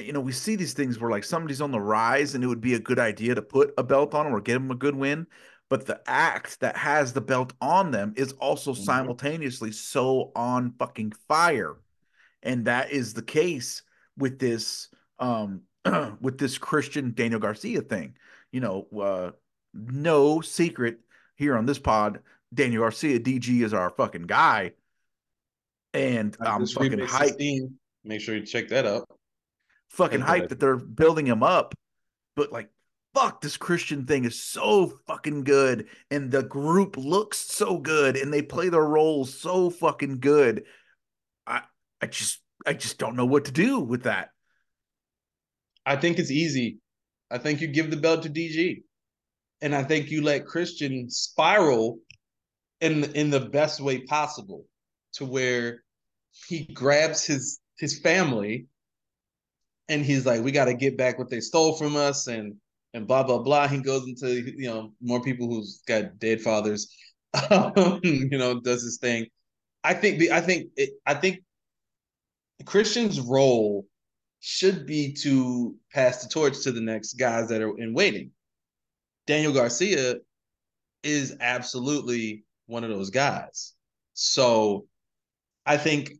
you 0.00 0.12
know, 0.12 0.20
we 0.20 0.32
see 0.32 0.56
these 0.56 0.72
things 0.72 0.98
where 0.98 1.10
like 1.10 1.24
somebody's 1.24 1.60
on 1.60 1.70
the 1.70 1.80
rise 1.80 2.34
and 2.34 2.42
it 2.42 2.46
would 2.46 2.60
be 2.60 2.74
a 2.74 2.80
good 2.80 2.98
idea 2.98 3.34
to 3.34 3.42
put 3.42 3.72
a 3.78 3.82
belt 3.82 4.14
on 4.14 4.24
them 4.24 4.34
or 4.34 4.40
get 4.40 4.54
them 4.54 4.70
a 4.70 4.76
good 4.76 4.96
win. 4.96 5.26
But 5.70 5.86
the 5.86 6.00
act 6.06 6.60
that 6.60 6.76
has 6.76 7.12
the 7.12 7.20
belt 7.20 7.52
on 7.60 7.90
them 7.90 8.12
is 8.16 8.32
also 8.32 8.72
mm-hmm. 8.72 8.82
simultaneously 8.82 9.72
so 9.72 10.32
on 10.34 10.74
fucking 10.78 11.12
fire. 11.28 11.76
And 12.42 12.66
that 12.66 12.90
is 12.90 13.14
the 13.14 13.22
case 13.22 13.82
with 14.16 14.38
this 14.38 14.88
um 15.18 15.62
with 16.20 16.38
this 16.38 16.58
Christian 16.58 17.12
Daniel 17.14 17.40
Garcia 17.40 17.80
thing. 17.80 18.16
You 18.52 18.60
know, 18.60 18.86
uh 19.00 19.30
no 19.72 20.40
secret 20.40 20.98
here 21.36 21.56
on 21.56 21.66
this 21.66 21.78
pod, 21.78 22.20
Daniel 22.52 22.82
Garcia 22.82 23.20
DG 23.20 23.62
is 23.62 23.72
our 23.72 23.90
fucking 23.90 24.22
guy. 24.22 24.72
And 25.92 26.36
I'm 26.40 26.66
fucking 26.66 26.98
hyped. 26.98 27.70
Make 28.04 28.20
sure 28.20 28.36
you 28.36 28.44
check 28.44 28.68
that 28.68 28.86
out 28.86 29.08
fucking 29.94 30.20
hype 30.20 30.48
that 30.48 30.60
they're 30.60 30.76
building 30.76 31.26
him 31.26 31.42
up. 31.42 31.74
But 32.36 32.52
like, 32.52 32.68
fuck, 33.14 33.40
this 33.40 33.56
Christian 33.56 34.06
thing 34.06 34.24
is 34.24 34.42
so 34.42 34.92
fucking 35.06 35.44
good, 35.44 35.86
and 36.10 36.30
the 36.30 36.42
group 36.42 36.96
looks 36.96 37.38
so 37.38 37.78
good, 37.78 38.16
and 38.16 38.32
they 38.32 38.42
play 38.42 38.68
their 38.68 38.84
roles 38.84 39.38
so 39.38 39.70
fucking 39.70 40.20
good. 40.20 40.64
I 41.46 41.62
I 42.00 42.06
just 42.06 42.40
I 42.66 42.74
just 42.74 42.98
don't 42.98 43.16
know 43.16 43.26
what 43.26 43.46
to 43.46 43.52
do 43.52 43.80
with 43.80 44.02
that. 44.04 44.30
I 45.86 45.96
think 45.96 46.18
it's 46.18 46.30
easy. 46.30 46.78
I 47.30 47.38
think 47.38 47.60
you 47.60 47.68
give 47.68 47.90
the 47.90 47.96
belt 47.96 48.22
to 48.24 48.30
DG, 48.30 48.82
and 49.60 49.74
I 49.74 49.82
think 49.82 50.10
you 50.10 50.22
let 50.22 50.46
Christian 50.46 51.08
spiral 51.10 51.98
in 52.80 53.04
in 53.14 53.30
the 53.30 53.40
best 53.40 53.80
way 53.80 54.00
possible, 54.02 54.64
to 55.14 55.24
where 55.24 55.82
he 56.48 56.64
grabs 56.64 57.24
his 57.24 57.60
his 57.78 58.00
family 58.00 58.66
and 59.88 60.04
he's 60.04 60.26
like, 60.26 60.42
we 60.42 60.52
got 60.52 60.66
to 60.66 60.74
get 60.74 60.96
back 60.96 61.18
what 61.18 61.30
they 61.30 61.40
stole 61.40 61.76
from 61.76 61.96
us, 61.96 62.26
and 62.26 62.54
and 62.94 63.06
blah 63.06 63.22
blah 63.22 63.38
blah. 63.38 63.68
He 63.68 63.78
goes 63.78 64.06
into 64.06 64.40
you 64.58 64.68
know 64.68 64.92
more 65.00 65.22
people 65.22 65.48
who's 65.48 65.82
got 65.86 66.18
dead 66.18 66.40
fathers, 66.40 66.94
you 68.02 68.28
know, 68.38 68.60
does 68.60 68.82
his 68.82 68.98
thing. 68.98 69.26
I 69.82 69.94
think 69.94 70.18
the 70.18 70.32
I 70.32 70.40
think 70.40 70.70
it, 70.76 70.90
I 71.06 71.14
think 71.14 71.40
Christian's 72.64 73.20
role 73.20 73.86
should 74.40 74.86
be 74.86 75.12
to 75.12 75.74
pass 75.92 76.22
the 76.22 76.28
torch 76.28 76.62
to 76.62 76.72
the 76.72 76.80
next 76.80 77.14
guys 77.14 77.48
that 77.48 77.62
are 77.62 77.78
in 77.78 77.94
waiting. 77.94 78.30
Daniel 79.26 79.52
Garcia 79.52 80.16
is 81.02 81.36
absolutely 81.40 82.44
one 82.66 82.84
of 82.84 82.90
those 82.90 83.10
guys. 83.10 83.72
So 84.14 84.86
I 85.66 85.76
think 85.76 86.12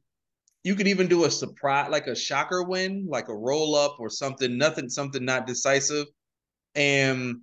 you 0.64 0.74
could 0.74 0.88
even 0.88 1.06
do 1.06 1.24
a 1.24 1.30
surprise, 1.30 1.90
like 1.90 2.06
a 2.06 2.16
shocker 2.16 2.62
win, 2.62 3.06
like 3.08 3.28
a 3.28 3.36
roll 3.36 3.76
up 3.76 3.96
or 4.00 4.08
something, 4.08 4.56
nothing, 4.56 4.88
something 4.88 5.24
not 5.24 5.46
decisive, 5.46 6.06
and 6.74 7.36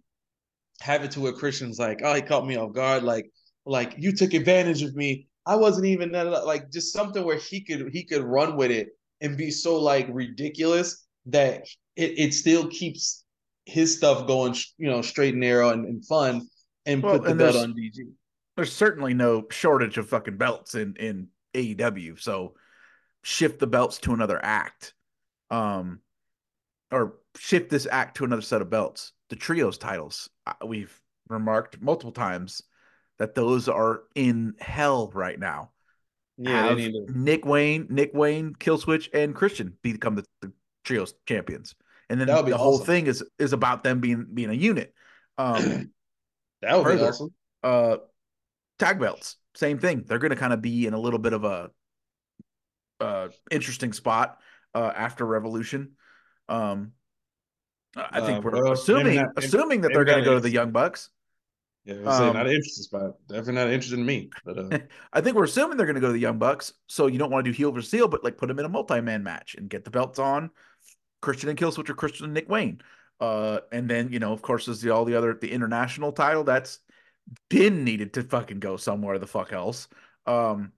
have 0.81 1.03
it 1.03 1.11
to 1.11 1.21
where 1.21 1.31
Christian's 1.31 1.77
like, 1.77 2.01
oh, 2.03 2.15
he 2.15 2.21
caught 2.23 2.47
me 2.47 2.57
off 2.57 2.73
guard, 2.73 3.03
like, 3.03 3.31
like 3.65 3.93
you 3.99 4.11
took 4.11 4.33
advantage 4.33 4.81
of 4.81 4.95
me. 4.95 5.27
I 5.45 5.55
wasn't 5.55 5.85
even 5.85 6.11
like 6.11 6.71
just 6.71 6.93
something 6.93 7.23
where 7.23 7.37
he 7.37 7.61
could 7.61 7.89
he 7.91 8.03
could 8.03 8.23
run 8.23 8.57
with 8.57 8.69
it 8.69 8.89
and 9.21 9.37
be 9.37 9.49
so 9.49 9.79
like 9.79 10.07
ridiculous 10.11 11.05
that 11.27 11.63
it, 11.95 12.17
it 12.17 12.33
still 12.33 12.67
keeps 12.67 13.23
his 13.65 13.95
stuff 13.95 14.27
going, 14.27 14.55
you 14.77 14.89
know, 14.89 15.01
straight 15.01 15.33
and 15.33 15.41
narrow 15.41 15.69
and, 15.69 15.85
and 15.85 16.05
fun, 16.05 16.47
and 16.85 17.03
well, 17.03 17.13
put 17.13 17.23
the 17.23 17.29
and 17.31 17.39
belt 17.39 17.55
on 17.55 17.73
DG. 17.73 17.93
There's 18.55 18.73
certainly 18.73 19.13
no 19.13 19.45
shortage 19.51 19.97
of 19.97 20.09
fucking 20.09 20.37
belts 20.37 20.73
in 20.73 20.95
in 20.95 21.27
AEW, 21.53 22.19
so 22.19 22.55
shift 23.23 23.59
the 23.59 23.67
belts 23.67 23.97
to 23.99 24.13
another 24.13 24.39
act, 24.43 24.93
um, 25.49 25.99
or 26.91 27.15
shift 27.37 27.69
this 27.69 27.87
act 27.89 28.17
to 28.17 28.25
another 28.25 28.41
set 28.41 28.61
of 28.61 28.69
belts. 28.69 29.13
The 29.29 29.35
trios 29.35 29.77
titles, 29.77 30.29
uh, 30.45 30.53
we've 30.65 30.99
remarked 31.29 31.81
multiple 31.81 32.11
times 32.11 32.61
that 33.17 33.35
those 33.35 33.69
are 33.69 34.03
in 34.15 34.55
hell 34.59 35.11
right 35.13 35.39
now. 35.39 35.71
Yeah, 36.37 36.75
Nick 37.07 37.45
Wayne, 37.45 37.87
Nick 37.89 38.11
Wayne, 38.13 38.53
Killswitch, 38.55 39.09
and 39.13 39.35
Christian 39.35 39.77
become 39.83 40.15
the, 40.15 40.25
the 40.41 40.51
trios 40.83 41.13
champions, 41.27 41.75
and 42.09 42.19
then 42.19 42.27
the 42.27 42.33
awesome. 42.33 42.53
whole 42.53 42.79
thing 42.79 43.05
is 43.05 43.23
is 43.37 43.53
about 43.53 43.83
them 43.83 43.99
being 43.99 44.25
being 44.33 44.49
a 44.49 44.53
unit. 44.53 44.93
Um, 45.37 45.91
that 46.61 46.75
would 46.75 46.83
further, 46.83 46.97
be 46.97 47.03
awesome. 47.03 47.33
Uh, 47.61 47.97
tag 48.79 48.99
belts, 48.99 49.35
same 49.55 49.77
thing. 49.77 50.03
They're 50.07 50.17
going 50.17 50.31
to 50.31 50.35
kind 50.35 50.53
of 50.53 50.61
be 50.61 50.87
in 50.87 50.93
a 50.93 50.99
little 50.99 51.19
bit 51.19 51.33
of 51.33 51.43
a 51.43 51.69
uh, 53.01 53.29
interesting 53.49 53.93
spot 53.93 54.39
uh, 54.73 54.91
after 54.95 55.25
Revolution. 55.25 55.91
Um, 56.47 56.93
I 57.95 58.21
think 58.21 58.39
uh, 58.39 58.41
we're 58.41 58.63
well, 58.63 58.71
assuming 58.71 59.15
not, 59.15 59.27
assuming 59.37 59.81
that 59.81 59.91
they're 59.93 60.05
going 60.05 60.19
to 60.19 60.25
go 60.25 60.35
to 60.35 60.39
the 60.39 60.49
Young 60.49 60.71
Bucks. 60.71 61.09
Yeah, 61.83 61.95
I 62.05 62.27
um, 62.27 62.33
not 62.33 62.45
an 62.45 62.53
interesting 62.53 62.83
spot. 62.83 63.13
Definitely 63.27 63.53
not 63.53 63.67
interested 63.69 63.99
in 63.99 64.05
me. 64.05 64.29
But 64.45 64.57
uh... 64.57 64.79
I 65.13 65.21
think 65.21 65.35
we're 65.35 65.45
assuming 65.45 65.77
they're 65.77 65.87
going 65.87 65.95
to 65.95 66.01
go 66.01 66.07
to 66.07 66.13
the 66.13 66.19
Young 66.19 66.37
Bucks. 66.37 66.73
So 66.87 67.07
you 67.07 67.17
don't 67.17 67.31
want 67.31 67.43
to 67.43 67.51
do 67.51 67.55
heel 67.55 67.71
versus 67.71 67.91
heel, 67.91 68.07
but 68.07 68.23
like 68.23 68.37
put 68.37 68.47
them 68.47 68.59
in 68.59 68.65
a 68.65 68.69
multi-man 68.69 69.23
match 69.23 69.55
and 69.55 69.69
get 69.69 69.83
the 69.83 69.91
belts 69.91 70.19
on 70.19 70.51
Christian 71.21 71.49
and 71.49 71.57
Killswitch 71.57 71.89
or 71.89 71.95
Christian 71.95 72.25
and 72.25 72.33
Nick 72.33 72.49
Wayne. 72.49 72.81
Uh, 73.19 73.59
and 73.71 73.89
then 73.89 74.11
you 74.11 74.19
know, 74.19 74.31
of 74.31 74.41
course, 74.41 74.65
there's 74.65 74.81
the 74.81 74.91
all 74.91 75.05
the 75.05 75.15
other 75.15 75.37
the 75.39 75.51
international 75.51 76.11
title 76.11 76.43
that's 76.43 76.79
been 77.49 77.83
needed 77.83 78.13
to 78.13 78.23
fucking 78.23 78.59
go 78.59 78.77
somewhere 78.77 79.19
the 79.19 79.27
fuck 79.27 79.51
else. 79.51 79.87
Um, 80.25 80.73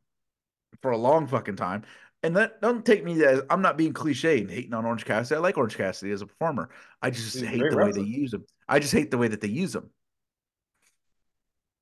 for 0.82 0.92
a 0.92 0.98
long 0.98 1.28
fucking 1.28 1.56
time. 1.56 1.84
And 2.24 2.38
that 2.38 2.62
don't 2.62 2.86
take 2.86 3.04
me 3.04 3.22
as 3.26 3.42
I'm 3.50 3.62
not 3.62 3.78
being 3.78 3.92
cliche 3.92 4.40
and 4.40 4.50
hating 4.50 4.74
on 4.74 4.86
Orange 4.86 5.04
Cassidy. 5.04 5.38
I 5.38 5.42
like 5.42 5.58
Orange 5.58 5.76
Cassidy 5.76 6.14
as 6.14 6.22
a 6.22 6.26
performer. 6.26 6.70
I 7.02 7.10
just 7.10 7.38
He's 7.38 7.48
hate 7.48 7.70
the 7.70 7.76
way 7.76 7.92
they 7.92 8.02
use 8.02 8.34
him. 8.34 8.46
I 8.68 8.80
just 8.80 8.94
hate 8.94 9.12
the 9.12 9.18
way 9.18 9.28
that 9.28 9.42
they 9.42 9.50
use 9.50 9.76
him. 9.76 9.90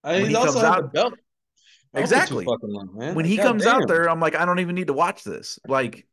I 0.03 0.19
mean, 0.19 0.29
he 0.29 0.35
also 0.35 0.59
has 0.59 0.63
out, 0.63 0.93
belt. 0.93 1.13
Exactly. 1.93 2.45
Long, 2.45 3.13
when 3.15 3.25
he 3.25 3.37
God 3.37 3.43
comes 3.43 3.63
damn. 3.65 3.81
out 3.81 3.87
there, 3.87 4.09
I'm 4.09 4.19
like, 4.19 4.35
I 4.35 4.45
don't 4.45 4.59
even 4.59 4.73
need 4.73 4.87
to 4.87 4.93
watch 4.93 5.23
this. 5.23 5.59
Like, 5.67 6.07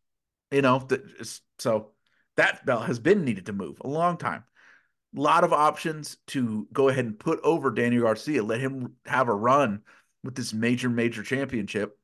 you 0.50 0.60
know, 0.60 0.80
the, 0.80 1.40
so 1.58 1.92
that 2.36 2.66
belt 2.66 2.84
has 2.84 2.98
been 2.98 3.24
needed 3.24 3.46
to 3.46 3.52
move 3.54 3.80
a 3.80 3.88
long 3.88 4.18
time. 4.18 4.44
A 5.16 5.20
lot 5.20 5.44
of 5.44 5.54
options 5.54 6.18
to 6.28 6.68
go 6.70 6.88
ahead 6.88 7.06
and 7.06 7.18
put 7.18 7.40
over 7.42 7.70
Daniel 7.70 8.02
Garcia, 8.02 8.42
let 8.42 8.60
him 8.60 8.94
have 9.06 9.28
a 9.28 9.34
run 9.34 9.80
with 10.22 10.34
this 10.34 10.52
major, 10.52 10.90
major 10.90 11.22
championship 11.22 11.97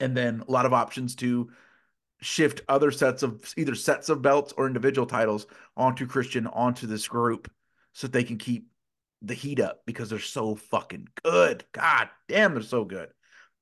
and 0.00 0.16
then 0.16 0.42
a 0.46 0.50
lot 0.50 0.66
of 0.66 0.72
options 0.72 1.14
to 1.16 1.50
shift 2.20 2.62
other 2.68 2.90
sets 2.90 3.22
of 3.22 3.52
either 3.56 3.74
sets 3.74 4.08
of 4.08 4.22
belts 4.22 4.52
or 4.56 4.66
individual 4.66 5.06
titles 5.06 5.46
onto 5.76 6.06
Christian 6.06 6.46
onto 6.46 6.86
this 6.86 7.06
group 7.06 7.50
so 7.92 8.06
they 8.06 8.24
can 8.24 8.38
keep 8.38 8.68
the 9.22 9.34
heat 9.34 9.60
up 9.60 9.82
because 9.86 10.10
they're 10.10 10.18
so 10.18 10.54
fucking 10.54 11.08
good. 11.22 11.64
God 11.72 12.08
damn, 12.28 12.54
they're 12.54 12.62
so 12.62 12.84
good. 12.84 13.08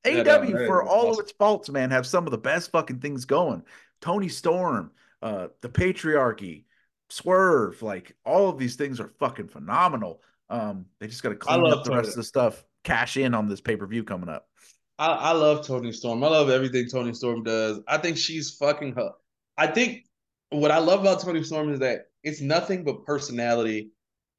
Yeah, 0.05 0.37
AW 0.37 0.67
for 0.67 0.83
all 0.83 1.09
awesome. 1.09 1.13
of 1.13 1.19
its 1.21 1.33
faults, 1.33 1.71
man, 1.71 1.91
have 1.91 2.07
some 2.07 2.27
of 2.27 2.31
the 2.33 2.39
best 2.39 2.73
fucking 2.73 3.01
things 3.01 3.25
going. 3.25 3.63
Toni 4.01 4.29
Storm, 4.29 4.91
uh, 5.23 5.49
the 5.61 5.69
patriarchy, 5.69 6.65
Swerve, 7.09 7.83
like 7.83 8.17
all 8.25 8.49
of 8.49 8.59
these 8.59 8.75
things 8.77 8.99
are 8.99 9.13
fucking 9.19 9.49
phenomenal. 9.49 10.21
Um, 10.51 10.87
they 10.99 11.07
just 11.07 11.23
got 11.23 11.29
to 11.29 11.37
clean 11.37 11.67
up 11.67 11.85
the 11.85 11.91
Tony. 11.91 11.99
rest 11.99 12.11
of 12.11 12.17
the 12.17 12.25
stuff, 12.25 12.65
cash 12.85 13.17
in 13.17 13.35
on 13.35 13.49
this 13.49 13.61
pay 13.61 13.77
per 13.77 13.87
view 13.87 14.03
coming 14.03 14.29
up. 14.29 14.49
I, 14.99 15.07
I 15.07 15.33
love 15.33 15.67
Toni 15.67 15.93
Storm. 15.93 16.23
I 16.23 16.29
love 16.29 16.51
everything 16.51 16.89
Toni 16.89 17.15
Storm 17.15 17.43
does. 17.43 17.81
I 17.89 17.99
think 17.99 18.17
she's 18.17 18.51
fucking 18.57 18.95
her. 18.95 19.11
I 19.57 19.67
think 19.67 20.05
what 20.51 20.71
I 20.71 20.79
love 20.79 21.01
about 21.01 21.21
Toni 21.21 21.43
Storm 21.43 21.73
is 21.73 21.81
that 21.81 22.07
it's 22.23 22.41
nothing 22.41 22.85
but 22.85 23.05
personality 23.05 23.91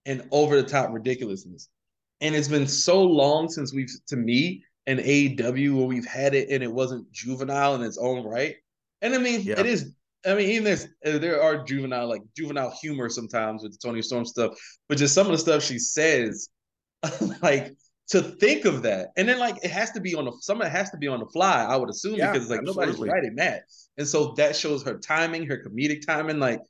and 0.06 0.28
over 0.32 0.56
the 0.56 0.68
top 0.68 0.92
ridiculousness. 0.92 1.70
And 2.22 2.36
it's 2.36 2.48
been 2.48 2.68
so 2.68 3.04
long 3.04 3.50
since 3.50 3.74
we've, 3.74 3.90
to 4.08 4.16
me, 4.16 4.64
an 4.88 4.98
AEW 4.98 5.76
where 5.76 5.86
we've 5.86 6.06
had 6.06 6.34
it 6.36 6.50
and 6.50 6.64
it 6.64 6.72
wasn't 6.72 7.12
juvenile 7.12 7.76
in 7.76 7.82
its 7.82 7.98
own 7.98 8.26
right. 8.26 8.56
And 9.02 9.14
I 9.14 9.18
mean, 9.18 9.42
yeah. 9.42 9.60
it 9.60 9.66
is. 9.66 9.94
I 10.26 10.36
mean, 10.36 10.50
even 10.52 10.64
there's 10.64 10.86
uh, 11.06 11.18
there 11.18 11.42
are 11.42 11.64
juvenile 11.66 12.08
like 12.08 12.22
juvenile 12.38 12.74
humor 12.82 13.10
sometimes 13.10 13.64
with 13.64 13.74
the 13.74 13.78
Toni 13.78 14.02
Storm 14.02 14.26
stuff, 14.26 14.54
but 14.88 14.98
just 14.98 15.14
some 15.14 15.26
of 15.26 15.34
the 15.34 15.38
stuff 15.38 15.64
she 15.64 15.80
says, 15.80 16.48
like 17.42 17.76
to 18.10 18.22
think 18.22 18.66
of 18.66 18.82
that. 18.84 19.10
And 19.18 19.28
then 19.28 19.40
like 19.40 19.58
it 19.64 19.72
has 19.72 19.92
to 19.92 20.02
be 20.02 20.16
on 20.16 20.26
the 20.26 20.34
someone 20.42 20.70
has 20.70 20.90
to 20.92 20.98
be 20.98 21.08
on 21.08 21.20
the 21.20 21.26
fly, 21.28 21.64
I 21.64 21.76
would 21.76 21.90
assume, 21.90 22.16
yeah, 22.16 22.32
because 22.32 22.50
like 22.50 22.60
absolutely. 22.60 22.92
nobody's 22.92 23.14
writing 23.14 23.36
that. 23.36 23.64
And 23.98 24.08
so 24.08 24.34
that 24.38 24.56
shows 24.56 24.84
her 24.84 24.98
timing, 24.98 25.48
her 25.48 25.58
comedic 25.58 26.06
timing. 26.06 26.40
Like 26.40 26.62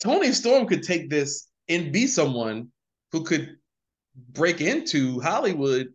Toni 0.00 0.32
Storm 0.32 0.66
could 0.66 0.82
take 0.82 1.10
this 1.10 1.48
and 1.68 1.92
be 1.92 2.06
someone 2.06 2.68
who 3.12 3.24
could 3.24 3.56
break 4.32 4.60
into 4.60 5.20
Hollywood 5.20 5.88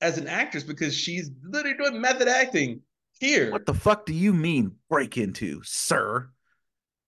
as 0.00 0.18
an 0.18 0.28
actress 0.28 0.62
because 0.62 0.94
she's 0.94 1.30
literally 1.42 1.76
doing 1.76 2.00
method 2.00 2.28
acting 2.28 2.80
here. 3.18 3.50
What 3.50 3.66
the 3.66 3.74
fuck 3.74 4.06
do 4.06 4.14
you 4.14 4.32
mean 4.32 4.72
break 4.88 5.16
into, 5.16 5.60
sir? 5.64 6.28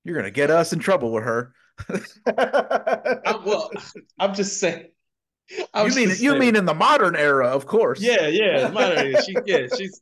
You're 0.05 0.17
gonna 0.17 0.31
get 0.31 0.51
us 0.51 0.73
in 0.73 0.79
trouble 0.79 1.13
with 1.13 1.25
her. 1.25 1.53
I'm, 2.27 3.45
well, 3.45 3.71
I'm 4.19 4.35
just 4.35 4.59
saying 4.59 4.89
you 5.51 5.95
mean 5.95 6.11
you 6.19 6.37
mean 6.37 6.57
in 6.57 6.67
the 6.67 6.75
modern 6.75 7.17
era, 7.17 7.49
of 7.49 7.67
course. 7.67 8.01
Yeah, 8.01 8.29
yeah, 8.29 8.69
modern 8.73 8.99
era. 8.99 9.23
She, 9.23 9.35
yeah, 9.47 9.67
she's 9.77 10.01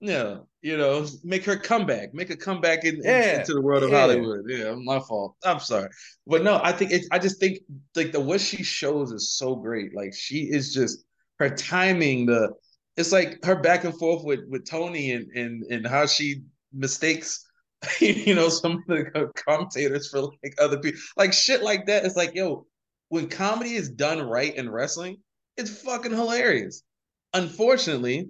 yeah, 0.00 0.38
you 0.60 0.76
know, 0.76 1.06
make 1.24 1.44
her 1.44 1.56
comeback, 1.56 2.12
make 2.12 2.28
a 2.30 2.36
comeback 2.36 2.84
in, 2.84 3.00
yeah. 3.02 3.40
into 3.40 3.54
the 3.54 3.62
world 3.62 3.82
of 3.82 3.90
yeah. 3.90 4.00
Hollywood. 4.00 4.44
Yeah, 4.46 4.74
my 4.74 5.00
fault. 5.00 5.36
I'm 5.44 5.58
sorry, 5.58 5.88
but 6.26 6.42
no, 6.42 6.60
I 6.62 6.72
think 6.72 6.90
it's. 6.92 7.08
I 7.10 7.18
just 7.18 7.40
think 7.40 7.60
like 7.94 8.12
the 8.12 8.20
what 8.20 8.40
she 8.40 8.62
shows 8.62 9.10
is 9.12 9.36
so 9.36 9.56
great. 9.56 9.94
Like 9.94 10.14
she 10.14 10.50
is 10.50 10.74
just 10.74 11.04
her 11.38 11.48
timing. 11.48 12.26
The 12.26 12.52
it's 12.96 13.12
like 13.12 13.42
her 13.44 13.56
back 13.56 13.84
and 13.84 13.98
forth 13.98 14.22
with 14.24 14.40
with 14.48 14.68
Tony 14.68 15.12
and 15.12 15.30
and 15.34 15.62
and 15.70 15.86
how 15.86 16.06
she 16.06 16.42
mistakes. 16.72 17.42
You 18.00 18.34
know, 18.34 18.48
some 18.48 18.72
of 18.72 18.86
the 18.88 19.30
commentators 19.36 20.08
for 20.08 20.22
like 20.42 20.54
other 20.58 20.78
people, 20.78 20.98
like 21.16 21.32
shit 21.32 21.62
like 21.62 21.86
that. 21.86 22.04
It's 22.04 22.16
like, 22.16 22.34
yo, 22.34 22.66
when 23.08 23.28
comedy 23.28 23.74
is 23.74 23.88
done 23.88 24.20
right 24.20 24.54
in 24.54 24.70
wrestling, 24.70 25.18
it's 25.56 25.82
fucking 25.82 26.12
hilarious. 26.12 26.82
Unfortunately, 27.34 28.28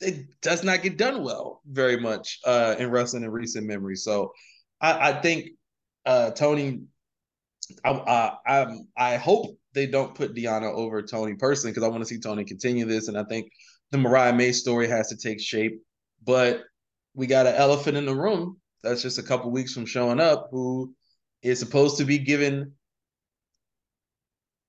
it 0.00 0.26
does 0.42 0.64
not 0.64 0.82
get 0.82 0.98
done 0.98 1.22
well 1.22 1.62
very 1.66 1.98
much 1.98 2.40
uh, 2.44 2.74
in 2.78 2.90
wrestling 2.90 3.24
in 3.24 3.30
recent 3.30 3.66
memory. 3.66 3.96
So 3.96 4.32
I, 4.80 5.10
I 5.10 5.20
think 5.20 5.50
uh, 6.04 6.30
Toni, 6.30 6.82
I, 7.84 7.90
I, 7.90 8.36
I, 8.46 8.66
I 8.96 9.16
hope 9.16 9.58
they 9.74 9.86
don't 9.86 10.14
put 10.14 10.34
Deonna 10.34 10.72
over 10.72 11.02
Toni 11.02 11.34
personally 11.34 11.72
because 11.72 11.84
I 11.84 11.88
want 11.88 12.02
to 12.02 12.08
see 12.08 12.20
Toni 12.20 12.44
continue 12.44 12.84
this, 12.84 13.08
and 13.08 13.18
I 13.18 13.24
think 13.24 13.50
the 13.90 13.98
Mariah 13.98 14.34
May 14.34 14.52
story 14.52 14.88
has 14.88 15.08
to 15.08 15.16
take 15.16 15.40
shape. 15.40 15.80
But 16.24 16.62
we 17.14 17.26
got 17.26 17.46
an 17.46 17.54
elephant 17.54 17.96
in 17.96 18.06
the 18.06 18.14
room 18.14 18.58
that's 18.82 19.02
just 19.02 19.18
a 19.18 19.22
couple 19.22 19.50
weeks 19.50 19.72
from 19.72 19.86
showing 19.86 20.20
up 20.20 20.48
who 20.50 20.94
is 21.42 21.58
supposed 21.58 21.98
to 21.98 22.04
be 22.04 22.18
given 22.18 22.72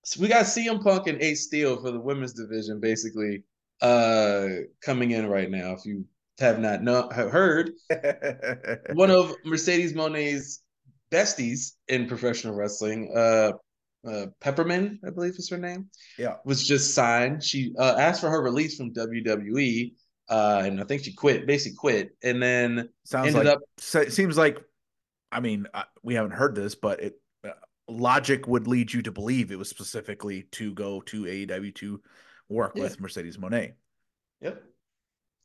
so 0.06 0.22
we 0.22 0.28
got 0.28 0.46
CM 0.46 0.84
Punk 0.84 1.08
and 1.08 1.20
Ace 1.20 1.48
Steel 1.48 1.82
for 1.82 1.90
the 1.90 2.00
women's 2.00 2.34
division, 2.34 2.80
basically, 2.80 3.44
uh, 3.82 4.48
coming 4.84 5.12
in 5.12 5.26
right 5.26 5.50
now. 5.50 5.72
If 5.72 5.84
you 5.84 6.06
have 6.40 6.60
not 6.60 6.84
know, 6.84 7.10
have 7.10 7.32
heard, 7.32 7.72
one 8.94 9.10
of 9.10 9.34
Mercedes 9.44 9.94
Moné's 9.94 10.62
besties 11.12 11.72
in 11.88 12.06
professional 12.06 12.54
wrestling, 12.54 13.12
uh, 13.18 13.54
uh, 14.08 14.28
Peppermint, 14.42 15.00
I 15.04 15.10
believe 15.10 15.34
is 15.40 15.50
her 15.50 15.58
name. 15.58 15.90
Yeah, 16.20 16.36
was 16.46 16.68
just 16.68 16.94
signed. 16.94 17.44
She 17.44 17.74
uh, 17.80 17.96
asked 17.98 18.22
for 18.22 18.30
her 18.30 18.44
release 18.44 18.78
from 18.78 18.94
WWE, 18.94 19.94
uh, 20.30 20.62
and 20.66 20.80
I 20.80 20.84
think 20.84 21.04
she 21.04 21.14
quit, 21.14 21.48
basically 21.48 21.78
quit, 21.78 22.10
and 22.24 22.44
then 22.44 22.90
sounds 23.06 23.30
ended 23.30 23.48
like, 23.48 23.56
up. 23.56 23.62
Seems 24.12 24.38
like, 24.38 24.60
I 25.32 25.40
mean, 25.40 25.66
we 26.04 26.14
haven't 26.14 26.34
heard 26.34 26.54
this, 26.54 26.76
but 26.76 27.02
it 27.02 27.20
logic 27.88 28.48
would 28.48 28.68
lead 28.68 28.92
you 28.92 29.02
to 29.04 29.12
believe 29.12 29.52
it 29.52 29.60
was 29.60 29.70
specifically 29.70 30.44
to 30.52 30.74
go 30.74 31.02
to 31.02 31.24
AEW 31.24 31.74
to 31.76 32.02
work 32.50 32.74
yeah. 32.76 32.84
with 32.84 33.00
Mercedes 33.00 33.38
Moné. 33.38 33.74
Yep. 34.42 34.64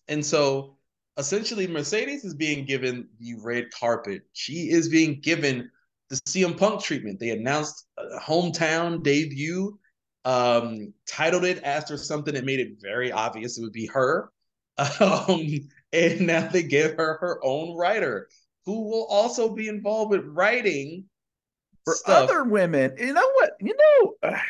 And 0.09 0.24
so 0.24 0.76
essentially 1.16 1.66
Mercedes 1.66 2.24
is 2.24 2.34
being 2.34 2.64
given 2.64 3.09
the 3.18 3.34
red 3.43 3.70
carpet. 3.70 4.22
She 4.32 4.70
is 4.70 4.88
being 4.88 5.20
given 5.20 5.70
the 6.09 6.16
CM 6.26 6.57
Punk 6.57 6.82
treatment. 6.82 7.20
They 7.20 7.30
announced 7.30 7.86
a 7.97 8.18
hometown 8.18 9.03
debut, 9.03 9.78
um, 10.24 10.93
titled 11.07 11.45
it 11.45 11.62
after 11.64 11.97
something 11.97 12.34
that 12.34 12.45
made 12.45 12.61
it 12.61 12.80
very 12.80 13.12
obvious 13.12 13.59
it 13.59 13.62
would 13.62 13.72
be 13.72 13.86
her. 13.86 14.30
Um, 14.99 15.68
and 15.93 16.26
now 16.26 16.49
they 16.49 16.62
give 16.62 16.97
her 16.97 17.18
her 17.20 17.38
own 17.45 17.76
writer 17.76 18.28
who 18.64 18.88
will 18.88 19.07
also 19.11 19.55
be 19.55 19.68
involved 19.68 20.11
with 20.11 20.24
writing 20.24 21.05
For 21.91 21.97
stuff. 21.97 22.30
other 22.30 22.45
women, 22.45 22.95
you 22.99 23.12
know 23.12 23.30
what? 23.34 23.53
You 23.61 23.76
know, 23.76 24.14
uh, 24.30 24.38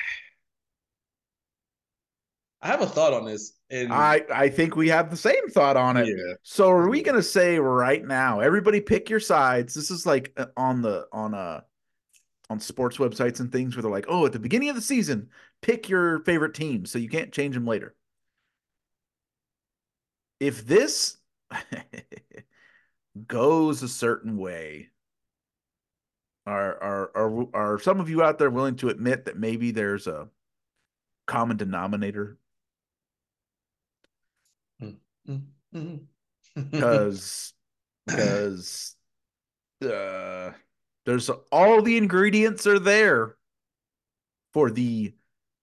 I 2.62 2.66
have 2.66 2.82
a 2.82 2.86
thought 2.86 3.14
on 3.14 3.24
this. 3.24 3.54
And 3.70 3.92
I 3.92 4.22
I 4.32 4.48
think 4.48 4.76
we 4.76 4.88
have 4.88 5.10
the 5.10 5.16
same 5.16 5.48
thought 5.50 5.76
on 5.76 5.96
it. 5.96 6.08
yeah, 6.08 6.34
So 6.42 6.70
are 6.70 6.88
we 6.88 7.02
gonna 7.02 7.22
say 7.22 7.58
right 7.58 8.04
now, 8.04 8.40
everybody 8.40 8.80
pick 8.80 9.08
your 9.08 9.20
sides? 9.20 9.74
This 9.74 9.90
is 9.90 10.04
like 10.04 10.32
uh, 10.36 10.46
on 10.56 10.82
the 10.82 11.06
on 11.12 11.34
uh 11.34 11.62
on 12.50 12.60
sports 12.60 12.98
websites 12.98 13.40
and 13.40 13.50
things 13.52 13.76
where 13.76 13.82
they're 13.82 13.90
like, 13.90 14.06
oh, 14.08 14.26
at 14.26 14.32
the 14.32 14.38
beginning 14.40 14.68
of 14.68 14.74
the 14.74 14.82
season, 14.82 15.28
pick 15.62 15.88
your 15.88 16.18
favorite 16.24 16.52
team 16.52 16.84
so 16.84 16.98
you 16.98 17.08
can't 17.08 17.32
change 17.32 17.54
them 17.54 17.66
later. 17.66 17.94
If 20.40 20.66
this 20.66 21.16
goes 23.26 23.82
a 23.82 23.88
certain 23.88 24.36
way, 24.36 24.88
are 26.46 26.82
are 26.82 27.10
are 27.16 27.46
are 27.54 27.78
some 27.78 28.00
of 28.00 28.08
you 28.08 28.22
out 28.22 28.38
there 28.38 28.50
willing 28.50 28.76
to 28.76 28.88
admit 28.88 29.24
that 29.26 29.38
maybe 29.38 29.70
there's 29.70 30.06
a 30.06 30.28
common 31.26 31.56
denominator? 31.56 32.38
Mhm. 34.82 36.06
because 36.54 37.54
because 38.06 38.96
uh 39.82 40.52
there's 41.04 41.30
all 41.52 41.82
the 41.82 41.96
ingredients 41.96 42.66
are 42.66 42.78
there 42.78 43.36
for 44.52 44.70
the 44.70 45.14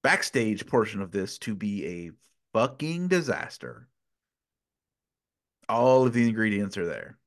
backstage 0.04 0.66
portion 0.66 1.02
of 1.02 1.12
this 1.12 1.38
to 1.40 1.56
be 1.56 1.86
a 1.86 2.12
fucking 2.54 3.08
disaster. 3.08 3.88
All 5.70 6.06
of 6.08 6.14
the 6.14 6.28
ingredients 6.28 6.78
are 6.78 6.86
there. 6.86 7.18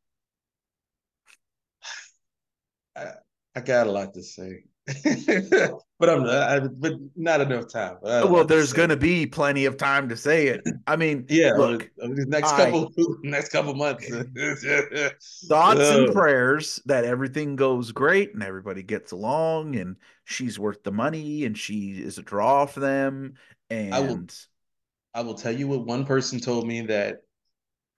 I 3.56 3.60
got 3.60 3.86
a 3.86 3.90
lot 3.90 4.14
to 4.14 4.22
say, 4.22 4.64
but 4.86 6.08
I'm 6.08 6.22
not. 6.22 6.28
I, 6.28 6.60
but 6.60 6.92
not 7.16 7.40
enough 7.40 7.68
time. 7.68 7.96
But 8.02 8.10
I 8.10 8.14
have 8.16 8.24
a 8.24 8.32
Well, 8.32 8.44
there's 8.44 8.72
going 8.72 8.88
to 8.90 8.96
be 8.96 9.26
plenty 9.26 9.64
of 9.64 9.76
time 9.76 10.08
to 10.08 10.16
say 10.16 10.48
it. 10.48 10.62
I 10.86 10.96
mean, 10.96 11.26
yeah. 11.28 11.52
look, 11.52 11.90
next 11.98 12.52
I- 12.52 12.64
couple 12.70 12.90
next 13.22 13.48
couple 13.50 13.74
months. 13.74 14.08
thoughts 15.48 15.80
and 15.80 16.12
prayers 16.12 16.80
that 16.86 17.04
everything 17.04 17.56
goes 17.56 17.92
great 17.92 18.34
and 18.34 18.42
everybody 18.42 18.82
gets 18.82 19.12
along 19.12 19.76
and 19.76 19.96
she's 20.24 20.58
worth 20.58 20.82
the 20.82 20.92
money 20.92 21.44
and 21.44 21.58
she 21.58 21.90
is 22.00 22.18
a 22.18 22.22
draw 22.22 22.66
for 22.66 22.80
them 22.80 23.34
and 23.68 23.94
I 23.94 24.00
will- 24.00 24.26
I 25.12 25.22
will 25.22 25.34
tell 25.34 25.52
you 25.52 25.66
what 25.66 25.86
one 25.86 26.06
person 26.06 26.38
told 26.38 26.68
me 26.68 26.82
that 26.82 27.22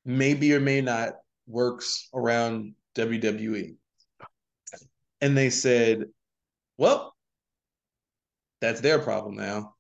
maybe 0.07 0.55
or 0.55 0.61
may 0.61 0.81
not 0.81 1.17
works 1.47 2.09
around 2.15 2.75
WWE. 2.95 3.75
And 5.23 5.37
they 5.39 5.49
said, 5.49 6.05
well, 6.77 7.15
that's 8.61 8.83
their 8.83 8.99
problem 8.99 9.37
now. 9.37 9.75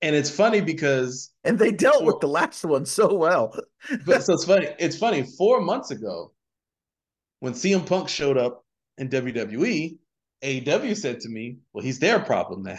And 0.00 0.14
it's 0.14 0.30
funny 0.30 0.60
because, 0.60 1.30
and 1.44 1.58
they 1.58 1.72
dealt 1.72 2.04
Well- 2.04 2.14
with 2.14 2.20
the 2.20 2.28
last 2.28 2.64
one 2.64 2.86
so 2.86 3.14
well. 3.14 3.54
but 4.06 4.22
so 4.22 4.34
it's 4.34 4.44
funny. 4.44 4.68
It's 4.78 4.98
funny. 4.98 5.22
Four 5.22 5.60
months 5.60 5.90
ago, 5.90 6.32
when 7.40 7.52
CM 7.54 7.86
Punk 7.86 8.08
showed 8.08 8.38
up 8.38 8.64
in 8.98 9.08
WWE, 9.08 9.98
AEW 10.42 10.96
said 10.96 11.20
to 11.20 11.28
me, 11.28 11.58
well, 11.72 11.84
he's 11.84 11.98
their 11.98 12.20
problem 12.20 12.62
now. 12.62 12.78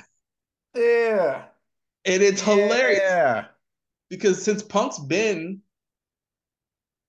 Yeah. 0.76 1.46
And 2.06 2.22
it's 2.22 2.42
hilarious. 2.42 3.02
Yeah. 3.04 3.46
because 4.10 4.44
since 4.44 4.62
Punk's 4.62 5.00
been 5.00 5.62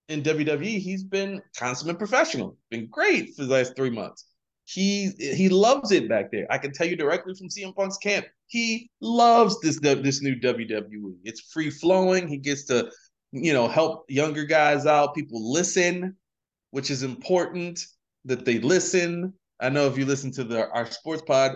in 0.09 0.23
WWE, 0.23 0.79
he's 0.79 1.03
been 1.03 1.41
consummate 1.57 1.97
professional, 1.97 2.57
been 2.69 2.87
great 2.87 3.35
for 3.35 3.43
the 3.43 3.53
last 3.53 3.75
three 3.75 3.89
months. 3.89 4.25
He 4.65 5.11
he 5.17 5.47
loves 5.47 5.91
it 5.91 6.09
back 6.09 6.31
there. 6.31 6.45
I 6.49 6.57
can 6.57 6.73
tell 6.73 6.87
you 6.87 6.97
directly 6.97 7.33
from 7.35 7.47
CM 7.47 7.73
Punk's 7.73 7.97
camp. 7.97 8.25
He 8.47 8.89
loves 8.99 9.59
this 9.61 9.79
this 9.79 10.21
new 10.21 10.35
WWE. 10.35 11.15
It's 11.23 11.41
free 11.53 11.69
flowing. 11.69 12.27
He 12.27 12.37
gets 12.37 12.65
to 12.65 12.91
you 13.31 13.53
know 13.53 13.67
help 13.67 14.05
younger 14.09 14.43
guys 14.43 14.85
out. 14.85 15.15
People 15.15 15.53
listen, 15.53 16.17
which 16.71 16.91
is 16.91 17.03
important 17.03 17.85
that 18.25 18.43
they 18.43 18.59
listen. 18.59 19.33
I 19.59 19.69
know 19.69 19.87
if 19.87 19.97
you 19.97 20.05
listen 20.05 20.31
to 20.33 20.43
the 20.43 20.69
our 20.69 20.85
sports 20.91 21.21
pod, 21.21 21.53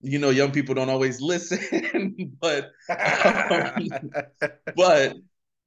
you 0.00 0.18
know 0.18 0.30
young 0.30 0.50
people 0.50 0.74
don't 0.74 0.90
always 0.90 1.20
listen, 1.32 2.34
but 2.40 2.70
um, 2.88 3.88
but 4.76 5.16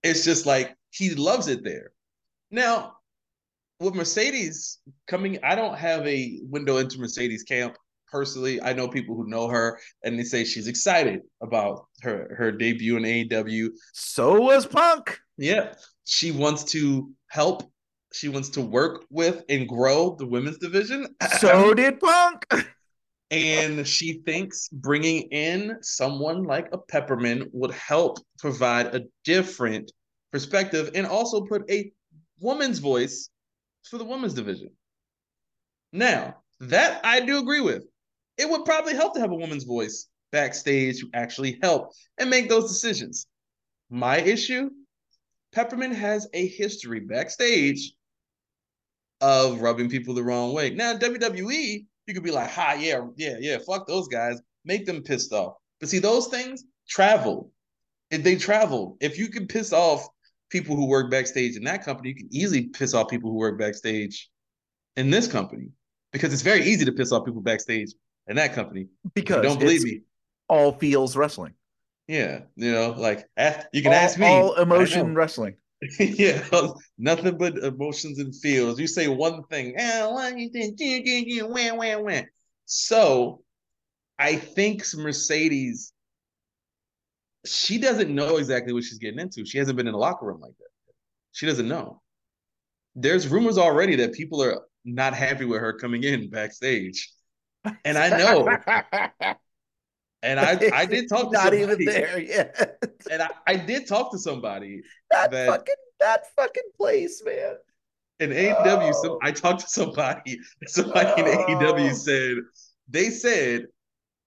it's 0.01 0.25
just 0.25 0.47
like 0.47 0.75
he 0.89 1.13
loves 1.13 1.47
it 1.47 1.63
there. 1.63 1.91
Now, 2.51 2.97
with 3.79 3.95
Mercedes 3.95 4.79
coming, 5.07 5.39
I 5.43 5.55
don't 5.55 5.77
have 5.77 6.05
a 6.05 6.39
window 6.43 6.77
into 6.77 6.99
Mercedes 6.99 7.43
camp 7.43 7.77
personally. 8.11 8.61
I 8.61 8.73
know 8.73 8.87
people 8.87 9.15
who 9.15 9.27
know 9.27 9.47
her 9.47 9.79
and 10.03 10.19
they 10.19 10.23
say 10.23 10.43
she's 10.43 10.67
excited 10.67 11.21
about 11.41 11.87
her 12.01 12.35
her 12.37 12.51
debut 12.51 12.97
in 12.97 13.03
AEW. 13.03 13.69
so 13.93 14.39
was 14.41 14.65
Punk. 14.65 15.17
Yeah, 15.37 15.73
she 16.05 16.31
wants 16.31 16.63
to 16.65 17.09
help. 17.29 17.63
She 18.13 18.27
wants 18.27 18.49
to 18.49 18.61
work 18.61 19.05
with 19.09 19.43
and 19.47 19.67
grow 19.67 20.15
the 20.19 20.27
women's 20.27 20.57
division. 20.57 21.07
So 21.39 21.73
did 21.73 21.99
Punk. 21.99 22.45
And 23.31 23.87
she 23.87 24.21
thinks 24.25 24.67
bringing 24.67 25.21
in 25.31 25.77
someone 25.81 26.43
like 26.43 26.67
a 26.73 26.77
Peppermint 26.77 27.47
would 27.53 27.71
help 27.71 28.17
provide 28.37 28.87
a 28.93 29.05
different 29.23 29.89
perspective 30.33 30.91
and 30.95 31.07
also 31.07 31.45
put 31.45 31.63
a 31.71 31.93
woman's 32.41 32.79
voice 32.79 33.29
for 33.83 33.97
the 33.97 34.03
women's 34.03 34.33
division. 34.33 34.71
Now, 35.93 36.37
that 36.59 37.01
I 37.05 37.21
do 37.21 37.39
agree 37.39 37.61
with. 37.61 37.85
It 38.37 38.49
would 38.49 38.65
probably 38.65 38.93
help 38.93 39.13
to 39.13 39.21
have 39.21 39.31
a 39.31 39.35
woman's 39.35 39.63
voice 39.63 40.07
backstage 40.31 40.99
who 40.99 41.09
actually 41.13 41.59
help 41.61 41.91
and 42.17 42.29
make 42.29 42.49
those 42.49 42.69
decisions. 42.69 43.27
My 43.89 44.17
issue 44.17 44.69
Peppermint 45.51 45.95
has 45.95 46.27
a 46.33 46.47
history 46.47 47.01
backstage 47.01 47.93
of 49.19 49.61
rubbing 49.61 49.89
people 49.89 50.13
the 50.13 50.23
wrong 50.23 50.53
way. 50.53 50.69
Now, 50.69 50.95
WWE, 50.95 51.85
you 52.07 52.13
could 52.13 52.23
be 52.23 52.31
like, 52.31 52.49
ha, 52.49 52.73
yeah, 52.79 53.01
yeah, 53.17 53.35
yeah, 53.39 53.57
fuck 53.65 53.85
those 53.87 54.07
guys, 54.07 54.41
make 54.65 54.85
them 54.85 55.03
pissed 55.03 55.33
off. 55.33 55.55
But 55.79 55.89
see, 55.89 55.99
those 55.99 56.27
things 56.27 56.63
travel. 56.87 57.51
If 58.09 58.23
they 58.23 58.35
travel, 58.35 58.97
if 58.99 59.17
you 59.17 59.27
can 59.27 59.47
piss 59.47 59.73
off 59.73 60.07
people 60.51 60.75
who 60.75 60.85
work 60.85 61.09
backstage 61.09 61.55
in 61.55 61.63
that 61.63 61.83
company, 61.83 62.09
you 62.09 62.15
can 62.15 62.27
easily 62.31 62.63
piss 62.63 62.93
off 62.93 63.09
people 63.09 63.31
who 63.31 63.37
work 63.37 63.57
backstage 63.57 64.29
in 64.95 65.09
this 65.09 65.27
company 65.27 65.69
because 66.11 66.33
it's 66.33 66.41
very 66.41 66.63
easy 66.65 66.85
to 66.85 66.91
piss 66.91 67.11
off 67.11 67.25
people 67.25 67.41
backstage 67.41 67.93
in 68.27 68.35
that 68.35 68.53
company. 68.53 68.87
Because 69.15 69.41
don't 69.41 69.59
believe 69.59 69.77
it's 69.77 69.85
me. 69.85 70.01
all 70.49 70.73
feels 70.73 71.15
wrestling. 71.15 71.53
Yeah, 72.07 72.41
you 72.55 72.71
know, 72.71 72.91
like 72.97 73.27
you 73.73 73.81
can 73.81 73.93
all, 73.93 73.97
ask 73.97 74.19
me. 74.19 74.27
all 74.27 74.53
emotion 74.55 75.15
wrestling. 75.15 75.55
yeah, 75.99 76.43
nothing 76.97 77.37
but 77.37 77.57
emotions 77.57 78.19
and 78.19 78.35
feels. 78.35 78.79
You 78.79 78.87
say 78.87 79.07
one 79.07 79.43
thing, 79.45 79.75
ah, 79.79 80.09
wah. 80.11 80.29
So 82.65 83.41
I 84.19 84.35
think 84.35 84.83
Mercedes, 84.93 85.93
she 87.45 87.77
doesn't 87.77 88.13
know 88.13 88.37
exactly 88.37 88.73
what 88.73 88.83
she's 88.83 88.97
getting 88.99 89.19
into. 89.19 89.45
She 89.45 89.57
hasn't 89.57 89.77
been 89.77 89.87
in 89.87 89.93
a 89.93 89.97
locker 89.97 90.25
room 90.25 90.41
like 90.41 90.55
that. 90.59 90.93
She 91.31 91.45
doesn't 91.45 91.67
know. 91.67 92.01
There's 92.95 93.27
rumors 93.27 93.57
already 93.57 93.95
that 93.97 94.13
people 94.13 94.43
are 94.43 94.61
not 94.85 95.13
happy 95.13 95.45
with 95.45 95.61
her 95.61 95.73
coming 95.73 96.03
in 96.03 96.29
backstage. 96.29 97.09
And 97.85 97.97
I 97.97 98.09
know, 98.09 98.47
and 100.23 100.39
I 100.39 100.59
I 100.73 100.85
did 100.85 101.07
talk 101.09 101.27
to 101.27 101.31
Not 101.33 101.53
somebody, 101.53 101.61
even 101.61 101.85
there 101.85 102.19
yet. 102.19 102.77
and 103.11 103.21
I, 103.21 103.29
I 103.47 103.55
did 103.55 103.87
talk 103.87 104.11
to 104.11 104.19
somebody 104.19 104.81
that 105.11 105.31
That- 105.31 105.47
fucking 105.47 105.75
that 105.99 106.23
fucking 106.35 106.63
place, 106.77 107.21
man. 107.23 107.55
in 108.19 108.31
AEW, 108.31 108.93
some, 108.95 109.11
Oh. 109.11 109.19
I 109.21 109.31
talked 109.31 109.61
to 109.61 109.67
somebody. 109.69 110.39
Somebody 110.67 111.21
in 111.21 111.27
AEW 111.27 111.91
Oh. 111.91 111.93
said 111.93 112.35
they 112.89 113.09
said, 113.11 113.67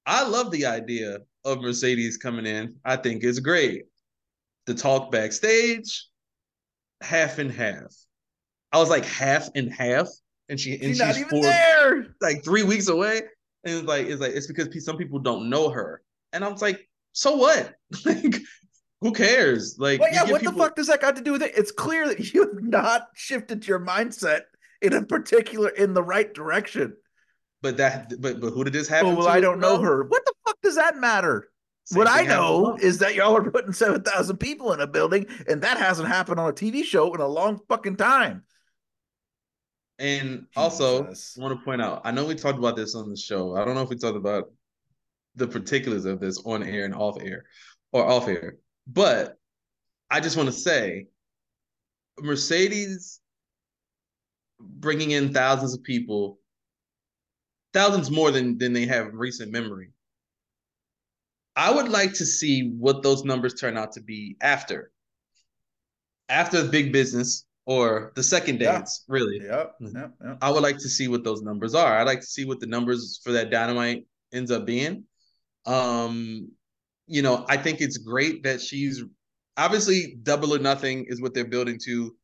"I 0.07 0.23
love 0.27 0.51
the 0.53 0.67
idea 0.67 1.19
of 1.45 1.61
Mercedes 1.61 2.17
coming 2.17 2.47
in. 2.47 2.75
I 2.85 2.97
think 2.97 3.23
it's 3.23 3.39
great. 3.39 3.85
The 4.67 4.75
talk 4.75 5.13
backstage, 5.13 6.07
half 7.03 7.39
and 7.39 7.51
half. 7.51 7.95
I 8.73 8.79
was 8.79 8.89
like 8.89 9.05
half 9.05 9.49
and 9.55 9.73
half, 9.73 10.09
and 10.49 10.59
she 10.59 10.73
and 10.75 10.83
She's 10.83 10.91
she's 10.91 10.99
not 11.01 11.17
even 11.17 11.29
four, 11.29 11.43
there. 11.43 12.07
like 12.21 12.43
three 12.45 12.63
weeks 12.63 12.89
away. 12.89 13.23
And 13.65 13.75
it's 13.79 13.87
like 13.87 14.07
it's 14.07 14.21
like 14.21 14.33
it's 14.33 14.47
because 14.47 14.85
some 14.85 14.97
people 14.97 15.19
don't 15.19 15.49
know 15.51 15.69
her, 15.71 16.03
and 16.33 16.45
I 16.45 16.49
was 16.49 16.63
like, 16.63 16.89
so 17.13 17.37
what? 17.37 17.75
like, 18.05 18.37
Who 19.01 19.13
cares? 19.13 19.77
Like, 19.79 20.01
Well, 20.01 20.13
yeah, 20.13 20.25
what 20.25 20.41
people- 20.41 20.55
the 20.55 20.59
fuck 20.59 20.77
does 20.77 20.87
that 20.89 21.01
got 21.01 21.17
to 21.17 21.23
do 21.23 21.33
with 21.33 21.43
it? 21.43 21.53
It's 21.57 21.71
clear 21.73 22.09
that 22.09 22.19
you 22.35 22.41
have 22.43 22.63
not 22.63 23.09
shifted 23.15 23.67
your 23.67 23.79
mindset 23.81 24.43
in 24.83 24.93
a 24.95 25.05
particular 25.05 25.69
in 25.71 25.95
the 25.95 26.03
right 26.03 26.33
direction. 26.33 26.97
But 27.65 27.79
that, 27.79 28.21
but 28.21 28.43
but 28.43 28.51
who 28.51 28.63
did 28.63 28.75
this 28.75 28.89
happen? 28.89 29.13
Oh, 29.13 29.15
well, 29.15 29.25
to 29.25 29.33
I 29.33 29.41
don't 29.41 29.59
know 29.59 29.81
her. 29.81 30.05
What 30.05 30.23
the 30.27 30.35
fuck 30.47 30.61
does 30.63 30.75
that 30.75 30.99
matter? 30.99 31.49
Same 31.87 31.97
what 31.97 32.07
I 32.07 32.21
know 32.21 32.77
is 32.79 32.99
that 32.99 33.15
y'all 33.15 33.35
are 33.35 33.51
putting 33.51 33.73
7,000 33.73 34.37
people 34.37 34.75
in 34.75 34.83
a 34.83 34.87
building, 34.87 35.25
and 35.49 35.63
that 35.63 35.79
hasn't 35.79 36.07
happened 36.07 36.39
on 36.39 36.51
a 36.51 36.53
TV 36.53 36.85
show 36.85 37.15
in 37.15 37.23
a 37.23 37.27
long 37.27 37.59
fucking 37.67 37.97
time. 37.97 38.43
And 39.99 40.45
also, 40.55 41.05
Jesus. 41.05 41.39
I 41.39 41.43
want 41.43 41.59
to 41.59 41.65
point 41.65 41.81
out, 41.81 42.03
I 42.05 42.11
know 42.11 42.27
we 42.27 42.35
talked 42.35 42.59
about 42.59 42.77
this 42.77 42.95
on 42.95 43.09
the 43.09 43.17
show. 43.17 43.57
I 43.57 43.65
don't 43.65 43.75
know 43.75 43.81
if 43.81 43.89
we 43.89 43.97
talked 43.97 44.19
about 44.19 44.53
the 45.35 45.47
particulars 45.47 46.05
of 46.05 46.21
this 46.21 46.43
on 46.45 46.63
air 46.63 46.85
and 46.85 46.95
off 46.95 47.17
air 47.23 47.47
or 47.93 48.05
off 48.05 48.29
air, 48.29 48.59
but 48.87 49.39
I 50.11 50.21
just 50.21 50.37
want 50.37 50.51
to 50.51 50.55
say 50.55 51.07
Mercedes 52.21 53.21
bringing 54.61 55.13
in 55.13 55.33
thousands 55.33 55.73
of 55.73 55.83
people, 55.83 56.41
thousands 57.75 58.11
more 58.11 58.31
than, 58.31 58.57
than 58.57 58.73
they 58.73 58.87
have 58.87 59.09
in 59.09 59.17
recent 59.17 59.53
memory. 59.53 59.91
I 61.57 61.73
would 61.73 61.89
like 61.89 62.15
to 62.15 62.27
see 62.27 62.71
what 62.71 63.03
those 63.03 63.25
numbers 63.25 63.55
turn 63.55 63.77
out 63.77 63.93
to 63.93 64.01
be 64.01 64.37
after. 64.41 64.91
After 66.29 66.63
the 66.63 66.71
big 66.71 66.93
business 66.93 67.45
or 67.67 68.13
the 68.17 68.23
second 68.23 68.61
Yeah. 68.61 68.73
dance, 68.73 69.05
really. 69.09 69.41
Yep, 69.45 69.75
yep, 69.81 70.15
yep. 70.25 70.39
I 70.41 70.51
would 70.51 70.63
like 70.63 70.79
to 70.79 70.89
see 70.89 71.09
what 71.09 71.25
those 71.25 71.43
numbers 71.43 71.75
are. 71.75 71.99
I'd 71.99 72.07
like 72.07 72.21
to 72.21 72.27
see 72.27 72.45
what 72.45 72.61
the 72.61 72.67
numbers 72.67 73.21
for 73.23 73.33
that 73.33 73.51
dynamite 73.51 74.07
ends 74.33 74.51
up 74.51 74.67
being. 74.67 75.05
Um, 75.67 76.51
you 77.07 77.23
know, 77.23 77.45
I 77.49 77.57
think 77.57 77.81
it's 77.81 77.99
great 77.99 78.43
that 78.45 78.61
she's 78.61 79.03
obviously 79.57 80.17
double 80.23 80.55
or 80.55 80.59
nothing 80.59 81.05
is 81.09 81.21
what 81.21 81.35
they're 81.35 81.45
building 81.45 81.79
to. 81.85 82.17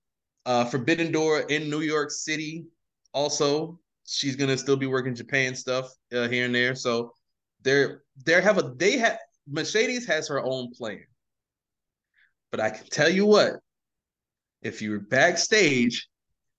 Uh, 0.47 0.65
Forbidden 0.65 1.13
Door 1.13 1.41
in 1.43 1.69
New 1.71 1.81
York 1.81 2.11
City, 2.11 2.65
also, 3.13 3.79
she's 4.11 4.37
gonna 4.37 4.59
still 4.59 4.77
be 4.77 4.87
working 4.87 5.15
Japan 5.15 5.55
stuff 5.55 5.91
uh, 6.13 6.29
here 6.29 6.45
and 6.45 6.55
there. 6.55 6.75
So 6.75 7.15
they're 7.63 8.03
they 8.25 8.41
have 8.41 8.59
a 8.59 8.75
they 8.77 8.99
have 8.99 9.19
Mercedes 9.49 10.07
has 10.07 10.29
her 10.29 10.43
own 10.43 10.73
plan. 10.73 11.05
But 12.51 12.61
I 12.61 12.71
can 12.71 12.87
tell 12.87 13.09
you 13.09 13.27
what, 13.27 13.55
if 14.63 14.83
you're 14.83 15.01
backstage 15.01 16.09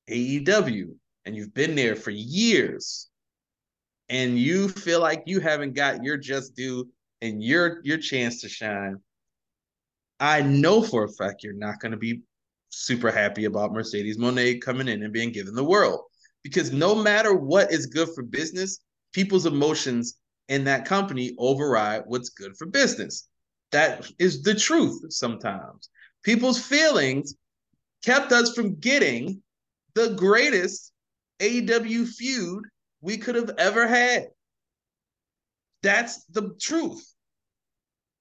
AEW 0.10 0.96
and 1.26 1.36
you've 1.36 1.54
been 1.54 1.76
there 1.76 1.96
for 1.96 2.12
years 2.12 3.10
and 4.08 4.40
you 4.40 4.70
feel 4.70 5.02
like 5.02 5.24
you 5.26 5.40
haven't 5.42 5.74
got 5.74 6.04
your 6.04 6.18
just 6.18 6.56
due 6.56 6.90
and 7.22 7.44
your 7.44 7.82
your 7.84 7.98
chance 7.98 8.42
to 8.42 8.50
shine, 8.50 8.96
I 10.20 10.42
know 10.42 10.82
for 10.82 11.04
a 11.04 11.12
fact 11.12 11.44
you're 11.44 11.54
not 11.54 11.80
going 11.80 11.92
to 11.92 11.98
be 11.98 12.22
super 12.70 13.12
happy 13.12 13.44
about 13.46 13.74
Mercedes 13.74 14.18
Moné 14.18 14.62
coming 14.62 14.88
in 14.88 15.04
and 15.04 15.12
being 15.12 15.34
given 15.34 15.54
the 15.54 15.64
world 15.64 16.06
because 16.44 16.72
no 16.72 16.96
matter 16.96 17.34
what 17.34 17.72
is 17.72 17.86
good 17.86 18.10
for 18.16 18.24
business, 18.24 18.80
people's 19.14 19.46
emotions 19.46 20.18
in 20.50 20.64
that 20.66 20.86
company 20.86 21.34
override 21.38 22.04
what's 22.08 22.30
good 22.30 22.58
for 22.58 22.66
business. 22.66 23.28
That 23.72 24.12
is 24.20 24.42
the 24.42 24.56
truth 24.56 25.02
sometimes. 25.10 25.90
People's 26.24 26.60
feelings 26.60 27.36
kept 28.04 28.32
us 28.32 28.54
from 28.54 28.76
getting 28.76 29.42
the 29.94 30.14
greatest 30.16 30.92
AEW 31.40 32.08
feud 32.08 32.66
we 33.02 33.18
could 33.18 33.36
have 33.36 33.52
ever 33.58 33.88
had. 33.88 34.28
That's 35.84 36.24
the 36.26 36.56
truth. 36.60 37.04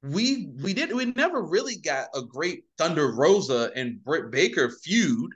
We 0.02 0.50
we 0.62 0.72
did 0.72 0.92
we 0.94 1.06
never 1.06 1.42
really 1.42 1.76
got 1.76 2.08
a 2.14 2.22
great 2.22 2.64
Thunder 2.78 3.12
Rosa 3.12 3.70
and 3.76 4.02
Britt 4.02 4.30
Baker 4.30 4.70
feud 4.70 5.32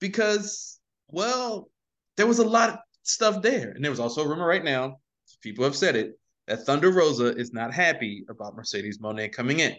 because 0.00 0.80
well 1.06 1.70
there 2.16 2.26
was 2.26 2.38
a 2.38 2.46
lot 2.46 2.70
of 2.70 2.78
stuff 3.02 3.42
there 3.42 3.70
and 3.70 3.84
there 3.84 3.90
was 3.90 4.00
also 4.00 4.22
a 4.22 4.28
rumor 4.28 4.46
right 4.46 4.64
now 4.64 4.98
people 5.42 5.64
have 5.64 5.76
said 5.76 5.96
it 5.96 6.18
that 6.46 6.64
Thunder 6.66 6.90
Rosa 6.90 7.36
is 7.36 7.52
not 7.52 7.72
happy 7.72 8.24
about 8.28 8.56
Mercedes 8.56 8.98
Moné 8.98 9.32
coming 9.32 9.60
in. 9.60 9.76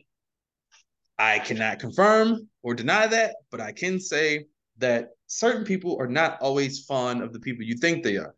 I 1.17 1.39
cannot 1.39 1.79
confirm 1.79 2.49
or 2.63 2.73
deny 2.73 3.07
that, 3.07 3.35
but 3.51 3.61
I 3.61 3.71
can 3.71 3.99
say 3.99 4.45
that 4.77 5.09
certain 5.27 5.63
people 5.63 5.97
are 5.99 6.07
not 6.07 6.41
always 6.41 6.85
fond 6.85 7.21
of 7.21 7.33
the 7.33 7.39
people 7.39 7.63
you 7.63 7.75
think 7.77 8.03
they 8.03 8.17
are. 8.17 8.35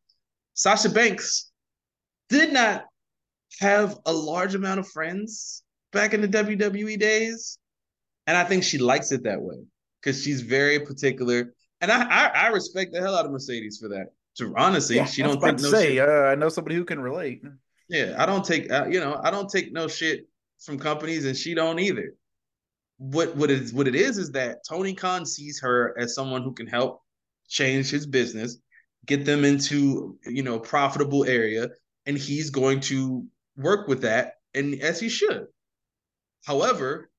Sasha 0.54 0.90
Banks 0.90 1.52
did 2.30 2.52
not 2.52 2.86
have 3.60 3.98
a 4.06 4.12
large 4.12 4.56
amount 4.56 4.80
of 4.80 4.88
friends 4.90 5.64
back 5.94 6.14
in 6.14 6.22
the 6.22 6.28
WWE 6.28 7.00
days. 7.00 7.58
And 8.28 8.36
I 8.36 8.44
think 8.44 8.64
she 8.64 8.78
likes 8.78 9.12
it 9.12 9.24
that 9.24 9.42
way 9.42 9.64
because 10.02 10.22
she's 10.22 10.42
very 10.42 10.80
particular. 10.80 11.54
And 11.82 11.92
I, 11.92 12.04
I, 12.04 12.26
I 12.28 12.48
respect 12.48 12.94
the 12.94 13.02
hell 13.02 13.16
out 13.16 13.26
of 13.26 13.32
Mercedes 13.32 13.78
for 13.78 13.90
that. 13.90 14.08
So 14.34 14.54
honestly, 14.58 14.98
Yeah, 14.98 15.06
she 15.06 15.24
don't 15.24 15.42
think 15.42 15.62
no 15.62 15.72
say, 15.72 15.96
shit. 15.96 16.10
uh, 16.10 16.24
I 16.24 16.36
know 16.36 16.50
somebody 16.50 16.76
who 16.76 16.86
can 16.86 17.00
relate. 17.00 17.42
Yeah, 17.88 18.16
I 18.18 18.26
don't 18.26 18.44
take 18.44 18.72
uh, 18.72 18.86
you 18.90 19.00
know 19.00 19.20
I 19.24 19.32
don't 19.32 19.50
take 19.50 19.72
no 19.72 19.88
shit 19.88 20.28
from 20.60 20.80
companies, 20.80 21.26
and 21.26 21.38
she 21.38 21.54
don't 21.54 21.80
either. 21.80 22.16
What 22.98 23.36
what 23.36 23.52
it 23.52 23.62
is 23.62 23.74
what 23.74 23.88
it 23.88 23.96
is 23.96 24.18
is 24.18 24.32
that 24.32 24.60
Tony 24.68 24.94
Khan 24.94 25.26
sees 25.26 25.60
her 25.62 25.96
as 26.00 26.16
someone 26.16 26.44
who 26.44 26.54
can 26.54 26.68
help 26.68 27.02
change 27.48 27.90
his 27.90 28.06
business, 28.08 28.58
get 29.06 29.26
them 29.26 29.46
into 29.46 30.18
you 30.26 30.44
know 30.44 30.60
profitable 30.60 31.26
area, 31.26 31.70
and 32.06 32.18
he's 32.18 32.50
going 32.50 32.80
to 32.82 33.26
work 33.56 33.88
with 33.88 34.02
that, 34.02 34.34
and 34.54 34.82
as 34.82 35.00
he 35.00 35.08
should. 35.10 35.48
However, 36.46 37.10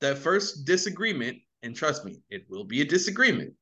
that 0.00 0.18
first 0.18 0.64
disagreement, 0.64 1.38
and 1.62 1.74
trust 1.74 2.04
me, 2.04 2.20
it 2.30 2.46
will 2.48 2.64
be 2.64 2.80
a 2.80 2.84
disagreement. 2.84 3.54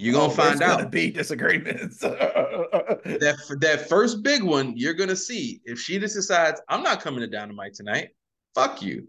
You're 0.00 0.14
gonna 0.14 0.32
Oh, 0.32 0.34
find 0.34 0.62
out 0.62 0.78
Gonna 0.78 0.88
be 0.88 1.10
disagreements. 1.10 1.98
that 1.98 3.36
that 3.60 3.88
first 3.88 4.22
big 4.22 4.42
one, 4.42 4.74
you're 4.76 4.94
gonna 4.94 5.14
see 5.14 5.60
if 5.64 5.78
she 5.78 5.98
just 5.98 6.14
decides 6.14 6.60
I'm 6.68 6.82
not 6.82 7.02
coming 7.02 7.20
to 7.20 7.26
Dynamite 7.26 7.74
tonight. 7.74 8.08
Fuck 8.54 8.80
you, 8.80 9.06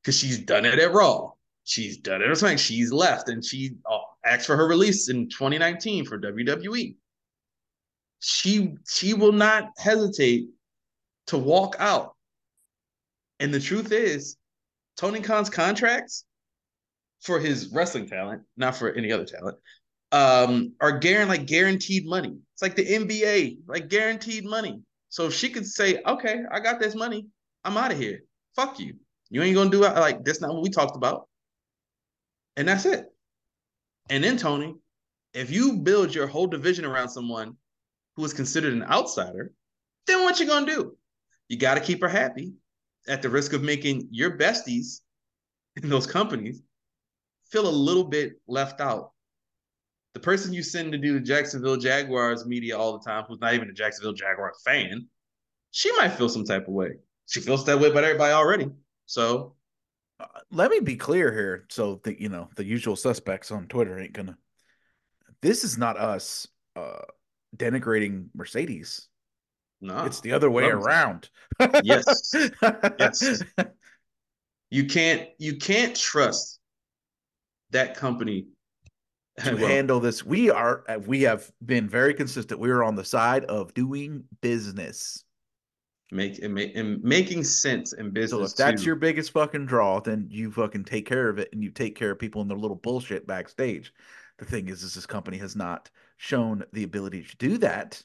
because 0.00 0.16
she's 0.16 0.38
done 0.38 0.64
it 0.64 0.78
at 0.78 0.92
Raw. 0.92 1.32
She's 1.64 1.98
done 1.98 2.22
it 2.22 2.30
at 2.30 2.36
SmackDown. 2.36 2.58
She's 2.58 2.92
left, 2.92 3.28
and 3.28 3.44
she 3.44 3.72
uh, 3.90 3.98
asked 4.24 4.46
for 4.46 4.56
her 4.56 4.66
release 4.68 5.08
in 5.08 5.28
2019 5.28 6.04
for 6.04 6.18
WWE. 6.20 6.94
She 8.20 8.74
she 8.88 9.14
will 9.14 9.32
not 9.32 9.70
hesitate 9.76 10.46
to 11.26 11.38
walk 11.38 11.74
out. 11.80 12.14
And 13.40 13.52
the 13.52 13.60
truth 13.60 13.90
is, 13.90 14.36
Tony 14.96 15.20
Khan's 15.20 15.50
contracts 15.50 16.24
for 17.22 17.40
his 17.40 17.68
wrestling 17.72 18.06
talent, 18.06 18.42
not 18.56 18.76
for 18.76 18.92
any 18.92 19.10
other 19.10 19.24
talent, 19.24 19.56
um, 20.12 20.74
are 20.80 20.98
guaranteed 20.98 21.28
like 21.28 21.46
guaranteed 21.46 22.06
money. 22.06 22.36
It's 22.54 22.62
like 22.62 22.76
the 22.76 22.86
NBA, 22.86 23.58
like 23.66 23.88
guaranteed 23.88 24.44
money. 24.44 24.80
So 25.08 25.26
if 25.26 25.34
she 25.34 25.48
could 25.50 25.66
say, 25.66 26.00
"Okay, 26.06 26.42
I 26.50 26.60
got 26.60 26.80
this 26.80 26.94
money. 26.94 27.26
I'm 27.64 27.76
out 27.76 27.92
of 27.92 27.98
here. 27.98 28.20
Fuck 28.54 28.78
you. 28.78 28.94
You 29.30 29.42
ain't 29.42 29.56
gonna 29.56 29.70
do 29.70 29.84
it. 29.84 29.94
Like 29.94 30.24
that's 30.24 30.40
not 30.40 30.52
what 30.52 30.62
we 30.62 30.70
talked 30.70 30.96
about." 30.96 31.28
And 32.56 32.68
that's 32.68 32.84
it. 32.84 33.06
And 34.10 34.22
then 34.22 34.36
Tony, 34.36 34.74
if 35.32 35.50
you 35.50 35.78
build 35.78 36.14
your 36.14 36.26
whole 36.26 36.46
division 36.46 36.84
around 36.84 37.08
someone 37.08 37.56
who 38.16 38.24
is 38.24 38.34
considered 38.34 38.74
an 38.74 38.84
outsider, 38.84 39.52
then 40.06 40.22
what 40.22 40.38
you 40.38 40.46
gonna 40.46 40.66
do? 40.66 40.96
You 41.48 41.56
got 41.56 41.74
to 41.74 41.80
keep 41.80 42.02
her 42.02 42.08
happy, 42.08 42.52
at 43.08 43.22
the 43.22 43.28
risk 43.28 43.52
of 43.52 43.62
making 43.62 44.08
your 44.10 44.36
besties 44.38 45.00
in 45.82 45.88
those 45.88 46.06
companies 46.06 46.62
feel 47.50 47.68
a 47.68 47.70
little 47.70 48.04
bit 48.04 48.34
left 48.46 48.80
out 48.80 49.11
the 50.14 50.20
person 50.20 50.52
you 50.52 50.62
send 50.62 50.92
to 50.92 50.98
do 50.98 51.14
the 51.14 51.20
Jacksonville 51.20 51.76
Jaguars 51.76 52.44
media 52.46 52.76
all 52.76 52.98
the 52.98 53.04
time, 53.04 53.24
who's 53.28 53.40
not 53.40 53.54
even 53.54 53.68
a 53.70 53.72
Jacksonville 53.72 54.12
Jaguars 54.12 54.60
fan, 54.64 55.06
she 55.70 55.90
might 55.96 56.10
feel 56.10 56.28
some 56.28 56.44
type 56.44 56.68
of 56.68 56.74
way. 56.74 56.90
She 57.28 57.40
feels 57.40 57.64
that 57.66 57.80
way 57.80 57.90
about 57.90 58.04
everybody 58.04 58.32
already. 58.32 58.68
So 59.06 59.54
Uh, 60.20 60.26
Let 60.50 60.70
me 60.70 60.80
be 60.80 60.96
clear 60.96 61.32
here, 61.32 61.64
so 61.70 62.00
that 62.04 62.20
you 62.20 62.28
know 62.28 62.48
the 62.56 62.64
usual 62.64 62.96
suspects 62.96 63.50
on 63.50 63.66
Twitter 63.68 63.98
ain't 63.98 64.12
gonna. 64.12 64.36
This 65.40 65.64
is 65.64 65.76
not 65.78 65.96
us 65.96 66.46
uh, 66.76 67.02
denigrating 67.56 68.28
Mercedes. 68.34 69.08
no, 69.80 70.04
it's 70.04 70.20
the 70.20 70.32
other 70.32 70.50
way 70.50 70.66
around. 70.66 71.30
Yes. 71.82 72.32
Yes. 72.98 73.42
you 74.70 74.86
can't 74.86 75.28
you 75.38 75.56
can't 75.56 75.96
trust 75.96 76.60
that 77.70 77.96
company 77.96 78.46
to 79.44 79.56
Well, 79.56 79.66
handle 79.66 80.00
this. 80.00 80.24
We 80.24 80.50
are 80.50 80.84
uh, 80.88 80.98
we 81.06 81.22
have 81.22 81.50
been 81.64 81.88
very 81.88 82.14
consistent. 82.14 82.60
We 82.60 82.70
are 82.70 82.82
on 82.82 82.94
the 82.96 83.04
side 83.04 83.44
of 83.46 83.74
doing 83.74 84.24
business. 84.40 85.24
make 86.10 86.38
and, 86.42 86.54
make, 86.54 86.76
and 86.76 87.02
making 87.02 87.44
sense 87.44 87.92
in 87.92 88.10
business. 88.10 88.30
So 88.30 88.44
if 88.44 88.56
that's 88.56 88.82
too. 88.82 88.86
your 88.86 88.96
biggest 88.96 89.32
fucking 89.32 89.66
draw, 89.66 90.00
then 90.00 90.28
you 90.30 90.50
fucking 90.52 90.84
take 90.84 91.06
care 91.06 91.28
of 91.28 91.38
it 91.38 91.48
and 91.52 91.62
you 91.62 91.70
take 91.70 91.96
care 91.96 92.10
of 92.10 92.18
people 92.18 92.42
in 92.42 92.48
their 92.48 92.58
little 92.58 92.76
bullshit 92.76 93.26
backstage. 93.26 93.92
The 94.38 94.44
thing 94.44 94.68
is, 94.68 94.82
is 94.82 94.94
this 94.94 95.06
company 95.06 95.38
has 95.38 95.56
not 95.56 95.90
shown 96.16 96.64
the 96.72 96.82
ability 96.84 97.22
to 97.24 97.36
do 97.36 97.58
that, 97.58 98.02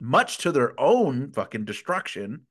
much 0.00 0.38
to 0.38 0.52
their 0.52 0.78
own 0.78 1.32
fucking 1.32 1.64
destruction. 1.64 2.46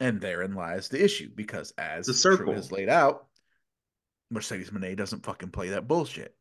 And 0.00 0.20
therein 0.20 0.54
lies 0.54 0.88
the 0.88 1.02
issue 1.02 1.30
because 1.34 1.72
as 1.78 2.06
The 2.06 2.14
circle. 2.14 2.54
is 2.54 2.72
laid 2.72 2.88
out, 2.88 3.26
Mercedes 4.32 4.70
Moné 4.70 4.96
doesn't 4.96 5.24
fucking 5.24 5.50
play 5.50 5.68
that 5.70 5.86
bullshit. 5.86 6.34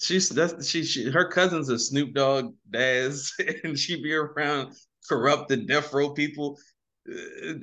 She's 0.00 0.28
that's 0.28 0.66
she, 0.66 0.84
she 0.84 1.10
her 1.10 1.28
cousin's 1.28 1.68
a 1.68 1.78
Snoop 1.78 2.12
Dogg 2.12 2.54
Daz, 2.70 3.32
and 3.64 3.78
she 3.78 4.02
be 4.02 4.12
around 4.12 4.74
corrupted 5.08 5.66
death 5.66 5.92
row 5.92 6.10
people. 6.10 6.58
Uh, 7.08 7.54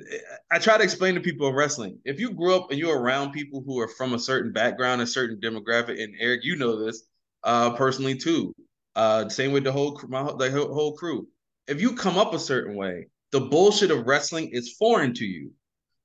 I 0.50 0.58
try 0.58 0.76
to 0.76 0.84
explain 0.84 1.14
to 1.14 1.20
people 1.20 1.48
in 1.48 1.54
wrestling. 1.54 1.98
If 2.04 2.18
you 2.18 2.32
grew 2.32 2.54
up 2.54 2.70
and 2.70 2.78
you're 2.78 2.98
around 2.98 3.32
people 3.32 3.62
who 3.64 3.78
are 3.78 3.88
from 3.88 4.14
a 4.14 4.18
certain 4.18 4.52
background, 4.52 5.00
a 5.00 5.06
certain 5.06 5.38
demographic, 5.40 6.02
and 6.02 6.14
Eric, 6.18 6.40
you 6.44 6.56
know 6.56 6.82
this 6.82 7.04
uh, 7.44 7.74
personally 7.74 8.16
too. 8.16 8.54
Uh, 8.96 9.28
same 9.28 9.52
with 9.52 9.64
the 9.64 9.72
whole 9.72 10.00
my 10.08 10.22
the 10.38 10.50
whole 10.50 10.72
whole 10.72 10.96
crew. 10.96 11.28
If 11.68 11.80
you 11.80 11.94
come 11.94 12.18
up 12.18 12.34
a 12.34 12.38
certain 12.38 12.74
way, 12.74 13.06
the 13.32 13.40
bullshit 13.40 13.90
of 13.90 14.06
wrestling 14.06 14.50
is 14.52 14.76
foreign 14.78 15.14
to 15.14 15.24
you 15.24 15.52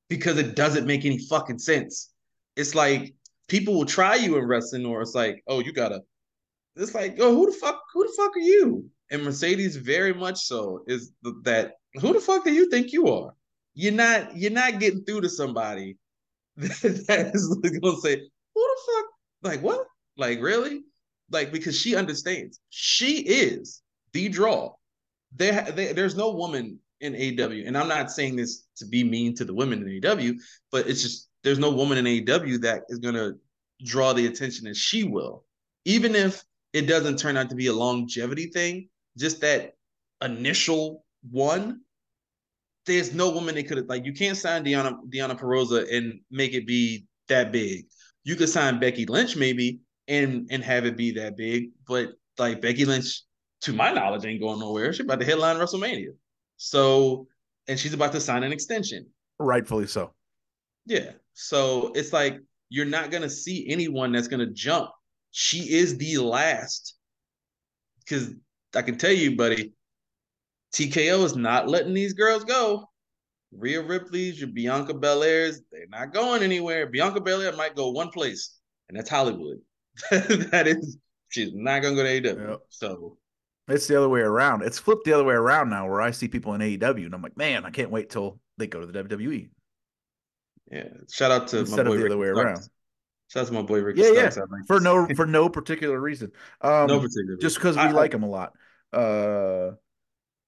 because 0.10 0.38
it 0.38 0.56
doesn't 0.56 0.86
make 0.86 1.06
any 1.06 1.18
fucking 1.18 1.60
sense. 1.60 2.12
It's 2.56 2.76
like 2.76 3.16
people 3.48 3.74
will 3.76 3.86
try 3.86 4.16
you 4.16 4.38
in 4.38 4.46
wrestling, 4.46 4.86
or 4.86 5.02
it's 5.02 5.16
like, 5.16 5.44
oh, 5.48 5.60
you 5.60 5.74
gotta 5.74 6.02
it's 6.76 6.94
like, 6.94 7.18
yo, 7.18 7.34
who 7.34 7.46
the 7.46 7.58
fuck, 7.58 7.82
who 7.94 8.06
the 8.06 8.14
fuck 8.18 8.36
are 8.36 8.40
you? 8.40 8.90
And 9.12 9.24
Mercedes 9.24 9.76
very 9.78 10.14
much 10.14 10.40
so 10.40 10.84
is 10.88 11.12
that 11.44 11.74
who 11.96 12.14
the 12.14 12.20
fuck 12.20 12.44
do 12.44 12.54
you 12.54 12.70
think 12.70 12.92
you 12.92 13.08
are? 13.08 13.34
You're 13.74 13.94
not, 13.94 14.36
you're 14.36 14.52
not 14.52 14.80
getting 14.80 15.04
through 15.04 15.22
to 15.22 15.30
somebody 15.30 15.98
that 16.58 17.32
is 17.34 17.48
gonna 17.80 17.98
say, 17.98 18.16
who 18.54 18.62
the 18.62 18.82
fuck, 18.86 19.06
like 19.44 19.62
what? 19.62 19.86
Like 20.18 20.42
really? 20.42 20.82
Like 21.32 21.52
because 21.52 21.80
she 21.80 21.96
understands. 21.96 22.60
She 22.70 23.20
is 23.20 23.82
the 24.14 24.30
draw. 24.30 24.74
There, 25.36 25.64
there 25.72 25.94
there's 25.94 26.16
no 26.16 26.32
woman 26.32 26.80
in 27.02 27.14
AW, 27.14 27.52
and 27.66 27.78
I'm 27.78 27.90
not 27.90 28.12
saying 28.12 28.38
this 28.38 28.64
to 28.78 28.86
be 28.86 29.04
mean 29.04 29.36
to 29.36 29.46
the 29.46 29.54
women 29.54 29.88
in 29.88 30.06
AW, 30.06 30.34
but 30.72 30.88
it's 30.88 31.02
just 31.02 31.30
there's 31.46 31.60
no 31.60 31.70
woman 31.70 32.00
in 32.00 32.06
AEW 32.06 32.62
that 32.62 32.84
is 32.90 32.98
gonna 32.98 33.34
draw 33.84 34.14
the 34.14 34.26
attention 34.26 34.66
as 34.68 34.78
she 34.78 35.04
will. 35.04 35.46
Even 35.86 36.16
if 36.16 36.44
it 36.74 36.88
doesn't 36.88 37.18
turn 37.18 37.38
out 37.38 37.52
to 37.52 37.56
be 37.56 37.68
a 37.68 37.74
longevity 37.74 38.48
thing, 38.48 38.90
just 39.16 39.42
that 39.42 39.76
initial 40.24 41.06
one, 41.32 41.82
there's 42.88 43.14
no 43.14 43.30
woman 43.30 43.54
they 43.54 43.64
could 43.64 43.78
have 43.78 43.86
like 43.86 44.06
you 44.06 44.14
can't 44.14 44.38
sign 44.38 44.66
Deonna 44.66 44.98
Deonna 45.08 45.40
Purrazzo 45.40 45.86
and 45.96 46.20
make 46.32 46.54
it 46.54 46.66
be 46.66 47.06
that 47.28 47.52
big. 47.52 47.86
You 48.24 48.36
could 48.36 48.50
sign 48.50 48.80
Becky 48.80 49.06
Lynch 49.06 49.36
maybe 49.36 49.82
and 50.08 50.48
and 50.50 50.64
have 50.64 50.86
it 50.86 50.98
be 50.98 51.12
that 51.12 51.38
big, 51.38 51.70
but 51.88 52.14
like 52.40 52.60
Becky 52.60 52.86
Lynch, 52.86 53.22
to 53.62 53.72
my 53.72 53.92
knowledge, 53.92 54.26
ain't 54.26 54.42
going 54.42 54.60
nowhere. 54.60 54.92
She's 54.94 55.06
about 55.06 55.20
to 55.20 55.26
headline 55.26 55.58
WrestleMania. 55.58 56.16
So 56.58 57.28
and 57.68 57.80
she's 57.80 57.94
about 57.94 58.14
to 58.14 58.20
sign 58.20 58.42
an 58.42 58.52
extension. 58.52 59.06
Rightfully 59.38 59.86
so. 59.86 60.12
Yeah. 60.86 61.12
So 61.34 61.92
it's 61.96 62.14
like 62.14 62.40
you're 62.70 62.86
not 62.86 63.12
gonna 63.12 63.30
see 63.30 63.68
anyone 63.70 64.12
that's 64.12 64.28
gonna 64.28 64.52
jump. 64.52 64.90
She 65.32 65.74
is 65.74 65.98
the 65.98 66.18
last. 66.18 66.96
Because 68.00 68.34
I 68.76 68.82
can 68.82 68.98
tell 68.98 69.12
you, 69.12 69.36
buddy, 69.36 69.74
TKO 70.74 71.24
is 71.24 71.36
not 71.36 71.68
letting 71.68 71.94
these 71.94 72.14
girls 72.14 72.44
go. 72.44 72.90
Rhea 73.52 73.82
Ripley's, 73.82 74.40
your 74.40 74.50
Bianca 74.50 74.94
Belairs, 74.94 75.60
they're 75.72 75.88
not 75.90 76.14
going 76.14 76.44
anywhere. 76.44 76.88
Bianca 76.88 77.22
Belair 77.22 77.54
might 77.54 77.76
go 77.76 77.92
one 77.92 78.10
place, 78.10 78.58
and 78.90 78.98
that's 78.98 79.10
Hollywood. 79.10 79.60
that 80.12 80.66
is, 80.68 80.98
she's 81.30 81.52
not 81.54 81.82
gonna 81.82 81.96
go 81.96 82.04
to 82.04 82.22
AEW. 82.22 82.50
Yep. 82.50 82.60
So 82.70 83.18
It's 83.68 83.88
the 83.88 83.98
other 83.98 84.10
way 84.10 84.22
around. 84.22 84.64
It's 84.64 84.80
flipped 84.80 85.06
the 85.06 85.14
other 85.14 85.24
way 85.24 85.36
around 85.36 85.70
now, 85.70 85.88
where 85.88 86.02
I 86.02 86.12
see 86.12 86.28
people 86.28 86.54
in 86.54 86.62
AEW, 86.62 87.06
and 87.06 87.16
I'm 87.16 87.22
like, 87.22 87.38
man, 87.38 87.66
I 87.66 87.70
can't 87.70 87.92
wait 87.92 88.10
till 88.10 88.40
they 88.58 88.68
go 88.68 88.82
to 88.82 88.86
the 88.86 89.04
WWE 89.04 89.50
yeah, 90.72 90.84
shout 91.12 91.32
out 91.32 91.48
to 91.50 91.60
instead 91.60 91.86
my 91.86 91.92
boy 91.92 91.96
of 91.96 92.00
the 92.02 92.06
other 92.08 92.18
Ricky 92.18 92.20
way 92.20 92.34
Starks. 92.34 92.60
around. 92.60 92.70
Shout 93.28 93.42
out 93.42 93.48
to 93.48 93.54
my 93.54 93.62
boy 93.64 93.82
Ricky 93.82 94.02
Yeah, 94.02 94.12
yeah. 94.14 94.30
Starks. 94.30 94.38
I 94.38 94.42
like 94.56 94.68
For 94.68 94.80
no 94.80 95.08
for 95.16 95.26
no 95.26 95.50
particular 95.50 96.00
reason. 96.00 96.32
Um, 96.62 96.88
no 96.88 97.00
particular 97.00 97.38
just 97.42 97.56
because 97.56 97.76
we 97.76 97.82
I- 97.84 97.92
like 97.92 98.14
him 98.14 98.24
a 98.24 98.30
lot. 98.30 98.54
Uh, 98.94 99.72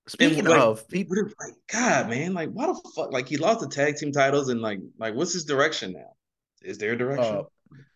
speaking 0.08 0.46
like, 0.46 0.60
of 0.62 0.88
people, 0.88 1.18
like, 1.18 1.54
God, 1.72 2.10
man, 2.10 2.34
like, 2.34 2.50
why 2.52 2.68
the 2.68 2.92
fuck? 2.96 3.12
Like, 3.12 3.28
he 3.28 3.36
lost 3.38 3.60
the 3.60 3.68
tag 3.68 3.98
team 3.98 4.12
titles, 4.14 4.48
and 4.50 4.62
like, 4.62 4.80
like, 4.98 5.16
what's 5.16 5.34
his 5.34 5.44
direction 5.44 5.94
now? 5.94 6.14
Is 6.62 6.78
there 6.78 6.94
a 6.94 6.98
direction? 6.98 7.26
uh, 7.36 7.44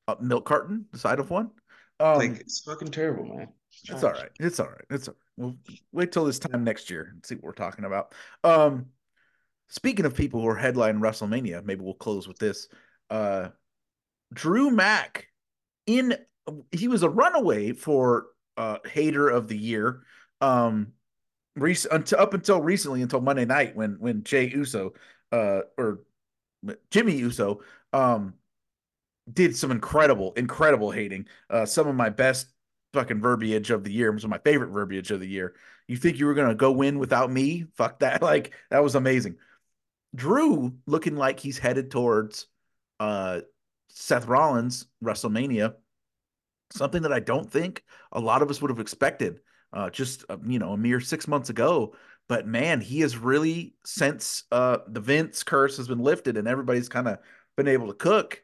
uh, 0.09 0.15
milk 0.19 0.45
carton, 0.45 0.85
the 0.91 0.97
side 0.99 1.19
of 1.19 1.29
one. 1.29 1.51
Um, 2.01 2.17
like, 2.17 2.39
it's 2.41 2.59
fucking 2.61 2.89
terrible, 2.89 3.25
man. 3.25 3.47
It's 3.87 4.03
all 4.03 4.11
right. 4.11 4.29
It's 4.39 4.59
all 4.59 4.67
right. 4.67 4.85
It's 4.89 5.07
all 5.07 5.13
right. 5.13 5.21
We'll 5.37 5.55
wait 5.93 6.11
till 6.11 6.25
this 6.25 6.39
time 6.39 6.63
next 6.65 6.89
year 6.89 7.09
and 7.13 7.25
see 7.25 7.35
what 7.35 7.43
we're 7.45 7.51
talking 7.53 7.85
about. 7.85 8.13
Um, 8.43 8.87
speaking 9.71 10.05
of 10.05 10.13
people 10.13 10.41
who 10.41 10.47
are 10.49 10.57
headlining 10.57 10.99
WrestleMania, 10.99 11.63
maybe 11.63 11.81
we'll 11.81 11.93
close 11.93 12.27
with 12.27 12.37
this. 12.37 12.67
Uh, 13.09 13.49
Drew 14.33 14.69
Mack 14.69 15.27
in 15.87 16.15
he 16.71 16.87
was 16.87 17.03
a 17.03 17.09
runaway 17.09 17.71
for 17.71 18.27
uh 18.57 18.77
hater 18.85 19.29
of 19.29 19.47
the 19.47 19.57
year. 19.57 20.03
Um, 20.41 20.93
rec- 21.55 21.91
until 21.91 22.19
up 22.19 22.33
until 22.33 22.61
recently, 22.61 23.01
until 23.01 23.21
Monday 23.21 23.45
night 23.45 23.75
when 23.75 23.95
when 23.99 24.23
Jey 24.23 24.49
Uso, 24.49 24.93
uh, 25.31 25.61
or 25.77 26.01
Jimmy 26.91 27.15
Uso, 27.15 27.61
um, 27.93 28.33
did 29.31 29.55
some 29.55 29.71
incredible, 29.71 30.33
incredible 30.33 30.91
hating. 30.91 31.27
Uh, 31.49 31.65
some 31.65 31.87
of 31.87 31.95
my 31.95 32.09
best 32.09 32.47
fucking 32.93 33.21
verbiage 33.21 33.71
of 33.71 33.83
the 33.83 33.91
year. 33.91 34.11
Some 34.19 34.31
of 34.33 34.37
my 34.37 34.51
favorite 34.51 34.71
verbiage 34.71 35.11
of 35.11 35.21
the 35.21 35.27
year. 35.27 35.55
You 35.87 35.95
think 35.95 36.19
you 36.19 36.25
were 36.25 36.33
gonna 36.33 36.55
go 36.55 36.71
win 36.71 36.99
without 36.99 37.31
me? 37.31 37.65
Fuck 37.75 37.99
that! 37.99 38.21
Like 38.31 38.53
that 38.69 38.83
was 38.83 38.95
amazing. 38.95 39.37
Drew 40.15 40.73
looking 40.85 41.15
like 41.15 41.39
he's 41.39 41.57
headed 41.57 41.91
towards 41.91 42.47
uh 42.99 43.41
Seth 43.89 44.27
Rollins 44.27 44.85
WrestleMania. 45.03 45.75
Something 46.71 47.01
that 47.01 47.13
I 47.13 47.19
don't 47.19 47.51
think 47.51 47.83
a 48.11 48.19
lot 48.19 48.41
of 48.41 48.49
us 48.49 48.61
would 48.61 48.71
have 48.71 48.79
expected. 48.79 49.41
Uh, 49.73 49.89
just 49.89 50.25
uh, 50.29 50.37
you 50.45 50.59
know, 50.59 50.73
a 50.73 50.77
mere 50.77 50.99
six 50.99 51.27
months 51.27 51.49
ago. 51.49 51.95
But 52.27 52.45
man, 52.45 52.81
he 52.81 53.01
has 53.01 53.17
really 53.17 53.75
since 53.85 54.43
uh 54.51 54.79
the 54.87 55.01
Vince 55.01 55.43
curse 55.43 55.77
has 55.77 55.87
been 55.87 55.99
lifted 55.99 56.37
and 56.37 56.47
everybody's 56.47 56.89
kind 56.89 57.07
of 57.07 57.19
been 57.57 57.67
able 57.67 57.87
to 57.87 57.93
cook. 57.93 58.43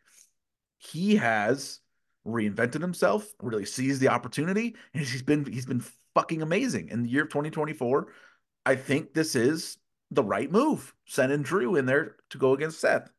He 0.77 1.15
has 1.15 1.79
reinvented 2.25 2.81
himself, 2.81 3.27
really 3.41 3.65
seized 3.65 4.01
the 4.01 4.09
opportunity, 4.09 4.75
and 4.93 5.05
he's 5.05 5.21
been 5.21 5.45
he's 5.45 5.65
been 5.65 5.83
fucking 6.13 6.41
amazing 6.41 6.89
in 6.89 7.03
the 7.03 7.09
year 7.09 7.23
of 7.23 7.29
2024. 7.29 8.07
I 8.65 8.75
think 8.75 9.13
this 9.13 9.35
is 9.35 9.77
the 10.11 10.23
right 10.23 10.51
move, 10.51 10.93
sending 11.05 11.41
Drew 11.41 11.75
in 11.75 11.85
there 11.85 12.15
to 12.29 12.37
go 12.37 12.53
against 12.53 12.79
Seth. 12.79 13.09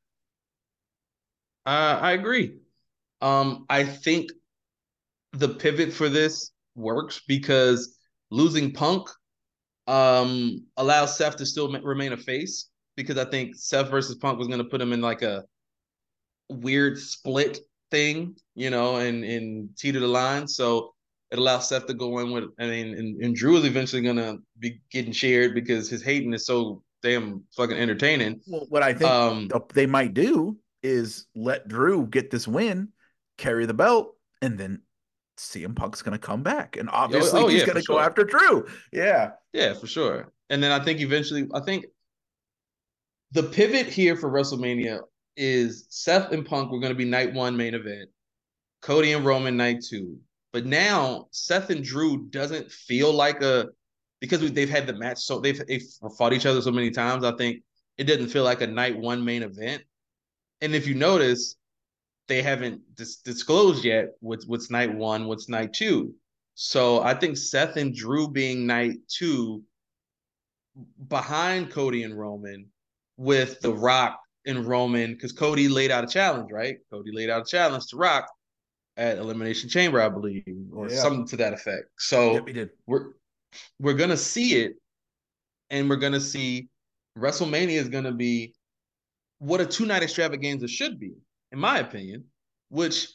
Uh, 1.67 1.99
I 2.01 2.13
agree. 2.13 2.59
Um, 3.21 3.67
I 3.69 3.85
think 3.85 4.31
the 5.33 5.49
pivot 5.49 5.93
for 5.93 6.09
this 6.09 6.53
works 6.75 7.21
because 7.27 7.99
losing 8.31 8.73
Punk 8.73 9.09
um 9.87 10.67
allows 10.77 11.17
Seth 11.17 11.37
to 11.37 11.47
still 11.47 11.73
remain 11.81 12.13
a 12.13 12.17
face 12.17 12.69
because 12.97 13.17
I 13.17 13.25
think 13.25 13.57
Seth 13.57 13.89
versus 13.89 14.17
Punk 14.17 14.39
was 14.39 14.49
going 14.49 14.59
to 14.59 14.65
put 14.65 14.81
him 14.81 14.93
in 14.93 15.01
like 15.01 15.23
a 15.23 15.45
weird 16.49 16.99
split 16.99 17.59
thing, 17.91 18.37
you 18.55 18.71
know, 18.71 18.97
and 18.97 19.25
and 19.25 19.71
teeter 19.77 20.01
the 20.01 20.07
line. 20.09 20.47
So 20.47 20.95
it 21.31 21.39
allows 21.39 21.69
Seth 21.69 21.87
to 21.87 21.95
go 21.95 22.19
in 22.19 22.31
with. 22.31 22.45
I 22.59 22.67
mean, 22.67 22.95
and, 22.95 23.23
and 23.23 23.35
Drew 23.35 23.57
is 23.57 23.65
eventually 23.65 24.03
going 24.03 24.17
to 24.17 24.39
be 24.59 24.81
getting 24.91 25.13
shared 25.13 25.55
because 25.55 25.89
his 25.89 26.03
hating 26.03 26.33
is 26.33 26.47
so 26.47 26.83
damn 27.03 27.45
fucking 27.57 27.77
entertaining. 27.77 28.41
Well, 28.47 28.67
what 28.69 28.83
I 28.83 28.95
think 28.95 29.11
Um, 29.11 29.49
they 29.75 29.87
might 29.87 30.15
do 30.15 30.57
is 30.83 31.27
let 31.35 31.69
Drew 31.69 32.07
get 32.07 32.31
this 32.31 32.49
win, 32.49 32.89
carry 33.37 33.67
the 33.67 33.75
belt, 33.75 34.17
and 34.41 34.59
then 34.59 34.83
CM 35.37 35.77
Punk's 35.77 36.03
going 36.03 36.19
to 36.19 36.27
come 36.27 36.43
back, 36.43 36.77
and 36.77 36.89
obviously 36.91 37.41
oh, 37.41 37.47
he's 37.47 37.61
yeah, 37.61 37.67
going 37.67 37.81
to 37.81 37.87
go 37.87 37.95
sure. 37.95 38.03
after 38.03 38.25
Drew. 38.25 38.67
Yeah, 38.93 39.31
Yeah, 39.53 39.75
for 39.75 39.87
sure. 39.87 40.33
And 40.51 40.63
then 40.63 40.73
I 40.73 40.83
think 40.83 41.01
eventually, 41.01 41.47
I 41.55 41.61
think 41.61 41.87
the 43.33 43.43
pivot 43.43 43.87
here 43.87 44.17
for 44.17 44.31
WrestleMania 44.31 45.01
is 45.37 45.87
Seth 45.91 46.33
and 46.33 46.45
Punk 46.45 46.73
were 46.73 46.81
going 46.81 46.93
to 46.93 46.99
be 46.99 47.05
night 47.05 47.33
one 47.35 47.57
main 47.57 47.75
event, 47.75 48.09
Cody 48.83 49.13
and 49.13 49.25
Roman 49.25 49.57
night 49.57 49.85
two. 49.89 50.19
But 50.53 50.67
now 50.67 51.29
Seth 51.31 51.71
and 51.71 51.85
Drew 51.85 52.27
doesn't 52.29 52.71
feel 52.71 53.13
like 53.13 53.43
a 53.43 53.69
because 54.21 54.51
they've 54.53 54.69
had 54.69 54.87
the 54.87 54.95
match 54.95 55.19
so 55.19 55.39
they've, 55.39 55.61
they've 55.67 55.85
fought 56.17 56.33
each 56.33 56.47
other 56.47 56.61
so 56.61 56.73
many 56.73 56.91
times. 56.91 57.25
I 57.25 57.33
think 57.37 57.63
it 57.97 58.05
doesn't 58.05 58.29
feel 58.29 58.45
like 58.45 58.63
a 58.63 58.67
night 58.67 58.99
one 58.99 59.25
main 59.25 59.43
event. 59.43 59.83
And 60.61 60.75
if 60.75 60.87
you 60.87 60.95
notice, 60.95 61.57
they 62.27 62.43
haven't 62.43 62.81
dis- 62.97 63.17
disclosed 63.17 63.85
yet 63.85 64.11
what's 64.21 64.47
what's 64.47 64.71
night 64.71 64.95
one, 64.95 65.27
what's 65.27 65.49
night 65.49 65.73
two. 65.73 66.15
So 66.55 67.01
I 67.03 67.15
think 67.15 67.37
Seth 67.37 67.77
and 67.77 67.95
Drew 67.95 68.29
being 68.29 68.67
night 68.67 68.97
two 69.09 69.63
behind 71.09 71.71
Cody 71.71 72.03
and 72.03 72.19
Roman 72.19 72.67
with 73.17 73.61
The 73.61 73.73
Rock 73.73 74.21
and 74.47 74.67
Roman, 74.67 75.13
because 75.13 75.33
Cody 75.33 75.69
laid 75.69 75.91
out 75.91 76.05
a 76.05 76.09
challenge, 76.09 76.51
right? 76.53 76.79
Cody 76.91 77.13
laid 77.13 77.31
out 77.31 77.43
a 77.43 77.51
challenge 77.51 77.87
to 77.89 77.97
Rock 77.97 78.29
at 78.99 79.17
Elimination 79.19 79.71
Chamber, 79.71 80.03
I 80.03 80.09
believe, 80.11 80.45
or 80.73 80.91
Yeah. 80.91 80.97
something 80.97 81.27
to 81.29 81.37
that 81.39 81.55
effect. 81.55 81.87
So 81.99 82.35
yep, 82.35 82.47
he 82.47 82.53
did. 82.53 82.71
we're 82.87 83.13
we're 83.79 83.95
gonna 83.95 84.17
see 84.17 84.57
it, 84.57 84.75
and 85.71 85.89
we're 85.89 85.97
gonna 85.97 86.21
see 86.21 86.69
WrestleMania 87.17 87.79
is 87.79 87.89
going 87.89 88.05
to 88.05 88.13
be 88.13 88.55
what 89.39 89.61
a 89.61 89.67
two 89.67 89.87
night 89.87 90.03
extravaganza 90.03 90.69
should 90.69 90.99
be, 90.99 91.13
in 91.53 91.59
my 91.59 91.79
opinion. 91.79 92.25
Which, 92.71 93.09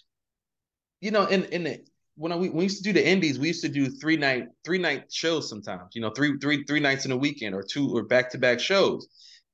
you 1.02 1.12
know, 1.12 1.26
in 1.26 1.46
in 1.46 1.64
the 1.64 1.86
when 2.16 2.38
we, 2.40 2.50
we 2.50 2.64
used 2.64 2.78
to 2.78 2.84
do 2.84 2.94
the 2.94 3.06
indies, 3.08 3.40
we 3.40 3.48
used 3.48 3.64
to 3.64 3.70
do 3.70 3.90
three 3.90 4.18
night 4.18 4.48
three 4.64 4.78
night 4.78 5.12
shows 5.12 5.50
sometimes. 5.50 5.96
You 5.96 6.02
know, 6.02 6.12
three 6.12 6.38
three 6.40 6.64
three 6.64 6.80
nights 6.80 7.06
in 7.06 7.12
a 7.12 7.18
weekend 7.18 7.56
or 7.56 7.64
two 7.64 7.96
or 7.96 8.04
back 8.04 8.30
to 8.32 8.38
back 8.38 8.60
shows, 8.60 9.08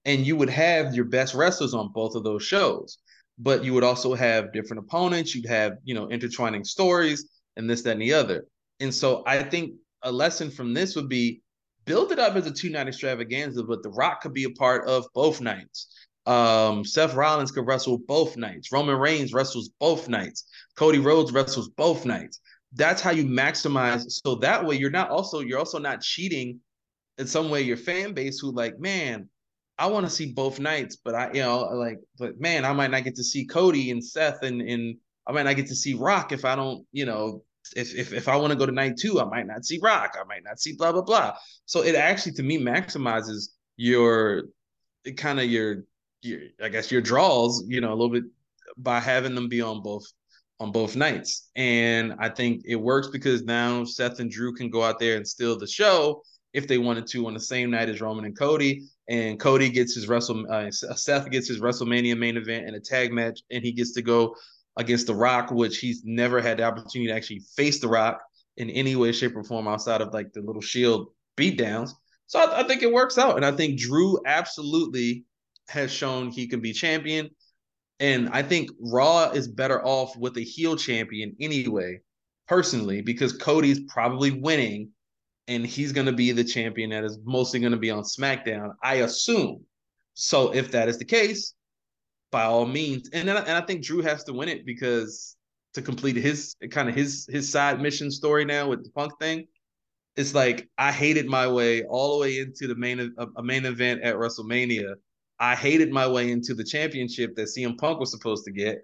and 0.05 0.25
you 0.25 0.35
would 0.35 0.49
have 0.49 0.95
your 0.95 1.05
best 1.05 1.33
wrestlers 1.33 1.73
on 1.73 1.91
both 1.91 2.15
of 2.15 2.23
those 2.23 2.43
shows. 2.43 2.99
But 3.39 3.63
you 3.63 3.73
would 3.73 3.83
also 3.83 4.13
have 4.13 4.51
different 4.51 4.83
opponents. 4.83 5.33
You'd 5.33 5.47
have 5.47 5.73
you 5.83 5.95
know 5.95 6.09
intertwining 6.09 6.63
stories 6.63 7.29
and 7.55 7.69
this 7.69 7.81
that 7.83 7.91
and 7.91 8.01
the 8.01 8.13
other. 8.13 8.45
And 8.79 8.93
so 8.93 9.23
I 9.25 9.43
think 9.43 9.73
a 10.03 10.11
lesson 10.11 10.51
from 10.51 10.73
this 10.73 10.95
would 10.95 11.09
be 11.09 11.41
build 11.85 12.11
it 12.11 12.19
up 12.19 12.35
as 12.35 12.45
a 12.45 12.51
two 12.51 12.69
night 12.69 12.87
extravaganza, 12.87 13.63
but 13.63 13.83
The 13.83 13.89
Rock 13.89 14.21
could 14.21 14.33
be 14.33 14.43
a 14.43 14.51
part 14.51 14.87
of 14.87 15.05
both 15.13 15.41
nights. 15.41 15.87
Um, 16.25 16.85
Seth 16.85 17.15
Rollins 17.15 17.51
could 17.51 17.65
wrestle 17.65 17.97
both 17.97 18.37
nights. 18.37 18.71
Roman 18.71 18.97
Reigns 18.97 19.33
wrestles 19.33 19.71
both 19.79 20.07
nights. 20.07 20.45
Cody 20.75 20.99
Rhodes 20.99 21.31
wrestles 21.31 21.69
both 21.69 22.05
nights. 22.05 22.39
That's 22.73 23.01
how 23.01 23.11
you 23.11 23.25
maximize. 23.25 24.03
So 24.23 24.35
that 24.35 24.63
way, 24.63 24.77
you're 24.77 24.91
not 24.91 25.09
also 25.09 25.39
you're 25.39 25.57
also 25.57 25.79
not 25.79 26.01
cheating 26.01 26.59
in 27.17 27.25
some 27.25 27.49
way 27.49 27.61
your 27.61 27.77
fan 27.77 28.13
base 28.13 28.39
who 28.39 28.51
like, 28.51 28.79
man, 28.79 29.27
I 29.79 29.87
want 29.87 30.05
to 30.05 30.11
see 30.11 30.33
both 30.33 30.59
nights, 30.59 30.97
but 30.97 31.15
I, 31.15 31.31
you 31.33 31.41
know, 31.41 31.61
like, 31.73 31.99
but 32.17 32.39
man, 32.39 32.65
I 32.65 32.73
might 32.73 32.91
not 32.91 33.05
get 33.05 33.15
to 33.15 33.23
see 33.23 33.45
Cody 33.45 33.91
and 33.91 34.03
Seth 34.03 34.43
and 34.43 34.61
and 34.61 34.97
I 35.25 35.31
might 35.31 35.43
not 35.43 35.55
get 35.55 35.67
to 35.67 35.75
see 35.75 35.93
Rock 35.93 36.33
if 36.33 36.43
I 36.43 36.55
don't, 36.55 36.85
you 36.91 37.05
know, 37.05 37.43
if 37.75 37.95
if, 37.95 38.11
if 38.11 38.27
I 38.27 38.35
want 38.35 38.51
to 38.51 38.57
go 38.57 38.65
to 38.65 38.73
night 38.73 38.97
two, 38.97 39.21
I 39.21 39.23
might 39.23 39.47
not 39.47 39.63
see 39.63 39.79
Rock. 39.81 40.17
I 40.19 40.25
might 40.25 40.43
not 40.43 40.59
see 40.59 40.75
blah 40.75 40.91
blah 40.91 41.01
blah. 41.01 41.33
So 41.65 41.81
it 41.81 41.95
actually 41.95 42.33
to 42.33 42.43
me 42.43 42.59
maximizes 42.59 43.49
your 43.77 44.43
kind 45.15 45.39
of 45.39 45.45
your 45.45 45.85
your 46.23 46.41
I 46.61 46.67
guess 46.67 46.91
your 46.91 47.01
draws, 47.01 47.63
you 47.65 47.79
know, 47.79 47.93
a 47.93 47.95
little 47.95 48.09
bit 48.09 48.25
by 48.77 48.99
having 48.99 49.33
them 49.33 49.47
be 49.47 49.61
on 49.61 49.81
both 49.81 50.05
on 50.59 50.73
both 50.73 50.97
nights. 50.97 51.49
And 51.55 52.15
I 52.19 52.27
think 52.27 52.63
it 52.65 52.75
works 52.75 53.07
because 53.07 53.43
now 53.43 53.85
Seth 53.85 54.19
and 54.19 54.29
Drew 54.29 54.53
can 54.53 54.69
go 54.69 54.83
out 54.83 54.99
there 54.99 55.15
and 55.15 55.25
steal 55.25 55.57
the 55.57 55.67
show 55.67 56.21
if 56.53 56.67
they 56.67 56.77
wanted 56.77 57.07
to 57.07 57.27
on 57.27 57.33
the 57.33 57.39
same 57.39 57.69
night 57.69 57.89
as 57.89 58.01
Roman 58.01 58.25
and 58.25 58.37
Cody. 58.37 58.87
And 59.07 59.39
Cody 59.39 59.69
gets 59.69 59.95
his 59.95 60.07
Wrestle 60.07 60.45
uh, 60.51 60.71
Seth 60.71 61.29
gets 61.29 61.47
his 61.47 61.59
WrestleMania 61.59 62.17
main 62.17 62.37
event 62.37 62.67
and 62.67 62.75
a 62.75 62.79
tag 62.79 63.11
match, 63.11 63.41
and 63.51 63.63
he 63.63 63.71
gets 63.71 63.93
to 63.93 64.01
go 64.01 64.35
against 64.77 65.07
The 65.07 65.15
Rock, 65.15 65.51
which 65.51 65.79
he's 65.79 66.03
never 66.05 66.41
had 66.41 66.57
the 66.57 66.63
opportunity 66.63 67.07
to 67.07 67.15
actually 67.15 67.41
face 67.55 67.79
The 67.79 67.87
Rock 67.87 68.21
in 68.57 68.69
any 68.69 68.95
way, 68.95 69.11
shape, 69.11 69.35
or 69.35 69.43
form 69.43 69.67
outside 69.67 70.01
of 70.01 70.13
like 70.13 70.31
the 70.33 70.41
little 70.41 70.61
Shield 70.61 71.07
beatdowns. 71.37 71.91
So 72.27 72.39
I, 72.39 72.61
I 72.61 72.67
think 72.67 72.83
it 72.83 72.91
works 72.91 73.17
out, 73.17 73.35
and 73.35 73.45
I 73.45 73.51
think 73.51 73.79
Drew 73.79 74.19
absolutely 74.25 75.25
has 75.67 75.91
shown 75.91 76.29
he 76.29 76.47
can 76.47 76.61
be 76.61 76.73
champion. 76.73 77.29
And 77.99 78.29
I 78.29 78.43
think 78.43 78.69
Raw 78.79 79.31
is 79.31 79.47
better 79.47 79.85
off 79.85 80.15
with 80.15 80.37
a 80.37 80.41
heel 80.41 80.77
champion 80.77 81.35
anyway, 81.39 81.99
personally, 82.47 83.01
because 83.01 83.33
Cody's 83.33 83.81
probably 83.87 84.31
winning 84.31 84.91
and 85.49 85.65
he's 85.65 85.91
going 85.91 86.05
to 86.05 86.13
be 86.13 86.31
the 86.31 86.43
champion 86.43 86.91
that 86.91 87.03
is 87.03 87.17
mostly 87.25 87.59
going 87.59 87.71
to 87.71 87.77
be 87.77 87.89
on 87.89 88.03
SmackDown, 88.03 88.71
I 88.83 88.95
assume. 88.97 89.65
So 90.13 90.53
if 90.53 90.71
that 90.71 90.87
is 90.87 90.99
the 90.99 91.05
case, 91.05 91.55
by 92.31 92.43
all 92.43 92.67
means. 92.67 93.09
And 93.11 93.27
then, 93.27 93.35
and 93.35 93.51
I 93.51 93.61
think 93.61 93.83
Drew 93.83 94.01
has 94.03 94.23
to 94.25 94.33
win 94.33 94.47
it 94.47 94.65
because 94.65 95.35
to 95.73 95.81
complete 95.81 96.15
his 96.15 96.55
kind 96.71 96.87
of 96.87 96.95
his 96.95 97.27
his 97.29 97.51
side 97.51 97.81
mission 97.81 98.11
story 98.11 98.45
now 98.45 98.69
with 98.69 98.83
the 98.83 98.91
Punk 98.91 99.13
thing, 99.19 99.47
it's 100.15 100.35
like 100.35 100.69
I 100.77 100.91
hated 100.91 101.25
my 101.25 101.47
way 101.47 101.83
all 101.83 102.13
the 102.13 102.21
way 102.21 102.37
into 102.37 102.67
the 102.67 102.75
main 102.75 103.13
a 103.35 103.43
main 103.43 103.65
event 103.65 104.01
at 104.03 104.15
WrestleMania. 104.15 104.93
I 105.39 105.55
hated 105.55 105.91
my 105.91 106.07
way 106.07 106.31
into 106.31 106.53
the 106.53 106.63
championship 106.63 107.35
that 107.35 107.49
CM 107.57 107.77
Punk 107.77 107.99
was 107.99 108.11
supposed 108.11 108.45
to 108.45 108.51
get. 108.51 108.81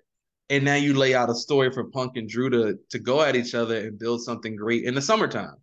And 0.49 0.63
now 0.63 0.75
you 0.75 0.93
lay 0.93 1.13
out 1.15 1.29
a 1.29 1.35
story 1.35 1.71
for 1.71 1.89
Punk 1.91 2.17
and 2.17 2.27
Drew 2.27 2.49
to 2.49 2.79
to 2.89 2.99
go 2.99 3.21
at 3.21 3.35
each 3.35 3.53
other 3.53 3.77
and 3.77 3.99
build 3.99 4.23
something 4.23 4.55
great 4.55 4.83
in 4.83 4.95
the 4.95 5.01
summertime. 5.01 5.57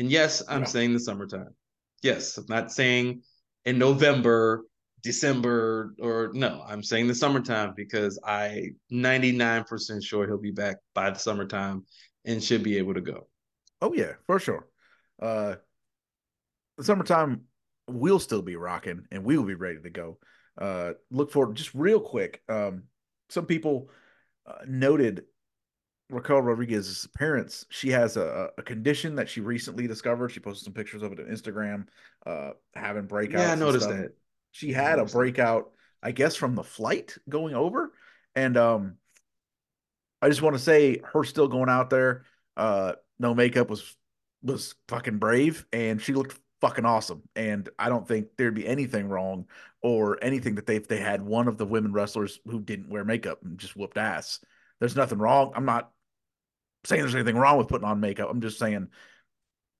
And 0.00 0.10
yes, 0.10 0.42
I'm 0.48 0.60
yeah. 0.60 0.66
saying 0.66 0.94
the 0.94 0.98
summertime. 0.98 1.54
Yes, 2.02 2.38
I'm 2.38 2.46
not 2.48 2.72
saying 2.72 3.20
in 3.66 3.78
November 3.78 4.64
December 5.02 5.94
or 6.00 6.30
no, 6.32 6.64
I'm 6.66 6.82
saying 6.82 7.06
the 7.06 7.14
summertime 7.14 7.74
because 7.76 8.18
I 8.24 8.70
99% 8.90 10.02
sure 10.02 10.26
he'll 10.26 10.38
be 10.38 10.52
back 10.52 10.76
by 10.94 11.10
the 11.10 11.18
summertime 11.18 11.84
and 12.24 12.42
should 12.42 12.62
be 12.62 12.78
able 12.78 12.94
to 12.94 13.02
go. 13.02 13.28
Oh 13.82 13.92
yeah, 13.92 14.12
for 14.26 14.38
sure. 14.38 14.68
Uh 15.20 15.56
the 16.78 16.84
summertime 16.84 17.42
we'll 17.86 18.20
still 18.20 18.40
be 18.40 18.56
rocking 18.56 19.04
and 19.10 19.22
we 19.22 19.36
will 19.36 19.44
be 19.44 19.54
ready 19.54 19.82
to 19.82 19.90
go. 19.90 20.16
Uh 20.58 20.92
look 21.10 21.30
forward 21.30 21.56
just 21.56 21.74
real 21.74 22.00
quick. 22.00 22.40
Um 22.48 22.84
some 23.28 23.44
people 23.44 23.90
uh, 24.46 24.64
noted 24.66 25.24
Raquel 26.10 26.42
Rodriguez's 26.42 27.06
parents. 27.16 27.66
She 27.70 27.90
has 27.90 28.16
a, 28.16 28.50
a 28.58 28.62
condition 28.62 29.14
that 29.16 29.28
she 29.28 29.40
recently 29.40 29.86
discovered. 29.86 30.30
She 30.30 30.40
posted 30.40 30.64
some 30.64 30.74
pictures 30.74 31.02
of 31.02 31.12
it 31.12 31.20
on 31.20 31.26
Instagram, 31.26 31.86
uh, 32.26 32.50
having 32.74 33.06
breakouts. 33.06 33.32
Yeah, 33.32 33.52
I 33.52 33.54
noticed 33.54 33.88
that. 33.88 34.12
She 34.52 34.72
had 34.72 34.98
a 34.98 35.04
breakout, 35.04 35.70
I 36.02 36.10
guess, 36.10 36.34
from 36.34 36.54
the 36.54 36.64
flight 36.64 37.16
going 37.28 37.54
over. 37.54 37.92
And 38.34 38.56
um 38.56 38.96
I 40.22 40.28
just 40.28 40.42
want 40.42 40.54
to 40.54 40.62
say 40.62 41.00
her 41.12 41.24
still 41.24 41.48
going 41.48 41.70
out 41.70 41.88
there, 41.90 42.24
uh, 42.56 42.92
no 43.18 43.34
makeup 43.34 43.70
was 43.70 43.96
was 44.42 44.74
fucking 44.88 45.18
brave 45.18 45.66
and 45.72 46.00
she 46.00 46.14
looked 46.14 46.38
fucking 46.60 46.84
awesome. 46.84 47.22
And 47.36 47.68
I 47.78 47.88
don't 47.88 48.06
think 48.06 48.28
there'd 48.36 48.54
be 48.54 48.66
anything 48.66 49.08
wrong 49.08 49.46
or 49.82 50.22
anything 50.22 50.56
that 50.56 50.66
they 50.66 50.76
if 50.76 50.88
they 50.88 50.98
had 50.98 51.22
one 51.22 51.48
of 51.48 51.58
the 51.58 51.66
women 51.66 51.92
wrestlers 51.92 52.40
who 52.46 52.60
didn't 52.60 52.90
wear 52.90 53.04
makeup 53.04 53.40
and 53.42 53.58
just 53.58 53.76
whooped 53.76 53.98
ass. 53.98 54.40
There's 54.78 54.96
nothing 54.96 55.18
wrong. 55.18 55.52
I'm 55.54 55.66
not 55.66 55.90
saying 56.84 57.02
there's 57.02 57.14
anything 57.14 57.36
wrong 57.36 57.58
with 57.58 57.68
putting 57.68 57.86
on 57.86 58.00
makeup. 58.00 58.28
I'm 58.30 58.40
just 58.40 58.58
saying 58.58 58.88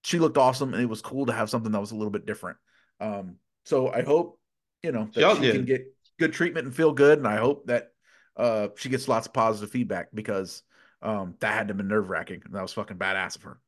she 0.02 0.18
looked 0.18 0.38
awesome 0.38 0.74
and 0.74 0.82
it 0.82 0.88
was 0.88 1.02
cool 1.02 1.26
to 1.26 1.32
have 1.32 1.50
something 1.50 1.72
that 1.72 1.80
was 1.80 1.92
a 1.92 1.96
little 1.96 2.10
bit 2.10 2.26
different. 2.26 2.58
Um, 3.00 3.36
so 3.64 3.90
I 3.90 4.02
hope 4.02 4.38
you 4.82 4.92
know 4.92 5.08
that 5.14 5.36
she 5.36 5.52
can 5.52 5.64
get 5.64 5.94
good 6.18 6.32
treatment 6.32 6.66
and 6.66 6.74
feel 6.74 6.92
good. 6.92 7.18
And 7.18 7.26
I 7.26 7.36
hope 7.36 7.66
that 7.66 7.88
uh, 8.36 8.68
she 8.76 8.88
gets 8.88 9.08
lots 9.08 9.26
of 9.26 9.32
positive 9.32 9.70
feedback 9.70 10.08
because 10.12 10.62
um, 11.02 11.34
that 11.40 11.54
had 11.54 11.68
to 11.68 11.74
been 11.74 11.88
nerve 11.88 12.08
wracking. 12.08 12.42
That 12.50 12.62
was 12.62 12.72
fucking 12.72 12.98
badass 12.98 13.36
of 13.36 13.42
her. 13.42 13.58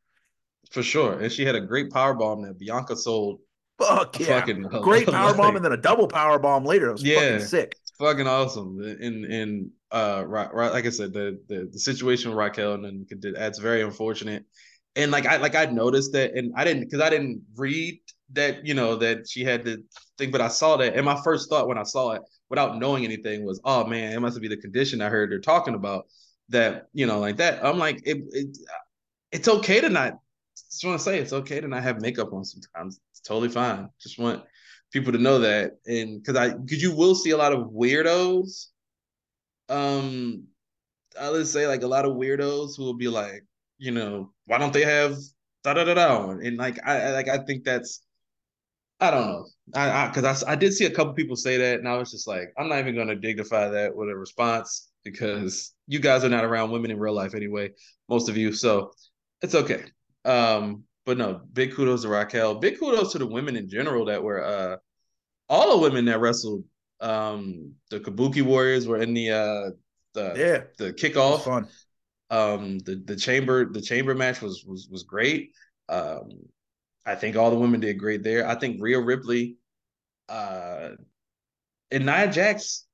For 0.71 0.83
sure. 0.83 1.21
And 1.21 1.33
she 1.33 1.45
had 1.45 1.55
a 1.55 1.61
great 1.61 1.91
power 1.91 2.15
bomb 2.15 2.43
that 2.43 2.59
Bianca 2.59 2.97
sold. 2.97 3.41
Fuck 3.79 4.21
yeah. 4.21 4.41
Fucking, 4.41 4.63
great 4.83 5.09
power 5.09 5.35
bomb 5.37 5.57
and 5.57 5.65
then 5.65 5.73
a 5.73 5.77
double 5.77 6.07
power 6.07 6.39
bomb 6.39 6.65
later. 6.65 6.89
It 6.89 6.93
was 6.93 7.03
yeah, 7.03 7.21
fucking 7.21 7.47
sick. 7.47 7.77
Fucking 7.99 8.27
awesome. 8.27 8.79
And 8.81 9.25
and 9.25 9.71
uh 9.93 10.25
right, 10.27 10.53
like 10.55 10.87
I 10.87 10.91
said, 10.91 11.13
the, 11.13 11.39
the 11.49 11.69
the 11.73 11.79
situation 11.79 12.31
with 12.31 12.39
Raquel 12.39 12.75
and 12.75 12.85
then 12.85 13.35
that's 13.35 13.59
very 13.59 13.83
unfortunate. 13.83 14.45
And 14.97 15.11
like 15.11 15.27
I 15.27 15.37
like 15.37 15.55
I 15.55 15.67
noticed 15.67 16.13
that 16.13 16.35
and 16.35 16.53
I 16.57 16.65
didn't 16.65 16.85
because 16.85 17.01
I 17.01 17.11
didn't 17.11 17.43
read 17.57 18.01
that 18.33 18.67
you 18.67 18.75
know 18.75 18.97
that 18.97 19.29
she 19.29 19.45
had 19.45 19.65
the 19.65 19.83
thing, 20.19 20.31
but 20.31 20.41
I 20.41 20.49
saw 20.49 20.77
that, 20.79 20.95
and 20.95 21.05
my 21.05 21.21
first 21.23 21.49
thought 21.49 21.69
when 21.69 21.79
I 21.79 21.83
saw 21.83 22.13
it, 22.13 22.23
without 22.49 22.79
knowing 22.79 23.05
anything, 23.05 23.45
was, 23.45 23.61
"Oh 23.65 23.87
man, 23.87 24.13
it 24.13 24.21
must 24.21 24.41
be 24.41 24.49
the 24.49 24.57
condition 24.57 25.01
I 25.01 25.09
heard 25.09 25.31
they're 25.31 25.41
talking 25.41 25.75
about." 25.75 26.07
That 26.49 26.89
you 26.93 27.07
know, 27.07 27.19
like 27.21 27.37
that. 27.39 27.65
I'm 27.65 27.79
like, 27.79 28.03
it, 28.05 28.19
it 28.31 28.57
it's 29.31 29.49
okay 29.49 29.81
to 29.81 29.89
not. 29.89 30.19
Just 30.71 30.85
want 30.85 30.99
to 30.99 31.05
say 31.05 31.19
it's 31.19 31.33
okay 31.33 31.61
to 31.61 31.69
not 31.69 31.83
have 31.83 32.01
makeup 32.01 32.33
on 32.33 32.45
sometimes. 32.45 33.01
It's 33.11 33.21
totally 33.21 33.49
fine. 33.49 33.89
Just 34.01 34.19
want 34.19 34.43
people 34.93 35.13
to 35.13 35.19
know 35.19 35.39
that, 35.41 35.79
and 35.87 36.23
because 36.23 36.37
I 36.37 36.55
because 36.55 36.83
you 36.83 36.95
will 36.95 37.15
see 37.15 37.31
a 37.31 37.37
lot 37.37 37.53
of 37.53 37.71
weirdos. 37.71 38.67
Um, 39.69 40.47
I 41.21 41.31
would 41.31 41.47
say 41.47 41.67
like 41.67 41.83
a 41.83 41.89
lot 41.89 42.05
of 42.05 42.17
weirdos 42.17 42.77
who 42.77 42.85
will 42.85 42.97
be 42.97 43.09
like, 43.09 43.45
you 43.79 43.91
know, 43.91 44.33
why 44.47 44.59
don't 44.59 44.73
they 44.73 44.85
have 44.85 45.17
da 45.65 45.75
da 45.75 45.85
da 45.85 45.95
da? 45.95 46.31
And 46.31 46.57
like 46.57 46.79
I 46.87 47.13
like 47.13 47.29
I 47.29 47.39
think 47.39 47.65
that's 47.65 48.03
I 49.01 49.11
don't 49.11 49.27
know. 49.27 49.47
I 49.75 50.09
because 50.09 50.43
I, 50.45 50.51
I, 50.51 50.53
I, 50.53 50.57
did 50.57 50.73
see 50.73 50.85
a 50.85 50.91
couple 50.91 51.13
people 51.15 51.35
say 51.35 51.57
that, 51.57 51.81
and 51.81 51.89
I 51.89 51.97
was 51.97 52.13
just 52.13 52.29
like, 52.29 52.53
I'm 52.57 52.69
not 52.69 52.79
even 52.79 52.95
going 52.95 53.09
to 53.09 53.17
dignify 53.17 53.69
that 53.69 53.97
with 53.97 54.09
a 54.09 54.15
response 54.15 54.91
because 55.03 55.75
you 55.89 55.99
guys 55.99 56.25
are 56.25 56.29
not 56.29 56.45
around 56.45 56.71
women 56.71 56.93
in 56.93 57.01
real 57.01 57.15
life 57.15 57.35
anyway, 57.35 57.71
most 58.09 58.29
of 58.29 58.37
you. 58.37 58.53
So 58.53 58.93
it's 59.43 59.57
okay. 59.57 59.85
Um, 60.25 60.85
but 61.05 61.19
no, 61.19 61.41
big 61.53 61.75
kudos 61.75 62.03
to 62.03 62.09
Raquel. 62.09 62.57
Big 62.57 62.79
kudos 62.79 63.13
to 63.13 63.19
the 63.19 63.27
women 63.27 63.57
in 63.57 63.69
general 63.69 64.05
that 64.05 64.23
were 64.23 64.45
uh 64.45 64.77
all 65.49 65.73
the 65.73 65.83
women 65.83 66.05
that 66.05 66.21
wrestled. 66.21 66.65
Um, 67.03 67.73
the 67.91 68.01
Kabuki 68.01 68.43
Warriors 68.43 68.87
were 68.87 68.99
in 68.99 69.13
the 69.13 69.31
uh 69.31 69.71
the 70.15 70.35
yeah 70.37 70.63
the 70.79 70.93
kickoff. 70.93 71.43
Fun. 71.43 71.69
Um, 72.31 72.79
the 72.81 72.97
the 73.05 73.17
chamber 73.17 73.71
the 73.71 73.81
chamber 73.81 74.15
match 74.15 74.41
was 74.41 74.65
was 74.65 74.89
was 74.91 75.03
great. 75.03 75.53
Um, 75.89 76.31
I 77.05 77.15
think 77.15 77.37
all 77.37 77.51
the 77.51 77.59
women 77.59 77.81
did 77.81 77.99
great 77.99 78.23
there. 78.23 78.47
I 78.47 78.55
think 78.55 78.81
Rhea 78.81 79.01
Ripley 79.01 79.57
uh, 80.29 80.91
and 81.91 82.07
Nia 82.07 82.31
Jax, 82.31 82.87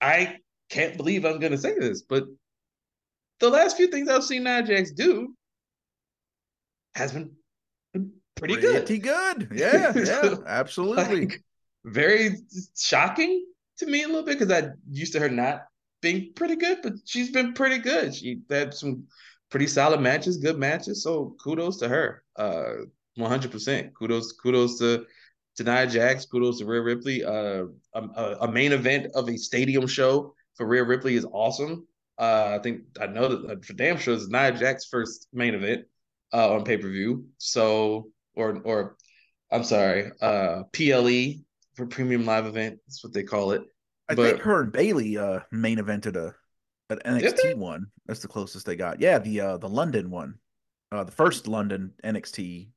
I 0.00 0.36
can't 0.70 0.96
believe 0.96 1.24
I'm 1.24 1.40
going 1.40 1.52
to 1.52 1.58
say 1.58 1.78
this, 1.78 2.02
but 2.02 2.24
the 3.40 3.50
last 3.50 3.76
few 3.76 3.88
things 3.88 4.08
I've 4.08 4.24
seen 4.24 4.44
Nia 4.44 4.62
Jax 4.62 4.92
do 4.92 5.34
has 6.94 7.12
been, 7.12 7.32
pretty, 7.92 8.10
pretty 8.36 8.60
good. 8.60 8.86
Pretty 8.86 8.98
good. 8.98 9.48
Yeah, 9.54 9.92
yeah, 9.94 10.34
absolutely. 10.46 11.26
Like, 11.26 11.42
very 11.86 12.36
shocking 12.76 13.46
to 13.78 13.86
me 13.86 14.02
a 14.02 14.06
little 14.06 14.24
bit 14.24 14.38
because 14.38 14.52
I 14.52 14.70
used 14.90 15.12
to 15.12 15.20
her 15.20 15.28
not 15.28 15.62
being 16.02 16.32
pretty 16.34 16.56
good, 16.56 16.78
but 16.82 16.94
she's 17.04 17.30
been 17.30 17.52
pretty 17.52 17.78
good. 17.78 18.14
She 18.14 18.40
had 18.50 18.74
some 18.74 19.04
pretty 19.50 19.66
solid 19.66 20.00
matches, 20.00 20.36
good 20.36 20.58
matches. 20.58 21.02
So 21.02 21.36
kudos 21.42 21.78
to 21.78 21.88
her. 21.88 22.22
Uh, 22.36 22.86
100%. 23.18 23.94
Kudos, 23.94 24.32
kudos 24.32 24.78
to 24.78 25.06
Nia 25.60 25.86
Jax. 25.86 26.26
Kudos 26.26 26.58
to 26.58 26.66
Rhea 26.66 26.82
Ripley. 26.82 27.24
Uh, 27.24 27.64
a, 27.94 28.36
a, 28.42 28.52
main 28.52 28.72
event 28.72 29.06
of 29.14 29.28
a 29.28 29.36
stadium 29.38 29.86
show 29.86 30.34
for 30.54 30.66
Rhea 30.66 30.84
Ripley 30.84 31.14
is 31.14 31.24
awesome. 31.32 31.86
Uh, 32.18 32.56
I 32.58 32.62
think 32.62 32.82
I 33.00 33.06
know 33.06 33.28
that 33.28 33.50
uh, 33.50 33.56
for 33.62 33.72
damn 33.74 33.96
sure 33.96 34.14
it's 34.14 34.28
Nia 34.28 34.52
Jax's 34.52 34.86
first 34.90 35.28
main 35.32 35.54
event 35.54 35.84
uh, 36.32 36.54
on 36.54 36.64
pay 36.64 36.76
per 36.76 36.88
view. 36.88 37.26
So 37.38 38.10
or 38.34 38.60
or 38.64 38.96
I'm 39.50 39.64
sorry, 39.64 40.10
uh, 40.20 40.64
PLE 40.72 41.45
for 41.76 41.86
premium 41.86 42.24
live 42.24 42.46
event. 42.46 42.78
That's 42.86 43.04
what 43.04 43.12
they 43.12 43.22
call 43.22 43.52
it. 43.52 43.62
I 44.08 44.14
but, 44.14 44.30
think 44.30 44.40
her 44.42 44.62
and 44.62 44.72
Bayley 44.72 45.18
uh 45.18 45.40
main 45.50 45.78
evented 45.78 46.16
a 46.16 46.34
an 46.88 47.00
NXT 47.04 47.56
one. 47.56 47.86
That's 48.06 48.20
the 48.20 48.28
closest 48.28 48.66
they 48.66 48.76
got. 48.76 49.00
Yeah, 49.00 49.18
the 49.18 49.40
uh 49.40 49.56
the 49.58 49.68
London 49.68 50.10
one. 50.10 50.36
Uh 50.92 51.04
the 51.04 51.12
first 51.12 51.46
London 51.46 51.92
NXT 52.02 52.68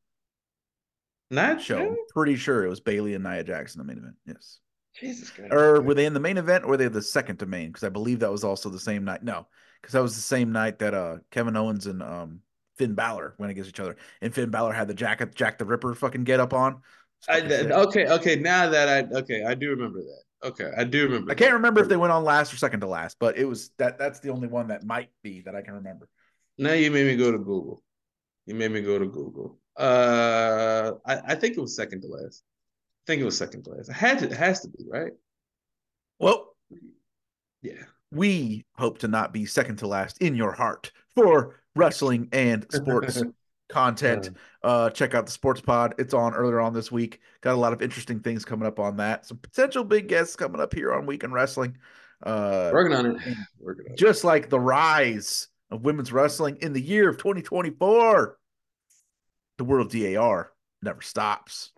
Not 1.32 1.62
show. 1.62 1.80
I'm 1.80 1.98
pretty 2.14 2.36
sure 2.36 2.66
it 2.66 2.70
was 2.70 2.80
Bayley 2.80 3.14
and 3.14 3.24
Nia 3.24 3.44
Jackson 3.44 3.80
the 3.80 3.86
main 3.86 3.98
event. 4.00 4.16
Yes. 4.26 4.60
Jesus 4.96 5.30
Christ. 5.30 5.54
Or 5.54 5.82
were 5.82 5.94
they 5.94 6.06
in 6.06 6.14
the 6.14 6.20
main 6.20 6.38
event 6.38 6.66
or 6.66 6.70
were 6.70 6.78
they 6.78 6.88
the 6.88 7.02
second 7.02 7.38
to 7.38 7.46
main? 7.46 7.68
Because 7.68 7.84
I 7.84 7.90
believe 7.90 8.20
that 8.20 8.32
was 8.32 8.44
also 8.44 8.70
the 8.70 8.80
same 8.80 9.06
night. 9.06 9.24
No, 9.24 9.48
because 9.82 9.94
that 9.94 10.02
was 10.02 10.16
the 10.16 10.22
same 10.22 10.52
night 10.52 10.80
that 10.80 10.94
uh 10.94 11.18
Kevin 11.32 11.56
Owens 11.56 11.86
and 11.86 12.02
um 12.02 12.42
Finn 12.78 12.96
Balor 12.96 13.36
went 13.38 13.52
against 13.52 13.70
each 13.70 13.80
other. 13.80 13.98
And 14.22 14.34
Finn 14.34 14.50
Balor 14.50 14.74
had 14.74 14.88
the 14.88 14.94
jacket 14.94 15.36
Jack 15.36 15.60
the 15.60 15.66
Ripper 15.66 15.94
fucking 15.94 16.24
get 16.24 16.40
up 16.40 16.54
on. 16.54 16.82
I, 17.28 17.42
okay, 17.42 18.08
okay. 18.08 18.36
Now 18.38 18.70
that 18.70 18.88
I 18.88 19.18
okay, 19.18 19.44
I 19.44 19.54
do 19.54 19.70
remember 19.70 20.00
that. 20.00 20.48
Okay, 20.48 20.72
I 20.78 20.84
do 20.86 21.04
remember. 21.04 21.32
I 21.32 21.36
can't 21.36 21.54
remember 21.54 21.82
if 21.82 21.90
they 21.90 21.98
went 21.98 22.14
on 22.14 22.24
last 22.24 22.54
or 22.54 22.58
second 22.58 22.80
to 22.82 22.88
last, 22.88 23.18
but 23.20 23.38
it 23.38 23.46
was 23.46 23.72
that. 23.78 23.98
That's 23.98 24.20
the 24.20 24.30
only 24.30 24.48
one 24.48 24.68
that 24.70 24.86
might 24.86 25.10
be 25.22 25.42
that 25.42 25.56
I 25.56 25.62
can 25.62 25.74
remember. 25.74 26.08
Now 26.58 26.74
you 26.74 26.92
made 26.92 27.08
me 27.08 27.18
go 27.18 27.32
to 27.32 27.38
Google. 27.38 27.84
You 28.46 28.56
made 28.56 28.72
me 28.72 28.82
go 28.82 28.98
to 28.98 29.06
Google. 29.06 29.60
Uh, 29.78 30.94
I, 31.06 31.20
I 31.28 31.36
think 31.36 31.58
it 31.58 31.62
was 31.62 31.76
second 31.76 32.02
to 32.02 32.08
last. 32.08 32.44
I 33.04 33.04
think 33.08 33.22
it 33.22 33.26
was 33.26 33.38
second 33.38 33.64
to 33.64 33.72
last. 33.72 33.90
It 33.90 33.94
had 33.94 34.20
to, 34.20 34.26
it 34.26 34.34
has 34.34 34.62
to 34.62 34.70
be 34.70 34.86
right. 34.90 35.12
Well, 36.20 36.56
yeah. 37.62 37.84
We 38.12 38.66
hope 38.76 38.98
to 39.00 39.08
not 39.08 39.34
be 39.34 39.46
second 39.46 39.78
to 39.78 39.88
last 39.88 40.18
in 40.20 40.36
your 40.36 40.52
heart 40.52 40.92
for 41.16 41.62
wrestling 41.76 42.30
and 42.32 42.66
sports 42.72 43.22
content. 43.70 44.32
Uh, 44.64 44.90
check 44.90 45.16
out 45.16 45.26
the 45.26 45.32
Sports 45.32 45.62
Pod. 45.62 45.96
It's 45.98 46.14
on 46.14 46.34
earlier 46.34 46.60
on 46.60 46.74
this 46.74 46.92
week. 46.92 47.22
Got 47.42 47.54
a 47.54 47.58
lot 47.58 47.72
of 47.72 47.82
interesting 47.82 48.20
things 48.20 48.44
coming 48.44 48.68
up 48.68 48.80
on 48.80 48.98
that. 48.98 49.26
Some 49.26 49.38
potential 49.38 49.84
big 49.84 50.08
guests 50.08 50.36
coming 50.36 50.60
up 50.60 50.74
here 50.74 50.94
on 50.94 51.06
Week 51.06 51.24
In 51.24 51.32
Wrestling. 51.32 51.78
Uh, 52.22 52.72
working 52.74 52.96
on 52.96 53.06
it. 53.06 53.18
Working 53.62 53.92
on 53.92 53.96
just 53.96 54.24
it. 54.24 54.28
like 54.28 54.50
the 54.50 54.60
rise 54.60 55.48
of 55.72 55.86
women's 55.86 56.12
wrestling 56.12 56.58
in 56.62 56.74
the 56.74 56.82
year 56.82 57.08
of 57.08 57.18
2024, 57.18 58.38
the 59.58 59.64
world 59.64 59.92
DAR 59.92 60.52
never 60.82 61.02
stops. 61.02 61.72